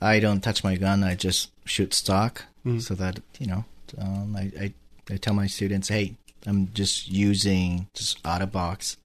I 0.00 0.18
don't 0.20 0.40
touch 0.42 0.64
my 0.64 0.74
gun. 0.76 1.04
I 1.04 1.14
just 1.14 1.50
shoot 1.64 1.94
stock, 1.94 2.44
Mhm. 2.66 2.82
so 2.82 2.94
that 2.94 3.20
you 3.38 3.46
know, 3.46 3.64
um, 3.98 4.34
I, 4.36 4.50
I, 4.60 4.72
I 5.10 5.16
tell 5.16 5.34
my 5.34 5.46
students, 5.46 5.88
hey, 5.88 6.16
I'm 6.46 6.72
just 6.72 7.08
using 7.08 7.88
just 7.94 8.18
out 8.26 8.42
of 8.42 8.52
box, 8.52 8.96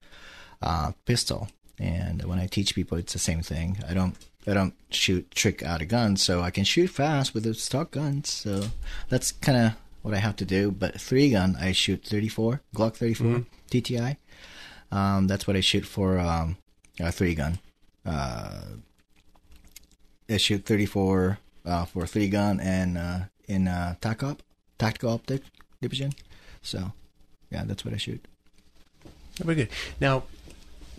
uh, 0.61 0.91
pistol. 1.05 1.49
And 1.79 2.23
when 2.25 2.39
I 2.39 2.47
teach 2.47 2.75
people, 2.75 2.97
it's 2.97 3.13
the 3.13 3.19
same 3.19 3.41
thing. 3.41 3.77
I 3.87 3.93
don't, 3.93 4.15
I 4.45 4.53
don't 4.53 4.73
shoot 4.89 5.31
trick 5.31 5.63
out 5.63 5.81
of 5.81 5.87
guns, 5.87 6.21
so 6.23 6.41
I 6.41 6.51
can 6.51 6.63
shoot 6.65 6.89
fast 6.89 7.33
with 7.33 7.45
a 7.45 7.53
stock 7.53 7.91
gun. 7.91 8.23
So 8.25 8.65
that's 9.07 9.31
kind 9.31 9.57
of 9.57 9.73
what 10.01 10.13
I 10.13 10.17
have 10.17 10.35
to 10.37 10.45
do. 10.45 10.71
But 10.71 10.99
three 10.99 11.29
gun, 11.31 11.55
I 11.59 11.71
shoot 11.71 12.03
34 12.05 12.61
Glock 12.75 12.95
34 12.95 13.27
Mhm. 13.27 13.45
TTI. 13.71 14.17
Um, 14.91 15.27
that's 15.27 15.47
what 15.47 15.55
I 15.55 15.61
shoot 15.61 15.85
for 15.85 16.19
um, 16.19 16.57
a 16.99 17.11
three 17.11 17.35
gun. 17.35 17.59
Uh, 18.05 18.61
I 20.29 20.37
shoot 20.37 20.65
34 20.65 21.39
uh, 21.65 21.85
for 21.85 22.05
three 22.07 22.27
gun 22.29 22.59
and 22.59 22.97
uh, 22.97 23.19
in 23.47 23.67
uh, 23.67 23.95
TACOP, 24.01 24.39
tactical 24.77 25.11
optic 25.13 25.43
division. 25.81 26.11
So 26.61 26.91
yeah, 27.51 27.63
that's 27.65 27.83
what 27.85 27.93
I 27.93 27.97
shoot. 27.97 28.25
Very 29.37 29.55
good. 29.55 29.69
Now, 30.01 30.23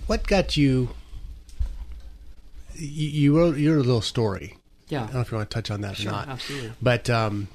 what 0.06 0.26
got 0.26 0.56
you? 0.56 0.90
You, 2.74 3.08
you 3.08 3.36
wrote 3.36 3.56
your 3.58 3.76
little 3.78 4.00
story. 4.00 4.56
Yeah. 4.88 5.02
I 5.02 5.04
don't 5.06 5.14
know 5.14 5.20
if 5.20 5.30
you 5.30 5.36
want 5.38 5.50
to 5.50 5.54
touch 5.54 5.70
on 5.70 5.82
that 5.82 5.96
Sure, 5.96 6.10
or 6.10 6.12
not. 6.12 6.28
absolutely. 6.28 6.72
But 6.80 7.08
um, 7.10 7.48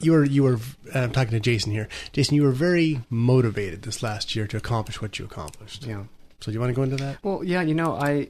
you 0.00 0.12
were 0.12 0.24
you 0.24 0.42
were. 0.42 0.58
I'm 0.94 1.12
talking 1.12 1.30
to 1.32 1.40
Jason 1.40 1.72
here. 1.72 1.88
Jason, 2.12 2.34
you 2.34 2.42
were 2.42 2.52
very 2.52 3.00
motivated 3.10 3.82
this 3.82 4.02
last 4.02 4.34
year 4.34 4.46
to 4.48 4.56
accomplish 4.56 5.00
what 5.02 5.18
you 5.18 5.24
accomplished. 5.24 5.86
Yeah. 5.86 6.04
So 6.40 6.50
do 6.50 6.52
you 6.52 6.60
want 6.60 6.70
to 6.70 6.74
go 6.74 6.82
into 6.82 6.96
that? 6.96 7.18
Well, 7.22 7.44
yeah, 7.44 7.62
you 7.62 7.74
know, 7.74 7.94
I 7.94 8.28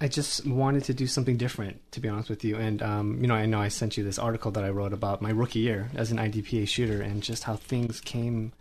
I 0.00 0.08
just 0.08 0.46
wanted 0.46 0.84
to 0.84 0.94
do 0.94 1.06
something 1.06 1.36
different, 1.36 1.80
to 1.92 2.00
be 2.00 2.08
honest 2.08 2.28
with 2.28 2.44
you. 2.44 2.56
And 2.56 2.82
um, 2.82 3.18
you 3.20 3.26
know, 3.26 3.34
I 3.34 3.46
know 3.46 3.60
I 3.60 3.68
sent 3.68 3.96
you 3.96 4.04
this 4.04 4.18
article 4.18 4.50
that 4.52 4.64
I 4.64 4.68
wrote 4.68 4.92
about 4.92 5.22
my 5.22 5.30
rookie 5.30 5.60
year 5.60 5.90
as 5.94 6.10
an 6.10 6.18
IDPA 6.18 6.68
shooter 6.68 7.00
and 7.00 7.22
just 7.22 7.44
how 7.44 7.56
things 7.56 8.00
came 8.00 8.52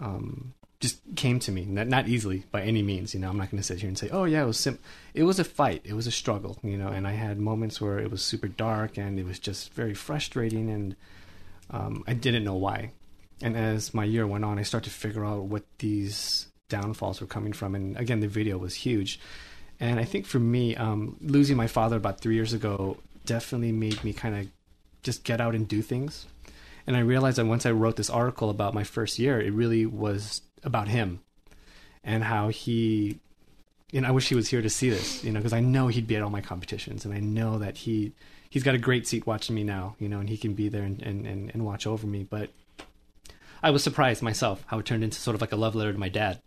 um, 0.00 0.54
just 0.80 0.98
came 1.16 1.38
to 1.40 1.52
me. 1.52 1.64
Not, 1.64 1.86
not 1.86 2.08
easily 2.08 2.44
by 2.50 2.62
any 2.62 2.82
means. 2.82 3.14
You 3.14 3.20
know, 3.20 3.30
I'm 3.30 3.38
not 3.38 3.50
going 3.50 3.60
to 3.60 3.66
sit 3.66 3.80
here 3.80 3.88
and 3.88 3.96
say, 3.96 4.10
"Oh 4.10 4.24
yeah, 4.24 4.42
it 4.42 4.46
was 4.46 4.58
sim." 4.58 4.78
It 5.14 5.22
was 5.22 5.38
a 5.38 5.44
fight. 5.44 5.82
It 5.84 5.94
was 5.94 6.06
a 6.06 6.10
struggle. 6.10 6.58
You 6.62 6.76
know, 6.76 6.88
and 6.88 7.06
I 7.06 7.12
had 7.12 7.38
moments 7.38 7.80
where 7.80 7.98
it 7.98 8.10
was 8.10 8.22
super 8.22 8.48
dark 8.48 8.98
and 8.98 9.18
it 9.18 9.24
was 9.24 9.38
just 9.38 9.72
very 9.72 9.94
frustrating, 9.94 10.68
and 10.70 10.96
um, 11.70 12.04
I 12.06 12.12
didn't 12.12 12.44
know 12.44 12.56
why. 12.56 12.90
And 13.42 13.56
as 13.56 13.94
my 13.94 14.04
year 14.04 14.26
went 14.26 14.44
on, 14.44 14.58
I 14.58 14.62
started 14.62 14.90
to 14.90 14.94
figure 14.94 15.24
out 15.24 15.44
what 15.44 15.64
these 15.78 16.48
downfalls 16.68 17.20
were 17.20 17.26
coming 17.26 17.52
from. 17.52 17.74
And 17.74 17.96
again, 17.96 18.20
the 18.20 18.28
video 18.28 18.58
was 18.58 18.74
huge. 18.74 19.20
And 19.80 19.98
I 19.98 20.04
think 20.04 20.26
for 20.26 20.38
me, 20.38 20.76
um, 20.76 21.16
losing 21.20 21.56
my 21.56 21.66
father 21.66 21.96
about 21.96 22.20
three 22.20 22.34
years 22.34 22.52
ago 22.52 22.98
definitely 23.26 23.72
made 23.72 24.02
me 24.04 24.12
kind 24.12 24.36
of 24.36 24.46
just 25.02 25.24
get 25.24 25.40
out 25.40 25.54
and 25.54 25.66
do 25.66 25.82
things. 25.82 26.26
And 26.86 26.96
I 26.96 27.00
realized 27.00 27.38
that 27.38 27.46
once 27.46 27.66
I 27.66 27.70
wrote 27.70 27.96
this 27.96 28.10
article 28.10 28.50
about 28.50 28.74
my 28.74 28.84
first 28.84 29.18
year, 29.18 29.40
it 29.40 29.52
really 29.52 29.86
was 29.86 30.42
about 30.62 30.88
him 30.88 31.20
and 32.02 32.24
how 32.24 32.48
he. 32.48 33.20
And 33.92 34.06
I 34.06 34.10
wish 34.10 34.28
he 34.28 34.34
was 34.34 34.48
here 34.48 34.60
to 34.60 34.70
see 34.70 34.90
this, 34.90 35.22
you 35.22 35.30
know, 35.30 35.38
because 35.38 35.52
I 35.52 35.60
know 35.60 35.86
he'd 35.86 36.06
be 36.06 36.16
at 36.16 36.22
all 36.22 36.30
my 36.30 36.40
competitions, 36.40 37.04
and 37.04 37.14
I 37.14 37.20
know 37.20 37.58
that 37.58 37.76
he 37.78 38.12
he's 38.50 38.62
got 38.62 38.74
a 38.74 38.78
great 38.78 39.06
seat 39.06 39.26
watching 39.26 39.54
me 39.54 39.64
now, 39.64 39.96
you 39.98 40.08
know, 40.08 40.20
and 40.20 40.28
he 40.28 40.36
can 40.36 40.54
be 40.54 40.68
there 40.68 40.82
and, 40.82 41.02
and, 41.02 41.26
and, 41.26 41.50
and 41.52 41.64
watch 41.64 41.86
over 41.86 42.06
me. 42.06 42.22
But 42.22 42.50
I 43.62 43.70
was 43.70 43.82
surprised 43.82 44.22
myself 44.22 44.62
how 44.66 44.78
it 44.78 44.86
turned 44.86 45.04
into 45.04 45.18
sort 45.18 45.34
of 45.34 45.40
like 45.40 45.52
a 45.52 45.56
love 45.56 45.74
letter 45.74 45.92
to 45.92 45.98
my 45.98 46.08
dad. 46.08 46.40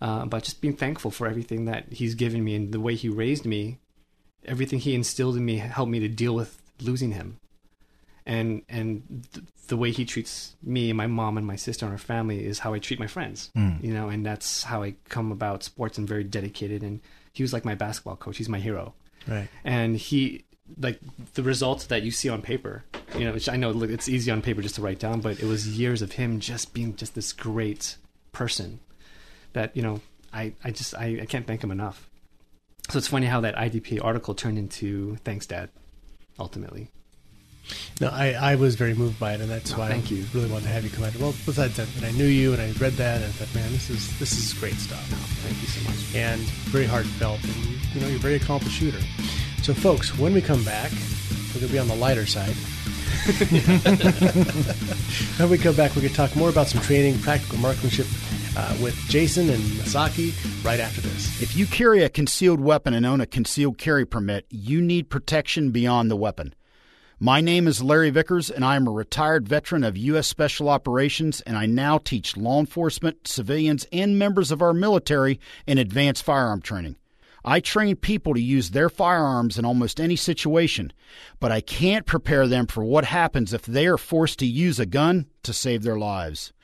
Uh, 0.00 0.26
but 0.26 0.44
just 0.44 0.60
being 0.60 0.76
thankful 0.76 1.10
for 1.10 1.26
everything 1.26 1.64
that 1.64 1.92
he's 1.92 2.14
given 2.14 2.44
me 2.44 2.54
and 2.54 2.72
the 2.72 2.80
way 2.80 2.94
he 2.94 3.08
raised 3.08 3.44
me, 3.44 3.78
everything 4.44 4.78
he 4.78 4.94
instilled 4.94 5.36
in 5.36 5.44
me 5.44 5.56
helped 5.56 5.90
me 5.90 5.98
to 6.00 6.08
deal 6.08 6.34
with 6.34 6.60
losing 6.80 7.12
him. 7.12 7.38
And 8.24 8.62
and 8.68 9.26
th- 9.32 9.46
the 9.68 9.76
way 9.76 9.90
he 9.90 10.04
treats 10.04 10.54
me 10.62 10.90
and 10.90 10.96
my 10.96 11.06
mom 11.06 11.36
and 11.36 11.46
my 11.46 11.56
sister 11.56 11.84
and 11.84 11.92
our 11.92 11.98
family 11.98 12.44
is 12.44 12.58
how 12.58 12.74
I 12.74 12.78
treat 12.78 13.00
my 13.00 13.06
friends. 13.06 13.50
Mm. 13.56 13.82
You 13.82 13.92
know, 13.92 14.08
and 14.08 14.24
that's 14.24 14.62
how 14.62 14.82
I 14.82 14.94
come 15.08 15.32
about 15.32 15.62
sports 15.62 15.98
and 15.98 16.06
very 16.06 16.24
dedicated. 16.24 16.82
And 16.82 17.00
he 17.32 17.42
was 17.42 17.52
like 17.52 17.64
my 17.64 17.74
basketball 17.74 18.16
coach. 18.16 18.36
He's 18.36 18.48
my 18.48 18.60
hero. 18.60 18.94
Right. 19.26 19.48
And 19.64 19.96
he 19.96 20.44
like 20.78 21.00
the 21.34 21.42
results 21.42 21.86
that 21.86 22.02
you 22.02 22.10
see 22.10 22.28
on 22.28 22.42
paper 22.42 22.84
you 23.16 23.24
know 23.24 23.32
which 23.32 23.48
i 23.48 23.56
know 23.56 23.70
look, 23.70 23.88
it's 23.88 24.08
easy 24.08 24.30
on 24.30 24.42
paper 24.42 24.60
just 24.60 24.74
to 24.74 24.82
write 24.82 24.98
down 24.98 25.20
but 25.20 25.40
it 25.40 25.46
was 25.46 25.78
years 25.78 26.02
of 26.02 26.12
him 26.12 26.40
just 26.40 26.74
being 26.74 26.94
just 26.94 27.14
this 27.14 27.32
great 27.32 27.96
person 28.32 28.78
that 29.58 29.76
you 29.76 29.82
know 29.82 30.00
i 30.32 30.52
i 30.64 30.70
just 30.70 30.94
i, 30.94 31.18
I 31.22 31.26
can't 31.26 31.44
thank 31.46 31.62
him 31.64 31.70
enough 31.72 32.08
so 32.90 32.98
it's 32.98 33.08
funny 33.08 33.26
how 33.26 33.40
that 33.40 33.56
idp 33.56 33.98
article 34.02 34.34
turned 34.34 34.56
into 34.56 35.16
thanks 35.24 35.46
dad 35.46 35.68
ultimately 36.38 36.90
No, 38.00 38.08
I, 38.08 38.28
I 38.52 38.54
was 38.54 38.76
very 38.76 38.94
moved 38.94 39.18
by 39.20 39.34
it, 39.34 39.40
and 39.42 39.50
that's 39.50 39.72
Oh, 39.74 39.78
why 39.80 39.88
thank 39.92 40.06
I 40.06 40.14
you. 40.14 40.24
really 40.32 40.48
wanted 40.50 40.68
to 40.68 40.72
have 40.76 40.84
you 40.84 40.90
come 40.96 41.04
out. 41.04 41.14
Well, 41.20 41.34
besides 41.44 41.76
that, 41.76 41.86
and 41.96 42.04
I 42.10 42.12
knew 42.18 42.24
you, 42.40 42.48
and 42.54 42.62
I 42.66 42.68
read 42.84 42.94
that, 43.04 43.16
and 43.20 43.24
I 43.26 43.32
thought, 43.36 43.52
man, 43.54 43.70
this 43.76 43.90
is 43.90 44.02
this 44.18 44.32
is 44.40 44.54
great 44.62 44.78
stuff. 44.86 45.04
No, 45.12 45.18
thank 45.44 45.56
you 45.60 45.68
so 45.68 45.80
much. 45.84 46.00
And 46.16 46.40
very 46.72 46.86
heartfelt, 46.86 47.44
and 47.44 47.56
you, 47.92 48.00
know, 48.00 48.08
you're 48.08 48.16
a 48.24 48.26
very 48.28 48.36
accomplished 48.40 48.76
shooter. 48.80 49.02
So, 49.66 49.74
folks, 49.74 50.16
when 50.16 50.32
we 50.32 50.40
come 50.40 50.64
back, 50.64 50.90
we're 51.52 51.60
going 51.60 51.68
to 51.68 51.76
be 51.76 51.82
on 51.84 51.88
the 51.92 52.00
lighter 52.06 52.24
side. 52.24 52.56
when 55.38 55.50
we 55.50 55.58
come 55.58 55.76
back, 55.76 55.94
we're 55.94 56.00
going 56.08 56.14
to 56.16 56.20
talk 56.24 56.34
more 56.36 56.48
about 56.48 56.68
some 56.72 56.80
training, 56.80 57.18
practical 57.20 57.58
marksmanship 57.58 58.06
uh, 58.58 58.76
with 58.82 58.96
Jason 59.08 59.48
and 59.48 59.62
Masaki 59.62 60.34
right 60.64 60.80
after 60.80 61.00
this. 61.00 61.40
If 61.40 61.56
you 61.56 61.64
carry 61.66 62.02
a 62.02 62.08
concealed 62.08 62.60
weapon 62.60 62.92
and 62.92 63.06
own 63.06 63.20
a 63.20 63.26
concealed 63.26 63.78
carry 63.78 64.04
permit, 64.04 64.46
you 64.50 64.80
need 64.80 65.08
protection 65.08 65.70
beyond 65.70 66.10
the 66.10 66.16
weapon. 66.16 66.54
My 67.20 67.40
name 67.40 67.66
is 67.66 67.82
Larry 67.82 68.10
Vickers, 68.10 68.50
and 68.50 68.64
I 68.64 68.76
am 68.76 68.86
a 68.86 68.92
retired 68.92 69.48
veteran 69.48 69.84
of 69.84 69.96
U.S. 69.96 70.26
Special 70.26 70.68
Operations, 70.68 71.40
and 71.42 71.56
I 71.56 71.66
now 71.66 71.98
teach 71.98 72.36
law 72.36 72.60
enforcement, 72.60 73.26
civilians, 73.26 73.86
and 73.92 74.18
members 74.18 74.50
of 74.50 74.62
our 74.62 74.72
military 74.72 75.40
in 75.66 75.78
advanced 75.78 76.24
firearm 76.24 76.60
training. 76.60 76.96
I 77.44 77.60
train 77.60 77.96
people 77.96 78.34
to 78.34 78.40
use 78.40 78.70
their 78.70 78.88
firearms 78.88 79.58
in 79.58 79.64
almost 79.64 80.00
any 80.00 80.16
situation, 80.16 80.92
but 81.40 81.50
I 81.52 81.60
can't 81.60 82.06
prepare 82.06 82.46
them 82.46 82.66
for 82.66 82.84
what 82.84 83.04
happens 83.04 83.52
if 83.52 83.62
they 83.62 83.86
are 83.86 83.98
forced 83.98 84.40
to 84.40 84.46
use 84.46 84.78
a 84.78 84.86
gun 84.86 85.26
to 85.44 85.52
save 85.52 85.82
their 85.82 85.98
lives. 85.98 86.52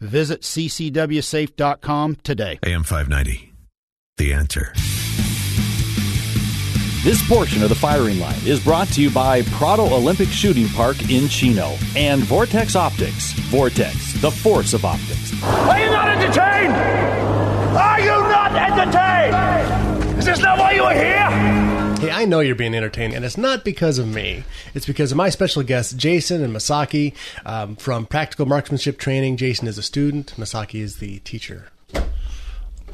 Visit 0.00 0.42
ccwsafe.com 0.42 2.16
today. 2.22 2.58
AM 2.64 2.82
590. 2.82 3.52
The 4.16 4.32
answer. 4.34 4.72
This 7.02 7.26
portion 7.26 7.62
of 7.62 7.70
the 7.70 7.74
firing 7.74 8.18
line 8.20 8.38
is 8.44 8.62
brought 8.62 8.88
to 8.88 9.00
you 9.00 9.10
by 9.10 9.40
Prado 9.42 9.84
Olympic 9.84 10.28
Shooting 10.28 10.68
Park 10.68 11.10
in 11.10 11.28
Chino 11.28 11.76
and 11.96 12.22
Vortex 12.22 12.76
Optics. 12.76 13.32
Vortex, 13.48 14.20
the 14.20 14.30
force 14.30 14.74
of 14.74 14.84
optics. 14.84 15.32
Are 15.42 15.80
you 15.80 15.90
not 15.90 16.08
entertained? 16.08 16.74
Are 16.74 18.00
you 18.00 18.06
not 18.06 18.54
entertained? 18.54 20.18
Is 20.18 20.26
this 20.26 20.40
not 20.40 20.58
why 20.58 20.72
you 20.72 20.82
are 20.82 20.92
here? 20.92 21.30
Hey, 22.20 22.24
I 22.26 22.28
know 22.28 22.40
you're 22.40 22.54
being 22.54 22.74
entertained, 22.74 23.14
and 23.14 23.24
it's 23.24 23.38
not 23.38 23.64
because 23.64 23.96
of 23.98 24.06
me. 24.06 24.44
It's 24.74 24.84
because 24.84 25.10
of 25.10 25.16
my 25.16 25.30
special 25.30 25.62
guests, 25.62 25.94
Jason 25.94 26.44
and 26.44 26.54
Masaki 26.54 27.14
um, 27.46 27.76
from 27.76 28.04
Practical 28.04 28.44
Marksmanship 28.44 28.98
Training. 28.98 29.38
Jason 29.38 29.66
is 29.66 29.78
a 29.78 29.82
student, 29.82 30.34
Masaki 30.36 30.80
is 30.82 30.96
the 30.96 31.20
teacher. 31.20 31.68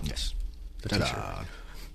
Yes. 0.05 0.33
The 0.83 0.91
Ta-da. 0.91 1.05
teacher. 1.07 1.47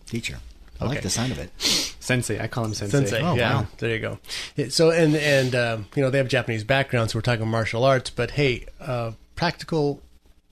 Teacher. 0.08 0.38
I 0.82 0.84
Okay. 0.84 0.94
like 0.96 1.04
the 1.04 1.10
sound 1.10 1.32
of 1.32 1.40
it. 1.40 1.52
Sensei. 1.58 2.38
I 2.38 2.48
call 2.48 2.66
him 2.66 2.74
sensei. 2.74 2.98
Sensei. 2.98 3.22
Oh, 3.22 3.36
yeah, 3.36 3.62
wow. 3.62 3.68
there 3.78 3.92
you 3.96 4.00
go. 4.00 4.68
So 4.70 4.90
and 4.92 5.16
and 5.16 5.56
um, 5.56 5.86
you 5.96 6.02
know 6.02 6.10
they 6.10 6.18
have 6.18 6.28
Japanese 6.28 6.66
background, 6.66 7.12
so 7.12 7.18
we're 7.18 7.22
talking 7.22 7.48
martial 7.48 7.86
arts. 7.86 8.10
But 8.10 8.32
hey, 8.32 8.66
uh, 8.82 9.12
practical 9.38 10.02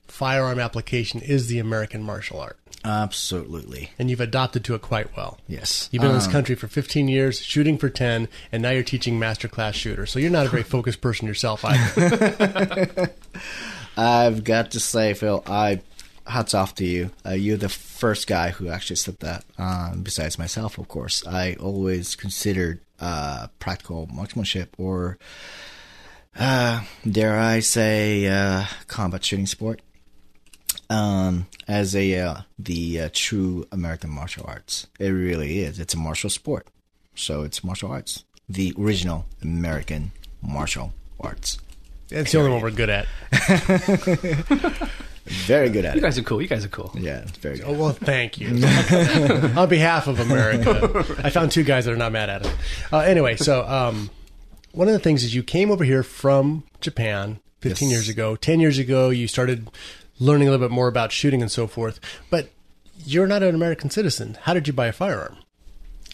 firearm 0.08 0.58
application 0.58 1.20
is 1.20 1.48
the 1.48 1.58
American 1.58 2.02
martial 2.02 2.40
art, 2.40 2.58
Absolutely. 2.84 3.90
and 3.98 4.08
you've 4.10 4.20
adopted 4.20 4.64
to 4.64 4.74
it 4.74 4.82
quite 4.82 5.14
well. 5.16 5.38
Yes. 5.46 5.88
You've 5.92 6.00
been 6.02 6.10
in 6.10 6.16
this 6.16 6.26
Um, 6.26 6.32
country 6.32 6.54
for 6.54 6.66
15 6.68 7.08
years, 7.08 7.40
shooting 7.40 7.76
for 7.78 7.88
10, 7.90 8.28
and 8.52 8.62
now 8.62 8.70
you're 8.70 8.82
teaching 8.82 9.18
master 9.18 9.48
class 9.48 9.74
shooter. 9.74 10.06
So 10.06 10.18
you're 10.18 10.30
not 10.30 10.46
a 10.46 10.48
very 10.48 10.62
focused 10.74 11.00
person 11.00 11.26
yourself 11.28 11.64
either. 11.64 13.12
I've 13.96 14.44
got 14.44 14.70
to 14.72 14.80
say, 14.80 15.14
Phil, 15.14 15.42
I 15.46 15.80
hats 16.26 16.54
off 16.54 16.74
to 16.76 16.84
you. 16.84 17.10
Uh, 17.26 17.30
you're 17.32 17.56
the 17.56 17.68
first 17.68 18.26
guy 18.26 18.50
who 18.50 18.68
actually 18.68 18.96
said 18.96 19.18
that. 19.20 19.44
Um, 19.58 20.02
besides 20.02 20.38
myself, 20.38 20.78
of 20.78 20.88
course, 20.88 21.26
I 21.26 21.54
always 21.54 22.14
considered 22.14 22.80
uh, 23.00 23.48
practical 23.58 24.06
marksmanship 24.12 24.74
or, 24.78 25.18
uh, 26.38 26.82
dare 27.10 27.36
I 27.38 27.60
say, 27.60 28.26
uh, 28.28 28.64
combat 28.86 29.24
shooting 29.24 29.46
sport 29.46 29.80
um, 30.90 31.46
as 31.66 31.96
a 31.96 32.18
uh, 32.18 32.40
the 32.58 33.00
uh, 33.00 33.08
true 33.14 33.66
American 33.72 34.10
martial 34.10 34.44
arts. 34.46 34.86
It 34.98 35.08
really 35.08 35.60
is. 35.60 35.78
It's 35.80 35.94
a 35.94 35.98
martial 35.98 36.28
sport, 36.28 36.66
so 37.14 37.42
it's 37.42 37.64
martial 37.64 37.90
arts, 37.90 38.24
the 38.48 38.74
original 38.78 39.24
American 39.42 40.12
martial 40.42 40.92
arts. 41.18 41.58
It's 42.10 42.32
the 42.32 42.38
only 42.38 42.50
one 42.50 42.60
we're 42.60 42.70
good 42.72 42.90
at. 42.90 43.06
Very 45.46 45.68
good 45.68 45.84
at 45.84 45.94
You 45.94 46.00
it. 46.00 46.02
guys 46.02 46.18
are 46.18 46.22
cool. 46.22 46.42
You 46.42 46.48
guys 46.48 46.64
are 46.64 46.68
cool. 46.68 46.90
Yeah, 46.98 47.24
very 47.40 47.58
good. 47.58 47.66
Oh, 47.68 47.72
well, 47.74 47.92
thank 47.92 48.40
you. 48.40 48.48
On 49.56 49.68
behalf 49.68 50.08
of 50.08 50.18
America, 50.18 51.04
I 51.22 51.30
found 51.30 51.52
two 51.52 51.62
guys 51.62 51.84
that 51.84 51.92
are 51.92 51.96
not 51.96 52.10
mad 52.10 52.30
at 52.30 52.46
it. 52.46 52.54
Uh, 52.92 52.98
anyway, 53.00 53.36
so 53.36 53.64
um, 53.68 54.10
one 54.72 54.88
of 54.88 54.92
the 54.94 54.98
things 54.98 55.22
is 55.22 55.32
you 55.34 55.44
came 55.44 55.70
over 55.70 55.84
here 55.84 56.02
from 56.02 56.64
Japan 56.80 57.38
15 57.60 57.90
Yes. 57.90 57.96
years 57.96 58.08
ago. 58.08 58.34
10 58.34 58.58
years 58.58 58.78
ago, 58.78 59.10
you 59.10 59.28
started 59.28 59.70
learning 60.20 60.46
a 60.46 60.50
little 60.52 60.68
bit 60.68 60.72
more 60.72 60.86
about 60.86 61.10
shooting 61.10 61.42
and 61.42 61.50
so 61.50 61.66
forth. 61.66 61.98
But 62.30 62.50
you're 63.04 63.26
not 63.26 63.42
an 63.42 63.54
American 63.54 63.90
citizen. 63.90 64.38
How 64.42 64.54
did 64.54 64.68
you 64.68 64.72
buy 64.72 64.86
a 64.86 64.92
firearm? 64.92 65.36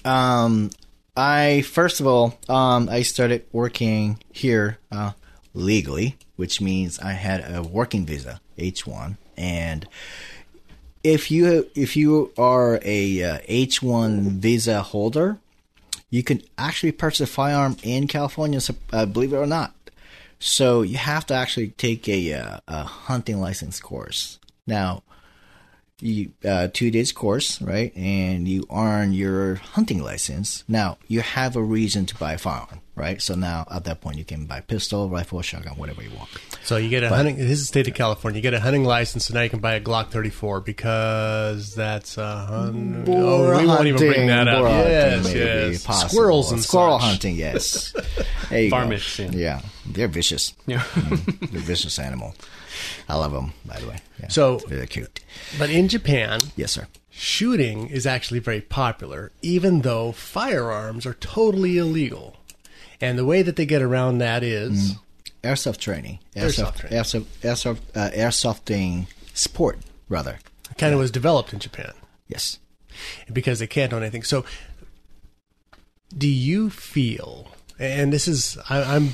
Um, 0.04 0.70
I 1.16 1.62
first 1.62 2.00
of 2.00 2.06
all, 2.06 2.38
um, 2.48 2.88
I 2.88 3.02
started 3.02 3.44
working 3.52 4.22
here 4.32 4.78
uh, 4.92 5.12
legally, 5.52 6.16
which 6.36 6.60
means 6.60 6.98
I 6.98 7.12
had 7.12 7.44
a 7.54 7.62
working 7.62 8.06
visa, 8.06 8.40
H 8.56 8.86
one, 8.86 9.18
and 9.36 9.86
if 11.02 11.30
you 11.30 11.68
if 11.74 11.96
you 11.96 12.32
are 12.36 12.80
a 12.82 13.40
H 13.48 13.82
uh, 13.82 13.86
one 13.86 14.40
visa 14.40 14.82
holder, 14.82 15.38
you 16.10 16.22
can 16.22 16.42
actually 16.58 16.92
purchase 16.92 17.20
a 17.20 17.26
firearm 17.26 17.76
in 17.82 18.06
California. 18.06 18.60
Uh, 18.92 19.06
believe 19.06 19.32
it 19.32 19.36
or 19.36 19.46
not, 19.46 19.74
so 20.38 20.82
you 20.82 20.96
have 20.98 21.26
to 21.26 21.34
actually 21.34 21.68
take 21.70 22.08
a 22.08 22.32
uh, 22.34 22.60
a 22.68 22.84
hunting 22.84 23.40
license 23.40 23.80
course. 23.80 24.38
Now, 24.66 25.02
you 26.00 26.32
uh, 26.44 26.68
two 26.72 26.90
days 26.90 27.12
course, 27.12 27.60
right? 27.62 27.96
And 27.96 28.46
you 28.46 28.64
earn 28.70 29.12
your 29.12 29.56
hunting 29.56 30.02
license. 30.02 30.64
Now 30.68 30.98
you 31.08 31.20
have 31.20 31.56
a 31.56 31.62
reason 31.62 32.06
to 32.06 32.16
buy 32.16 32.34
a 32.34 32.38
firearm, 32.38 32.80
right? 32.96 33.22
So 33.22 33.34
now 33.34 33.64
at 33.70 33.84
that 33.84 34.00
point 34.00 34.16
you 34.18 34.24
can 34.24 34.46
buy 34.46 34.60
pistol, 34.62 35.08
rifle, 35.08 35.40
shotgun, 35.42 35.76
whatever 35.76 36.02
you 36.02 36.10
want. 36.16 36.28
So 36.64 36.76
you 36.78 36.88
get 36.88 37.04
a 37.04 37.08
But- 37.10 37.16
hunting. 37.16 37.36
This 37.36 37.50
is 37.52 37.60
the 37.60 37.66
state 37.66 37.86
of 37.86 37.94
California. 37.94 38.38
You 38.38 38.42
get 38.42 38.54
a 38.54 38.60
hunting 38.60 38.82
license, 38.84 39.26
so 39.26 39.34
now 39.34 39.42
you 39.42 39.50
can 39.50 39.60
buy 39.60 39.74
a 39.74 39.80
Glock 39.80 40.10
34 40.10 40.60
because 40.62 41.74
that's 41.74 42.18
a 42.18 42.46
hun- 42.46 43.04
Boar 43.04 43.54
Oh, 43.54 43.58
we 43.60 43.66
won't 43.66 43.86
even 43.86 43.98
bring 44.00 44.26
that 44.26 44.48
up. 44.48 44.58
boar 44.60 44.68
hunting 44.68 44.90
Yes, 44.90 45.34
yes. 45.34 45.84
possible. 45.84 46.08
Squirrels 46.10 46.52
and 46.52 46.62
squirrel 46.62 46.98
such. 46.98 47.08
hunting. 47.08 47.36
Yes, 47.36 47.92
there 48.50 48.62
you 48.62 48.68
yeah. 48.70 49.30
yeah, 49.32 49.60
they're 49.86 50.08
vicious. 50.08 50.52
Yeah. 50.66 50.80
Mm, 50.80 51.50
they're 51.52 51.60
vicious 51.60 51.98
animal. 51.98 52.34
I 53.08 53.16
love 53.16 53.32
them, 53.32 53.52
by 53.64 53.78
the 53.78 53.86
way. 53.88 53.98
Yeah. 54.20 54.28
So 54.28 54.58
they're 54.68 54.86
cute. 54.86 55.20
But 55.58 55.70
in 55.70 55.88
Japan, 55.88 56.40
yes, 56.56 56.72
sir. 56.72 56.86
Shooting 57.10 57.88
is 57.88 58.06
actually 58.06 58.40
very 58.40 58.60
popular, 58.60 59.32
even 59.40 59.80
though 59.82 60.12
firearms 60.12 61.06
are 61.06 61.14
totally 61.14 61.78
illegal. 61.78 62.36
And 63.00 63.18
the 63.18 63.24
way 63.24 63.42
that 63.42 63.56
they 63.56 63.66
get 63.66 63.82
around 63.82 64.18
that 64.18 64.42
is 64.42 64.96
airsoft 65.42 65.78
training, 65.78 66.18
Airsoft 66.34 66.88
airsoft, 66.88 66.90
airsoft, 66.90 67.24
airsoft, 67.42 67.80
uh, 67.94 68.10
airsofting 68.10 69.06
sport, 69.34 69.78
rather. 70.08 70.38
kind 70.78 70.92
of 70.92 70.98
was 70.98 71.10
developed 71.10 71.52
in 71.52 71.58
Japan. 71.58 71.92
Yes. 72.28 72.58
Because 73.32 73.58
they 73.58 73.66
can't 73.66 73.92
own 73.92 74.02
anything. 74.02 74.22
So, 74.22 74.44
do 76.16 76.28
you 76.28 76.70
feel, 76.70 77.48
and 77.78 78.12
this 78.12 78.26
is, 78.26 78.56
I, 78.70 78.82
I'm 78.82 79.10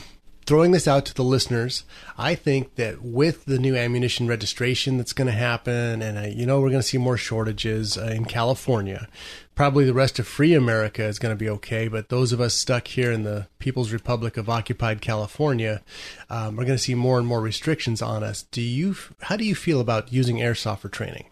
throwing 0.46 0.72
this 0.72 0.88
out 0.88 1.04
to 1.06 1.14
the 1.14 1.24
listeners, 1.24 1.84
I 2.18 2.34
think 2.34 2.74
that 2.76 3.02
with 3.02 3.44
the 3.44 3.58
new 3.58 3.76
ammunition 3.76 4.26
registration 4.26 4.96
that's 4.96 5.12
going 5.12 5.26
to 5.26 5.32
happen, 5.32 6.02
and 6.02 6.18
uh, 6.18 6.22
you 6.22 6.46
know, 6.46 6.60
we're 6.60 6.70
going 6.70 6.80
to 6.82 6.86
see 6.86 6.98
more 6.98 7.16
shortages 7.16 7.96
uh, 7.96 8.06
in 8.06 8.24
California. 8.24 9.08
Probably 9.54 9.84
the 9.84 9.92
rest 9.92 10.18
of 10.18 10.26
free 10.26 10.54
America 10.54 11.04
is 11.04 11.18
going 11.18 11.34
to 11.34 11.38
be 11.38 11.48
okay, 11.50 11.86
but 11.86 12.08
those 12.08 12.32
of 12.32 12.40
us 12.40 12.54
stuck 12.54 12.88
here 12.88 13.12
in 13.12 13.22
the 13.22 13.46
People's 13.58 13.92
Republic 13.92 14.36
of 14.36 14.48
occupied 14.48 15.02
California 15.02 15.82
um, 16.30 16.58
are 16.58 16.64
going 16.64 16.78
to 16.78 16.78
see 16.78 16.94
more 16.94 17.18
and 17.18 17.26
more 17.26 17.40
restrictions 17.40 18.00
on 18.00 18.22
us. 18.22 18.44
Do 18.44 18.62
you? 18.62 18.96
How 19.20 19.36
do 19.36 19.44
you 19.44 19.54
feel 19.54 19.80
about 19.80 20.12
using 20.12 20.36
airsoft 20.38 20.78
for 20.78 20.88
training? 20.88 21.26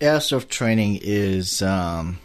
Airsoft 0.00 0.48
training 0.48 1.00
is 1.02 1.62
um, 1.62 2.18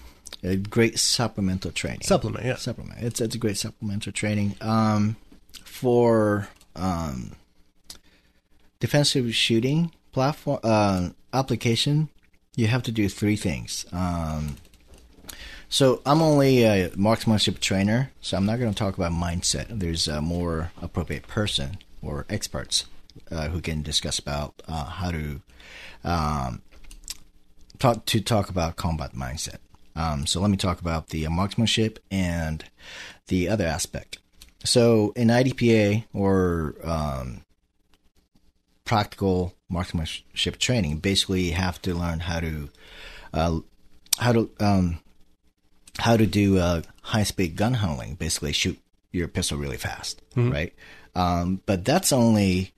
a 0.43 0.57
great 0.57 0.99
supplemental 0.99 1.71
training. 1.71 2.01
Supplement, 2.01 2.45
yeah. 2.45 2.57
Supplement. 2.57 3.01
It's 3.01 3.21
it's 3.21 3.35
a 3.35 3.39
great 3.39 3.57
supplemental 3.57 4.11
training. 4.11 4.55
Um, 4.61 5.15
for 5.73 6.47
um, 6.75 7.31
defensive 8.79 9.33
shooting 9.33 9.91
platform 10.11 10.59
uh, 10.63 11.09
application, 11.33 12.09
you 12.55 12.67
have 12.67 12.83
to 12.83 12.91
do 12.91 13.09
three 13.09 13.35
things. 13.35 13.85
Um, 13.91 14.57
so 15.69 15.99
I'm 16.05 16.21
only 16.21 16.63
a 16.63 16.91
marksmanship 16.95 17.59
trainer, 17.59 18.11
so 18.21 18.37
I'm 18.37 18.45
not 18.45 18.59
going 18.59 18.71
to 18.71 18.77
talk 18.77 18.95
about 18.95 19.11
mindset. 19.13 19.65
There's 19.67 20.07
a 20.07 20.21
more 20.21 20.71
appropriate 20.79 21.27
person 21.27 21.79
or 22.03 22.27
experts 22.29 22.85
uh, 23.31 23.47
who 23.47 23.59
can 23.59 23.81
discuss 23.81 24.19
about 24.19 24.61
uh, 24.67 24.85
how 24.85 25.09
to 25.09 25.41
um, 26.03 26.61
talk 27.79 28.05
to 28.05 28.21
talk 28.21 28.49
about 28.49 28.75
combat 28.75 29.13
mindset. 29.13 29.57
Um, 29.95 30.27
so 30.27 30.39
let 30.39 30.51
me 30.51 30.57
talk 30.57 30.79
about 30.79 31.09
the 31.09 31.27
marksmanship 31.29 31.97
and 32.11 32.63
the 33.27 33.49
other 33.49 33.65
aspect. 33.65 34.19
So 34.63 35.11
in 35.15 35.27
IDPA 35.27 36.05
or 36.13 36.75
um, 36.83 37.41
practical 38.85 39.53
marksmanship 39.69 40.57
training, 40.59 40.97
basically 40.97 41.41
you 41.43 41.53
have 41.53 41.81
to 41.83 41.93
learn 41.93 42.19
how 42.21 42.39
to 42.39 42.69
uh, 43.33 43.59
how 44.19 44.31
to 44.33 44.49
um, 44.59 44.99
how 45.99 46.17
to 46.17 46.25
do 46.25 46.57
uh, 46.59 46.81
high 47.01 47.23
speed 47.23 47.55
gun 47.55 47.75
handling. 47.75 48.15
Basically, 48.15 48.51
shoot 48.53 48.79
your 49.11 49.27
pistol 49.27 49.57
really 49.57 49.77
fast, 49.77 50.21
Mhm. 50.35 50.51
right? 50.51 50.73
Um, 51.15 51.61
but 51.65 51.85
that's 51.85 52.11
only 52.11 52.73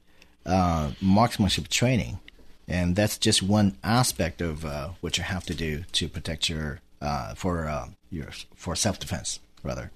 uh, 0.46 0.92
marksmanship 1.02 1.70
training, 1.70 2.20
and 2.68 2.96
that's 2.96 3.18
just 3.18 3.42
one 3.42 3.78
aspect 3.84 4.42
of 4.42 4.66
uh, 4.66 4.90
what 5.02 5.18
you 5.18 5.24
have 5.24 5.46
to 5.46 5.54
do 5.54 5.84
to 5.94 6.08
protect 6.08 6.50
your 6.50 6.82
uh, 7.02 7.36
for 7.36 7.68
uh, 7.68 7.90
your 8.12 8.30
for 8.56 8.76
self 8.76 9.00
defense, 9.00 9.40
rather. 9.64 9.92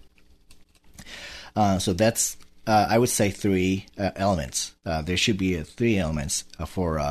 Uh, 1.56 1.80
so 1.80 1.94
that's 1.94 2.38
uh, 2.68 2.86
I 2.90 3.00
would 3.00 3.10
say 3.10 3.32
three 3.32 3.88
uh, 3.98 4.12
elements. 4.16 4.76
Uh, 4.86 5.02
there 5.02 5.18
should 5.18 5.38
be 5.38 5.58
uh, 5.58 5.64
three 5.64 5.98
elements 5.98 6.44
for 6.68 7.02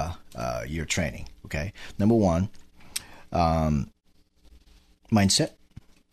your 0.67 0.85
training. 0.85 1.29
Okay, 1.47 1.73
number 1.99 2.15
one, 2.15 2.51
um, 3.33 3.91
mindset, 5.11 5.53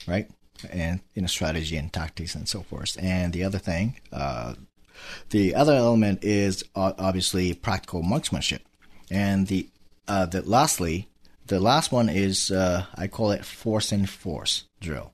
right, 0.08 0.30
and 0.72 1.02
you 1.14 1.22
know 1.22 1.28
strategy 1.28 1.78
and 1.78 1.92
tactics 1.94 2.36
and 2.36 2.48
so 2.48 2.62
forth. 2.64 2.98
And 3.00 3.34
the 3.34 3.44
other 3.44 3.60
thing, 3.60 4.00
the 5.30 5.56
other 5.56 5.74
element 5.74 6.24
is 6.24 6.64
obviously 6.76 7.54
practical 7.54 8.02
marksmanship, 8.02 8.64
and 9.12 9.48
the 9.48 9.70
the 10.08 10.42
lastly, 10.46 11.08
the 11.48 11.60
last 11.60 11.92
one 11.92 12.10
is 12.10 12.50
uh, 12.50 12.86
I 12.96 13.08
call 13.08 13.32
it 13.32 13.46
force 13.46 13.92
and 13.92 14.10
force 14.10 14.64
drill. 14.80 15.14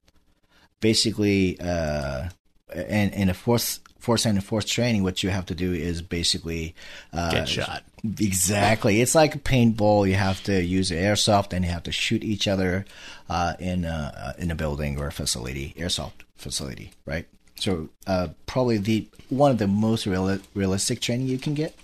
Basically, 0.79 1.59
uh, 1.59 2.29
and 2.73 3.13
in 3.13 3.29
a 3.29 3.33
force 3.33 3.79
force 3.99 4.25
and 4.25 4.43
force 4.43 4.65
training, 4.65 5.03
what 5.03 5.21
you 5.21 5.29
have 5.29 5.45
to 5.45 5.55
do 5.55 5.73
is 5.73 6.01
basically 6.01 6.73
uh, 7.13 7.31
Get 7.31 7.47
shot. 7.47 7.83
Exactly, 8.03 9.01
it's 9.01 9.15
like 9.15 9.35
a 9.35 9.39
paintball. 9.39 10.09
You 10.09 10.15
have 10.15 10.43
to 10.43 10.61
use 10.61 10.89
airsoft, 10.89 11.53
and 11.53 11.63
you 11.63 11.71
have 11.71 11.83
to 11.83 11.91
shoot 11.91 12.23
each 12.23 12.47
other 12.47 12.85
uh, 13.29 13.53
in 13.59 13.85
a, 13.85 14.35
in 14.39 14.51
a 14.51 14.55
building 14.55 14.99
or 14.99 15.07
a 15.07 15.11
facility, 15.11 15.75
airsoft 15.77 16.23
facility, 16.35 16.91
right? 17.05 17.27
So 17.55 17.89
uh, 18.07 18.29
probably 18.47 18.77
the 18.77 19.07
one 19.29 19.51
of 19.51 19.59
the 19.59 19.67
most 19.67 20.07
real, 20.07 20.39
realistic 20.55 20.99
training 20.99 21.27
you 21.27 21.37
can 21.37 21.53
get. 21.53 21.75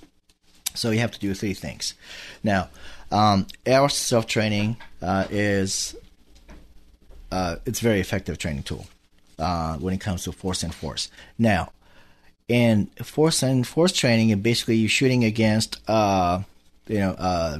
So 0.73 0.91
you 0.91 0.99
have 0.99 1.11
to 1.11 1.19
do 1.19 1.33
three 1.33 1.53
things. 1.53 1.93
Now, 2.43 2.69
um, 3.11 3.47
airsoft 3.65 4.27
training 4.27 4.77
uh, 5.01 5.25
is 5.29 5.95
uh, 7.31 7.57
it's 7.65 7.79
a 7.79 7.83
very 7.83 7.99
effective 7.99 8.39
training 8.39 8.63
tool 8.63 8.87
uh, 9.39 9.75
when 9.77 9.93
it 9.93 9.99
comes 10.01 10.23
to 10.23 10.31
force 10.31 10.63
and 10.63 10.73
force. 10.73 11.09
Now, 11.37 11.71
in 12.47 12.87
force 13.03 13.43
and 13.43 13.65
force 13.67 13.91
training, 13.93 14.37
basically 14.41 14.77
you're 14.77 14.89
shooting 14.89 15.23
against 15.23 15.77
uh, 15.89 16.41
you 16.87 16.99
know 16.99 17.11
uh, 17.11 17.59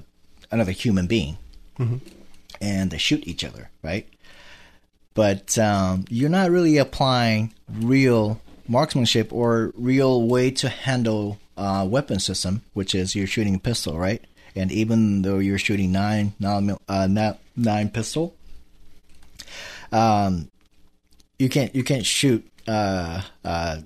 another 0.52 0.72
human 0.72 1.08
being, 1.08 1.38
Mhm. 1.78 2.00
and 2.62 2.92
they 2.92 2.98
shoot 2.98 3.28
each 3.28 3.44
other, 3.44 3.70
right? 3.84 4.08
But 5.14 5.58
um, 5.58 6.06
you're 6.10 6.30
not 6.30 6.52
really 6.52 6.78
applying 6.78 7.54
real 7.70 8.40
marksmanship 8.68 9.34
or 9.34 9.72
real 9.76 10.28
way 10.28 10.52
to 10.52 10.70
handle 10.70 11.40
uh, 11.58 11.86
weapon 11.90 12.20
system, 12.20 12.62
which 12.74 12.94
is 12.94 13.16
you're 13.16 13.26
shooting 13.28 13.56
a 13.56 13.60
pistol, 13.60 13.98
right? 13.98 14.22
And 14.56 14.72
even 14.72 15.22
though 15.24 15.40
you're 15.40 15.58
shooting 15.60 15.92
nine 15.92 16.34
nine, 16.40 16.78
uh, 16.88 17.08
nine, 17.08 17.36
nine 17.56 17.90
pistol, 17.90 18.36
um, 19.92 20.50
you 21.40 21.50
can't 21.50 21.74
you 21.76 21.84
can't 21.84 22.06
shoot 22.06 22.48
uh, 22.68 23.22
uh, 23.44 23.78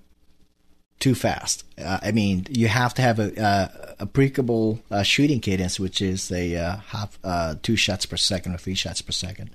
too 1.00 1.16
fast. 1.16 1.64
Uh, 1.78 2.00
I 2.02 2.12
mean, 2.12 2.46
you 2.50 2.68
have 2.68 2.94
to 2.96 3.02
have 3.02 3.20
a 3.20 3.42
uh, 3.42 3.96
applicable 4.00 4.80
uh, 4.90 5.04
shooting 5.04 5.40
cadence, 5.40 5.80
which 5.80 6.02
is 6.02 6.32
a 6.32 6.56
uh, 6.56 6.78
half 6.78 7.20
two 7.62 7.76
shots 7.76 8.06
per 8.06 8.18
second 8.18 8.56
or 8.56 8.58
three 8.58 8.76
shots 8.76 9.02
per 9.02 9.12
second. 9.12 9.50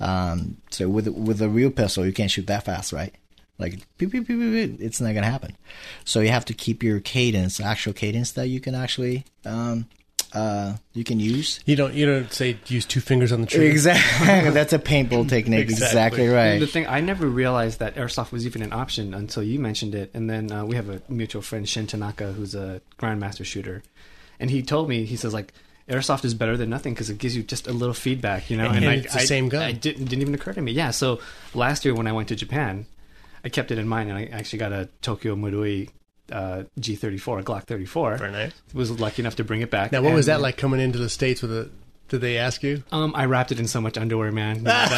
Um, 0.00 0.58
so 0.70 0.88
with 0.88 1.08
with 1.08 1.40
a 1.42 1.48
real 1.48 1.70
pistol, 1.70 2.06
you 2.06 2.12
can't 2.12 2.30
shoot 2.30 2.46
that 2.46 2.64
fast, 2.64 2.92
right? 2.92 3.14
Like 3.58 3.86
beep, 3.98 4.10
beep, 4.10 4.26
beep, 4.26 4.80
it's 4.80 5.00
not 5.00 5.14
gonna 5.14 5.30
happen. 5.30 5.56
So 6.04 6.20
you 6.20 6.30
have 6.30 6.44
to 6.46 6.54
keep 6.54 6.82
your 6.82 7.00
cadence, 7.00 7.60
actual 7.60 7.92
cadence 7.92 8.32
that 8.32 8.48
you 8.48 8.60
can 8.60 8.74
actually 8.74 9.24
um, 9.44 9.86
uh, 10.34 10.74
you 10.92 11.04
can 11.04 11.20
use. 11.20 11.60
You 11.64 11.76
don't 11.76 11.94
you 11.94 12.06
don't 12.06 12.32
say 12.32 12.58
use 12.66 12.84
two 12.84 13.00
fingers 13.00 13.30
on 13.30 13.40
the 13.40 13.46
trigger. 13.46 13.70
Exactly, 13.70 14.50
that's 14.50 14.72
a 14.72 14.78
paintball 14.78 15.28
technique. 15.28 15.70
Exactly, 15.74 16.26
right. 16.28 16.58
The 16.58 16.66
thing 16.66 16.86
I 16.86 17.00
never 17.00 17.26
realized 17.26 17.78
that 17.78 17.94
airsoft 17.94 18.32
was 18.32 18.44
even 18.46 18.62
an 18.62 18.72
option 18.72 19.14
until 19.14 19.42
you 19.42 19.58
mentioned 19.58 19.94
it, 19.94 20.10
and 20.12 20.28
then 20.28 20.50
uh, 20.50 20.64
we 20.64 20.76
have 20.76 20.88
a 20.88 21.00
mutual 21.08 21.40
friend 21.40 21.68
Shin 21.68 21.86
Tanaka 21.86 22.32
who's 22.32 22.54
a 22.54 22.80
grandmaster 22.98 23.44
shooter, 23.44 23.82
and 24.40 24.50
he 24.50 24.62
told 24.62 24.88
me 24.88 25.04
he 25.04 25.16
says 25.16 25.32
like 25.32 25.52
airsoft 25.88 26.24
is 26.24 26.34
better 26.34 26.56
than 26.56 26.70
nothing 26.70 26.94
because 26.94 27.10
it 27.10 27.18
gives 27.18 27.36
you 27.36 27.42
just 27.42 27.66
a 27.66 27.72
little 27.72 27.94
feedback, 27.94 28.50
you 28.50 28.56
know. 28.56 28.68
And 28.68 28.84
I, 28.84 28.94
it's 28.94 29.14
the 29.14 29.20
same 29.20 29.48
gun. 29.48 29.62
I 29.62 29.72
didn't, 29.72 30.06
didn't 30.06 30.22
even 30.22 30.34
occur 30.34 30.52
to 30.52 30.60
me. 30.60 30.72
Yeah. 30.72 30.90
So 30.90 31.20
last 31.54 31.84
year 31.84 31.94
when 31.94 32.06
I 32.06 32.12
went 32.12 32.28
to 32.28 32.36
Japan, 32.36 32.86
I 33.44 33.48
kept 33.50 33.70
it 33.70 33.78
in 33.78 33.86
mind, 33.86 34.10
and 34.10 34.18
I 34.18 34.24
actually 34.26 34.58
got 34.58 34.72
a 34.72 34.88
Tokyo 35.00 35.36
Marui 35.36 35.90
uh, 36.32 36.64
G34, 36.80 37.40
a 37.40 37.42
Glock 37.42 37.64
34. 37.64 38.16
Very 38.16 38.32
nice. 38.32 38.52
Was 38.72 38.90
lucky 38.98 39.22
enough 39.22 39.36
to 39.36 39.44
bring 39.44 39.60
it 39.60 39.70
back. 39.70 39.92
Now, 39.92 40.02
what 40.02 40.14
was 40.14 40.26
that 40.26 40.40
like 40.40 40.56
coming 40.56 40.80
into 40.80 40.98
the 40.98 41.08
states 41.08 41.42
with 41.42 41.52
a 41.52 41.70
Did 42.08 42.20
they 42.20 42.36
ask 42.38 42.62
you? 42.62 42.82
Um, 42.92 43.12
I 43.16 43.24
wrapped 43.24 43.50
it 43.50 43.58
in 43.58 43.66
so 43.66 43.80
much 43.80 43.96
underwear, 43.96 44.30
man. 44.30 44.64
that, 44.64 44.90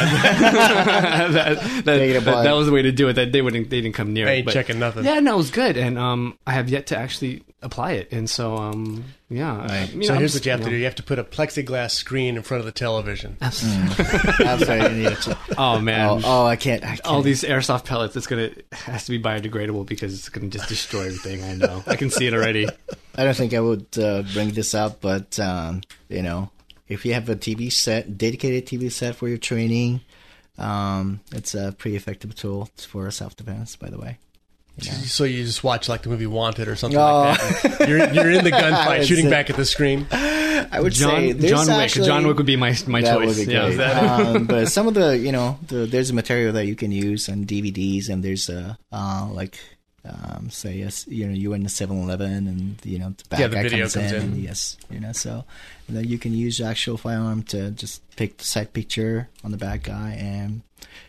that, 1.32 1.62
that, 1.84 1.84
that, 1.84 2.24
that 2.24 2.52
was 2.52 2.66
the 2.66 2.72
way 2.72 2.82
to 2.82 2.92
do 2.92 3.08
it. 3.08 3.12
That 3.14 3.32
they 3.32 3.42
wouldn't, 3.42 3.70
they 3.70 3.80
didn't 3.80 3.94
come 3.94 4.12
near 4.12 4.26
I 4.28 4.32
it. 4.32 4.34
ain't 4.38 4.44
but- 4.46 4.54
checking 4.54 4.78
nothing. 4.78 5.04
Yeah, 5.04 5.20
no, 5.20 5.34
it 5.34 5.38
was 5.38 5.50
good, 5.50 5.76
and 5.76 5.98
um, 5.98 6.38
I 6.46 6.52
have 6.52 6.68
yet 6.68 6.88
to 6.88 6.96
actually 6.98 7.42
apply 7.62 7.92
it, 7.92 8.12
and 8.12 8.28
so 8.28 8.56
um, 8.56 9.04
yeah. 9.30 9.66
I, 9.68 9.84
you 9.84 10.04
so 10.04 10.12
know, 10.14 10.18
here's 10.18 10.34
I'm 10.34 10.38
what 10.38 10.46
you 10.46 10.50
have 10.52 10.60
just, 10.60 10.68
to 10.68 10.70
do: 10.70 10.76
you 10.76 10.84
have 10.84 10.94
to 10.96 11.02
put 11.02 11.18
a 11.18 11.24
plexiglass 11.24 11.92
screen 11.92 12.36
in 12.36 12.42
front 12.42 12.60
of 12.60 12.66
the 12.66 12.72
television. 12.72 13.36
Absolutely. 13.40 15.06
Oh 15.58 15.80
man! 15.80 16.08
Oh, 16.08 16.20
oh, 16.24 16.46
I 16.46 16.56
can't. 16.56 16.84
I 16.84 16.98
All 17.04 17.14
can't. 17.14 17.24
these 17.24 17.42
airsoft 17.42 17.84
pellets. 17.86 18.14
It's 18.16 18.26
gonna 18.26 18.42
it 18.42 18.66
has 18.72 19.06
to 19.06 19.10
be 19.12 19.22
biodegradable 19.22 19.86
because 19.86 20.12
it's 20.12 20.28
gonna 20.28 20.48
just 20.48 20.68
destroy 20.68 21.06
everything. 21.06 21.42
I 21.42 21.54
know. 21.54 21.82
I 21.86 21.96
can 21.96 22.10
see 22.10 22.26
it 22.26 22.34
already. 22.34 22.68
I 23.14 23.24
don't 23.24 23.36
think 23.36 23.54
I 23.54 23.60
would 23.60 23.86
uh, 23.98 24.22
bring 24.34 24.50
this 24.50 24.74
up, 24.74 25.00
but 25.00 25.38
um, 25.40 25.80
you 26.08 26.22
know, 26.22 26.50
if 26.88 27.04
you 27.04 27.14
have 27.14 27.28
a 27.28 27.36
TV 27.36 27.72
set, 27.72 28.16
dedicated 28.18 28.66
TV 28.66 28.90
set 28.92 29.16
for 29.16 29.28
your 29.28 29.38
training, 29.38 30.00
um, 30.58 31.20
it's 31.32 31.54
a 31.54 31.74
pretty 31.76 31.96
effective 31.96 32.34
tool 32.34 32.68
for 32.76 33.10
self 33.10 33.36
defense. 33.36 33.76
By 33.76 33.90
the 33.90 33.98
way. 33.98 34.18
So 34.78 35.24
you 35.24 35.42
just 35.42 35.64
watch 35.64 35.88
like 35.88 36.02
the 36.02 36.10
movie 36.10 36.26
Wanted 36.26 36.68
or 36.68 36.76
something 36.76 36.98
Oh. 37.00 37.20
like 37.30 37.62
that. 37.62 37.80
You're, 37.88 38.12
you're 38.12 38.30
in 38.30 38.44
the 38.44 38.50
gunfight, 38.52 39.04
shooting 39.06 39.28
a- 39.28 39.30
back 39.30 39.48
at 39.48 39.56
the 39.56 39.64
screen. 39.64 40.06
I 40.12 40.80
would 40.82 40.92
John- 40.92 41.10
say 41.40 41.48
John 41.48 41.66
Wick. 41.66 41.76
actually- 41.76 42.06
John 42.06 42.26
Wick 42.26 42.36
would 42.36 42.44
be 42.44 42.56
my- 42.56 42.76
my 42.86 43.00
that 43.00 43.16
choice. 43.16 43.38
Would 43.38 43.46
be 43.46 43.52
Yeah. 43.54 43.70
great. 43.74 43.80
um, 43.80 44.44
but 44.46 44.68
some 44.68 44.86
of 44.86 44.92
the 44.92 45.16
you 45.16 45.32
know 45.32 45.58
the, 45.68 45.86
there's 45.86 46.10
a 46.10 46.14
material 46.14 46.52
that 46.52 46.66
you 46.66 46.74
can 46.76 46.92
use 46.92 47.26
on 47.30 47.46
DVDs, 47.46 48.10
and 48.10 48.22
there's 48.22 48.50
a 48.50 48.76
uh, 48.92 49.26
like 49.32 49.58
um, 50.08 50.50
say 50.50 50.76
yes, 50.76 51.06
you 51.08 51.26
know 51.26 51.32
you're 51.32 51.54
in 51.54 51.62
the 51.62 51.68
7-Eleven, 51.68 52.46
and 52.46 52.76
you 52.84 52.98
know 52.98 53.10
the 53.10 53.24
bad 53.28 53.40
Yeah, 53.40 53.46
the 53.48 53.56
guy 53.56 53.62
video 53.62 53.84
comes, 53.84 53.94
comes 53.94 54.12
in, 54.12 54.16
in. 54.16 54.22
and 54.22 54.36
yes, 54.38 54.76
you 54.90 55.00
know 55.00 55.12
so 55.12 55.44
and 55.88 55.96
then 55.96 56.04
you 56.04 56.18
can 56.18 56.32
use 56.32 56.58
the 56.58 56.64
actual 56.64 56.96
firearm 56.96 57.42
to 57.44 57.70
just 57.72 58.02
pick 58.16 58.38
the 58.38 58.44
side 58.44 58.72
picture 58.72 59.28
on 59.44 59.50
the 59.50 59.56
bad 59.56 59.82
guy, 59.82 60.16
and 60.18 60.62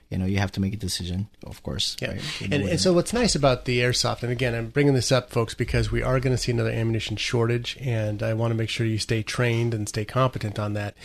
you 0.10 0.18
know 0.18 0.26
you 0.26 0.38
have 0.38 0.52
to 0.54 0.60
make 0.62 0.74
a 0.74 0.78
decision, 0.78 1.28
of 1.46 1.62
course. 1.64 1.96
Yeah. 2.02 2.12
right? 2.12 2.42
And, 2.42 2.64
and 2.64 2.80
so 2.80 2.94
what's 2.94 3.14
nice 3.14 3.36
about 3.36 3.66
the 3.66 3.80
airsoft, 3.80 4.24
and 4.24 4.32
again, 4.32 4.56
I'm 4.56 4.70
bringing 4.70 4.94
this 4.94 5.12
up, 5.12 5.30
folks, 5.30 5.54
because 5.54 5.92
we 5.92 6.02
are 6.02 6.20
going 6.20 6.36
to 6.36 6.42
see 6.42 6.52
another 6.52 6.72
ammunition 6.72 7.18
shortage, 7.18 7.78
and 7.80 8.24
I 8.24 8.34
want 8.34 8.52
to 8.52 8.56
make 8.56 8.70
sure 8.70 8.86
you 8.86 8.98
stay 8.98 9.24
trained 9.24 9.74
and 9.74 9.88
stay 9.88 10.06
competent 10.06 10.60
on 10.60 10.74
that. 10.74 10.96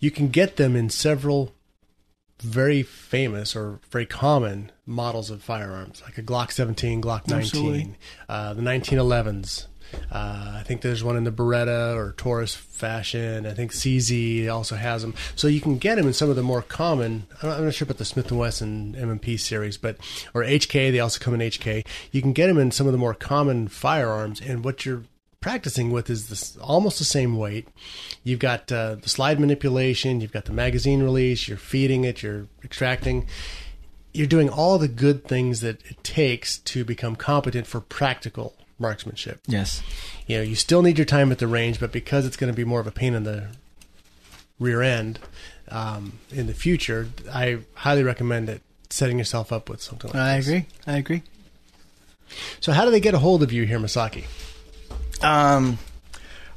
You 0.00 0.10
can 0.10 0.28
get 0.28 0.56
them 0.56 0.76
in 0.76 0.90
several 0.90 1.53
very 2.44 2.82
famous 2.82 3.56
or 3.56 3.80
very 3.90 4.06
common 4.06 4.70
models 4.86 5.30
of 5.30 5.42
firearms, 5.42 6.02
like 6.02 6.18
a 6.18 6.22
Glock 6.22 6.52
17, 6.52 7.02
Glock 7.02 7.28
19, 7.28 7.96
uh, 8.28 8.54
the 8.54 8.62
1911s. 8.62 9.66
Uh, 10.10 10.56
I 10.58 10.62
think 10.64 10.80
there's 10.80 11.04
one 11.04 11.16
in 11.16 11.24
the 11.24 11.30
Beretta 11.30 11.94
or 11.94 12.12
Taurus 12.16 12.54
fashion. 12.54 13.46
I 13.46 13.52
think 13.52 13.72
CZ 13.72 14.48
also 14.50 14.76
has 14.76 15.02
them. 15.02 15.14
So 15.36 15.46
you 15.46 15.60
can 15.60 15.78
get 15.78 15.96
them 15.96 16.06
in 16.06 16.12
some 16.12 16.30
of 16.30 16.36
the 16.36 16.42
more 16.42 16.62
common. 16.62 17.26
I'm 17.42 17.48
not, 17.48 17.58
I'm 17.58 17.64
not 17.64 17.74
sure 17.74 17.86
about 17.86 17.98
the 17.98 18.04
Smith 18.04 18.30
and 18.30 18.38
Wesson 18.38 18.96
M&P 18.96 19.36
series, 19.36 19.76
but 19.76 19.96
or 20.32 20.42
HK. 20.42 20.90
They 20.92 21.00
also 21.00 21.20
come 21.20 21.34
in 21.34 21.40
HK. 21.40 21.86
You 22.12 22.22
can 22.22 22.32
get 22.32 22.48
them 22.48 22.58
in 22.58 22.70
some 22.70 22.86
of 22.86 22.92
the 22.92 22.98
more 22.98 23.14
common 23.14 23.68
firearms, 23.68 24.40
and 24.40 24.64
what 24.64 24.84
you're 24.84 25.04
practicing 25.44 25.90
with 25.90 26.08
is 26.08 26.30
this 26.30 26.56
almost 26.56 26.98
the 26.98 27.04
same 27.04 27.36
weight. 27.36 27.68
You've 28.22 28.38
got 28.38 28.72
uh, 28.72 28.94
the 28.94 29.10
slide 29.10 29.38
manipulation. 29.38 30.22
You've 30.22 30.32
got 30.32 30.46
the 30.46 30.54
magazine 30.54 31.02
release. 31.02 31.46
You're 31.46 31.58
feeding 31.58 32.04
it. 32.04 32.22
You're 32.22 32.46
extracting. 32.64 33.26
You're 34.14 34.26
doing 34.26 34.48
all 34.48 34.78
the 34.78 34.88
good 34.88 35.28
things 35.28 35.60
that 35.60 35.84
it 35.84 36.02
takes 36.02 36.56
to 36.60 36.82
become 36.82 37.14
competent 37.14 37.66
for 37.66 37.82
practical 37.82 38.54
marksmanship. 38.78 39.40
Yes. 39.46 39.82
You 40.26 40.38
know, 40.38 40.42
you 40.44 40.54
still 40.54 40.80
need 40.80 40.96
your 40.96 41.04
time 41.04 41.30
at 41.30 41.40
the 41.40 41.46
range, 41.46 41.78
but 41.78 41.92
because 41.92 42.24
it's 42.24 42.38
going 42.38 42.50
to 42.50 42.56
be 42.56 42.64
more 42.64 42.80
of 42.80 42.86
a 42.86 42.90
pain 42.90 43.12
in 43.12 43.24
the 43.24 43.48
rear 44.58 44.80
end 44.80 45.18
um, 45.68 46.20
in 46.30 46.46
the 46.46 46.54
future, 46.54 47.10
I 47.30 47.58
highly 47.74 48.02
recommend 48.02 48.48
it. 48.48 48.62
Setting 48.88 49.18
yourself 49.18 49.52
up 49.52 49.68
with 49.68 49.82
something 49.82 50.10
like 50.10 50.18
I 50.18 50.36
this. 50.38 50.46
agree. 50.46 50.66
I 50.86 50.96
agree. 50.96 51.22
So, 52.60 52.72
how 52.72 52.86
do 52.86 52.90
they 52.90 53.00
get 53.00 53.12
a 53.12 53.18
hold 53.18 53.42
of 53.42 53.52
you 53.52 53.64
here, 53.66 53.78
Masaki? 53.78 54.24
Um, 55.24 55.78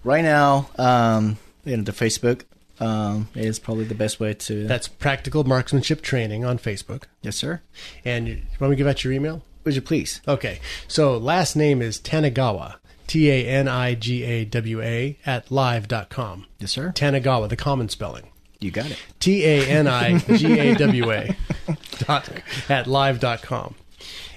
right 0.04 0.24
now, 0.24 0.70
um, 0.78 1.38
you 1.66 1.78
know, 1.78 1.84
the 1.84 1.92
Facebook 1.92 2.44
um, 2.80 3.30
is 3.36 3.60
probably 3.60 3.86
the 3.86 3.96
best 3.96 4.20
way 4.20 4.34
to. 4.34 4.68
That's 4.68 4.88
Practical 4.88 5.44
Marksmanship 5.44 6.02
Training 6.02 6.46
on 6.46 6.58
Facebook. 6.58 7.04
Yes, 7.22 7.36
sir. 7.36 7.62
And 8.06 8.28
you 8.28 8.42
want 8.60 8.72
me 8.72 8.76
to 8.76 8.76
give 8.76 8.88
out 8.88 9.04
your 9.04 9.14
email? 9.14 9.42
Would 9.64 9.76
you 9.76 9.82
please? 9.82 10.22
Okay. 10.28 10.60
So 10.88 11.18
last 11.18 11.56
name 11.56 11.82
is 11.82 12.00
Tanigawa. 12.00 12.76
T 13.08 13.30
A 13.32 13.46
N 13.48 13.68
I 13.68 13.96
G 13.96 14.24
A 14.24 14.46
W 14.46 14.82
A 14.82 15.18
at 15.26 15.50
live.com. 15.50 16.46
Yes, 16.60 16.72
sir. 16.72 16.92
Tanigawa, 16.96 17.48
the 17.50 17.56
common 17.56 17.88
spelling. 17.90 18.30
You 18.60 18.72
got 18.72 18.92
it. 18.92 18.98
T 19.20 19.46
A 19.46 19.66
N 19.66 19.88
I 19.88 20.18
G 20.20 20.60
A 20.60 20.76
W 20.76 21.12
A 21.12 21.38
dot 22.00 22.30
at 22.70 22.88
live.com. 22.88 23.76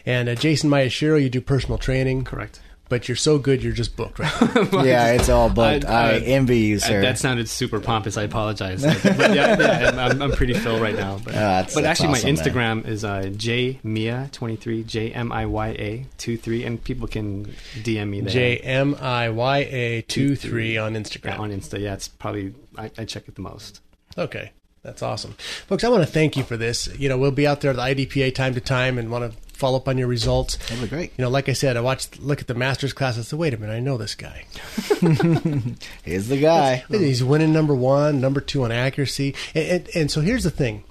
And 0.06 0.28
uh, 0.28 0.34
Jason 0.34 0.70
Miyashiro, 0.70 1.20
you 1.20 1.28
do 1.28 1.40
personal 1.40 1.78
training. 1.78 2.24
Correct. 2.24 2.60
But 2.90 3.08
you're 3.08 3.16
so 3.16 3.38
good, 3.38 3.62
you're 3.62 3.72
just 3.72 3.96
booked 3.96 4.18
right 4.18 4.54
now. 4.72 4.82
yeah, 4.82 5.12
it's 5.12 5.30
all 5.30 5.48
booked. 5.48 5.86
I, 5.86 6.18
envy 6.18 6.58
you, 6.58 6.78
sir. 6.78 7.00
That 7.00 7.18
sounded 7.18 7.48
super 7.48 7.80
pompous. 7.80 8.18
I 8.18 8.24
apologize. 8.24 8.82
but 9.02 9.32
yeah, 9.32 9.58
yeah 9.58 10.06
I'm, 10.06 10.20
I'm 10.20 10.32
pretty 10.32 10.52
Phil 10.54 10.78
right 10.80 10.94
now. 10.96 11.18
But, 11.24 11.34
Ah, 11.34 11.38
that's- 11.38 11.74
but 11.74 11.82
that's 11.84 12.00
actually, 12.02 12.18
awesome, 12.18 12.34
my 12.34 12.42
Instagram 12.42 12.86
is 12.86 13.04
uh, 13.04 13.22
jmiya23, 13.22 14.86
J 14.86 15.12
M 15.12 15.32
I 15.32 15.46
Y 15.46 15.68
A 15.68 16.06
23, 16.18 16.64
and 16.64 16.82
people 16.84 17.06
can 17.08 17.54
DM 17.76 18.08
me 18.08 18.20
there. 18.20 18.30
J 18.32 18.56
M 18.58 18.96
I 19.00 19.28
Y 19.30 19.58
A 19.58 20.02
23 20.02 20.76
on 20.78 20.94
Instagram. 20.94 21.24
Yeah, 21.24 21.38
on 21.38 21.50
Insta, 21.50 21.78
yeah, 21.80 21.94
it's 21.94 22.08
probably 22.08 22.54
I, 22.76 22.90
I 22.98 23.04
check 23.04 23.28
it 23.28 23.34
the 23.34 23.42
most. 23.42 23.80
Okay. 24.18 24.52
That's 24.82 25.02
awesome. 25.02 25.32
Folks, 25.68 25.84
I 25.84 25.88
want 25.90 26.04
to 26.04 26.10
thank 26.10 26.38
you 26.38 26.42
for 26.42 26.56
this. 26.56 26.88
You 26.98 27.10
know, 27.10 27.18
we'll 27.18 27.32
be 27.32 27.46
out 27.46 27.60
there 27.60 27.70
at 27.70 27.76
the 27.76 27.82
IDPA 28.06 28.34
time 28.34 28.54
to 28.54 28.62
time 28.62 28.96
and 28.96 29.10
want 29.10 29.30
to 29.30 29.38
follow 29.60 29.76
up 29.76 29.88
on 29.88 29.98
your 29.98 30.08
results. 30.08 30.56
That'd 30.56 30.80
be 30.80 30.88
great. 30.88 31.12
You 31.16 31.22
know, 31.22 31.30
like 31.30 31.48
I 31.48 31.52
said, 31.52 31.76
I 31.76 31.80
watched, 31.80 32.18
look 32.18 32.40
at 32.40 32.46
the 32.46 32.54
master's 32.54 32.92
class. 32.92 33.18
I 33.18 33.22
said, 33.22 33.38
wait 33.38 33.54
a 33.54 33.58
minute, 33.58 33.74
I 33.74 33.80
know 33.80 33.96
this 33.96 34.14
guy. 34.14 34.44
He's 36.04 36.28
the 36.28 36.38
guy. 36.40 36.84
He's 36.88 37.22
winning 37.22 37.52
number 37.52 37.74
one, 37.74 38.20
number 38.20 38.40
two 38.40 38.64
on 38.64 38.72
accuracy. 38.72 39.34
And, 39.54 39.68
and, 39.68 39.88
and 39.94 40.10
so 40.10 40.22
here's 40.22 40.44
the 40.44 40.50
thing. 40.50 40.84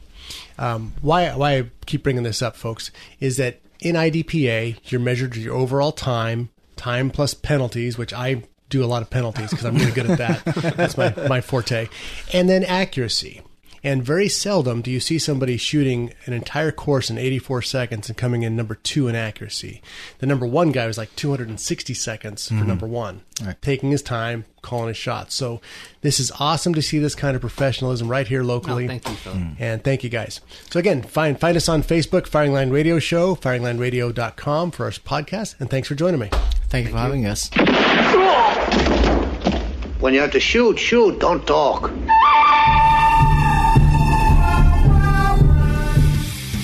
Um, 0.58 0.94
why, 1.02 1.30
why 1.36 1.58
I 1.58 1.70
keep 1.86 2.04
bringing 2.04 2.24
this 2.24 2.42
up, 2.42 2.56
folks, 2.56 2.92
is 3.20 3.38
that 3.38 3.60
in 3.80 3.96
IDPA, 3.96 4.78
you're 4.92 5.02
measured 5.02 5.36
your 5.36 5.56
overall 5.56 5.92
time, 5.92 6.50
time 6.76 7.10
plus 7.10 7.34
penalties, 7.34 7.98
which 7.98 8.14
I 8.14 8.44
do 8.70 8.84
a 8.84 8.86
lot 8.86 9.02
of 9.02 9.10
penalties 9.10 9.50
because 9.50 9.66
I'm 9.66 9.76
really 9.76 9.92
good 9.92 10.10
at 10.12 10.18
that. 10.20 10.76
That's 10.78 10.98
my, 10.98 11.14
my 11.28 11.42
forte. 11.42 11.88
And 12.34 12.48
then 12.48 12.64
accuracy. 12.64 13.42
And 13.84 14.04
very 14.04 14.28
seldom 14.30 14.82
do 14.82 14.92
you 14.92 15.00
see 15.00 15.18
somebody 15.20 15.58
shooting 15.58 16.14
an 16.26 16.34
entire 16.34 16.72
course 16.72 17.10
in 17.10 17.18
84 17.18 17.62
seconds 17.62 18.10
and 18.10 18.18
coming 18.18 18.44
in 18.44 18.56
number 18.56 18.76
two 18.76 19.08
in 19.08 19.16
accuracy. 19.16 19.82
The 20.20 20.26
number 20.28 20.46
one 20.46 20.72
guy 20.72 20.86
was 20.88 20.98
like 20.98 21.16
260 21.16 21.94
seconds 21.94 22.48
for 22.48 22.56
Mhm. 22.56 22.66
number 22.68 22.88
one, 22.88 23.22
Right. 23.44 23.56
taking 23.62 23.92
his 23.92 24.02
time, 24.02 24.46
calling 24.62 24.90
his 24.90 24.98
shots. 24.98 25.34
So 25.36 25.62
this 26.02 26.20
is 26.20 26.32
awesome 26.40 26.74
to 26.74 26.82
see 26.82 27.00
this 27.00 27.16
kind 27.16 27.36
of 27.36 27.42
professionalism 27.42 28.10
right 28.10 28.28
here 28.28 28.44
locally. 28.44 28.86
Oh, 28.86 28.88
thank 28.90 29.08
you, 29.08 29.16
Phil. 29.16 29.38
And 29.60 29.84
thank 29.84 30.04
you 30.04 30.10
guys. 30.10 30.42
So 30.70 30.80
again, 30.80 31.02
find 31.02 31.40
find 31.40 31.56
us 31.56 31.70
on 31.70 31.82
Facebook, 31.84 32.28
Firing 32.28 32.52
Line 32.54 32.70
Radio 32.70 33.00
Show, 33.00 33.36
firinglineradio.com 33.36 34.72
for 34.72 34.86
our 34.86 34.92
podcast. 34.92 35.56
And 35.60 35.70
thanks 35.70 35.88
for 35.88 35.96
joining 35.96 36.20
me. 36.20 36.30
Thank 36.70 36.88
you 36.88 36.92
for 36.92 36.98
having 37.00 37.26
us. 37.26 37.50
When 40.00 40.14
you 40.14 40.22
have 40.22 40.32
to 40.32 40.40
shoot, 40.40 40.80
shoot, 40.80 41.20
don't 41.20 41.46
talk. 41.46 41.92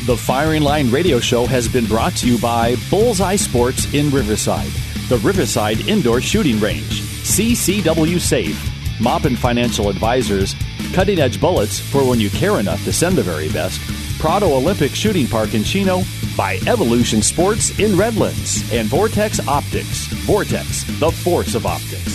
The 0.06 0.16
Firing 0.16 0.62
Line 0.62 0.92
Radio 0.92 1.20
Show 1.20 1.48
has 1.48 1.68
been 1.68 1.88
brought 1.88 2.16
to 2.18 2.28
you 2.28 2.38
by 2.38 2.76
Bullseye 2.92 3.38
Sports 3.38 3.92
in 3.92 4.12
Riverside, 4.12 4.70
the 5.10 5.18
Riverside 5.24 5.88
Indoor 5.88 6.22
Shooting 6.22 6.60
Range, 6.60 7.02
CCW 7.02 8.20
Safe, 8.20 8.56
Mop 9.02 9.26
and 9.26 9.36
Financial 9.36 9.90
Advisors, 9.90 10.54
Cutting 10.94 11.18
Edge 11.18 11.42
Bullets 11.42 11.80
for 11.80 12.08
when 12.08 12.20
you 12.20 12.30
care 12.30 12.60
enough 12.60 12.84
to 12.84 12.94
send 12.94 13.16
the 13.16 13.24
very 13.24 13.50
best, 13.50 13.82
Prado 14.20 14.54
Olympic 14.54 14.92
Shooting 14.92 15.26
Park 15.26 15.56
in 15.56 15.64
Chino, 15.64 16.04
by 16.38 16.60
Evolution 16.68 17.24
Sports 17.24 17.80
in 17.80 17.98
Redlands, 17.98 18.72
and 18.72 18.88
Vortex 18.88 19.40
Optics. 19.48 20.06
Vortex, 20.28 20.84
the 21.00 21.10
force 21.12 21.56
of 21.56 21.66
optics. 21.66 22.15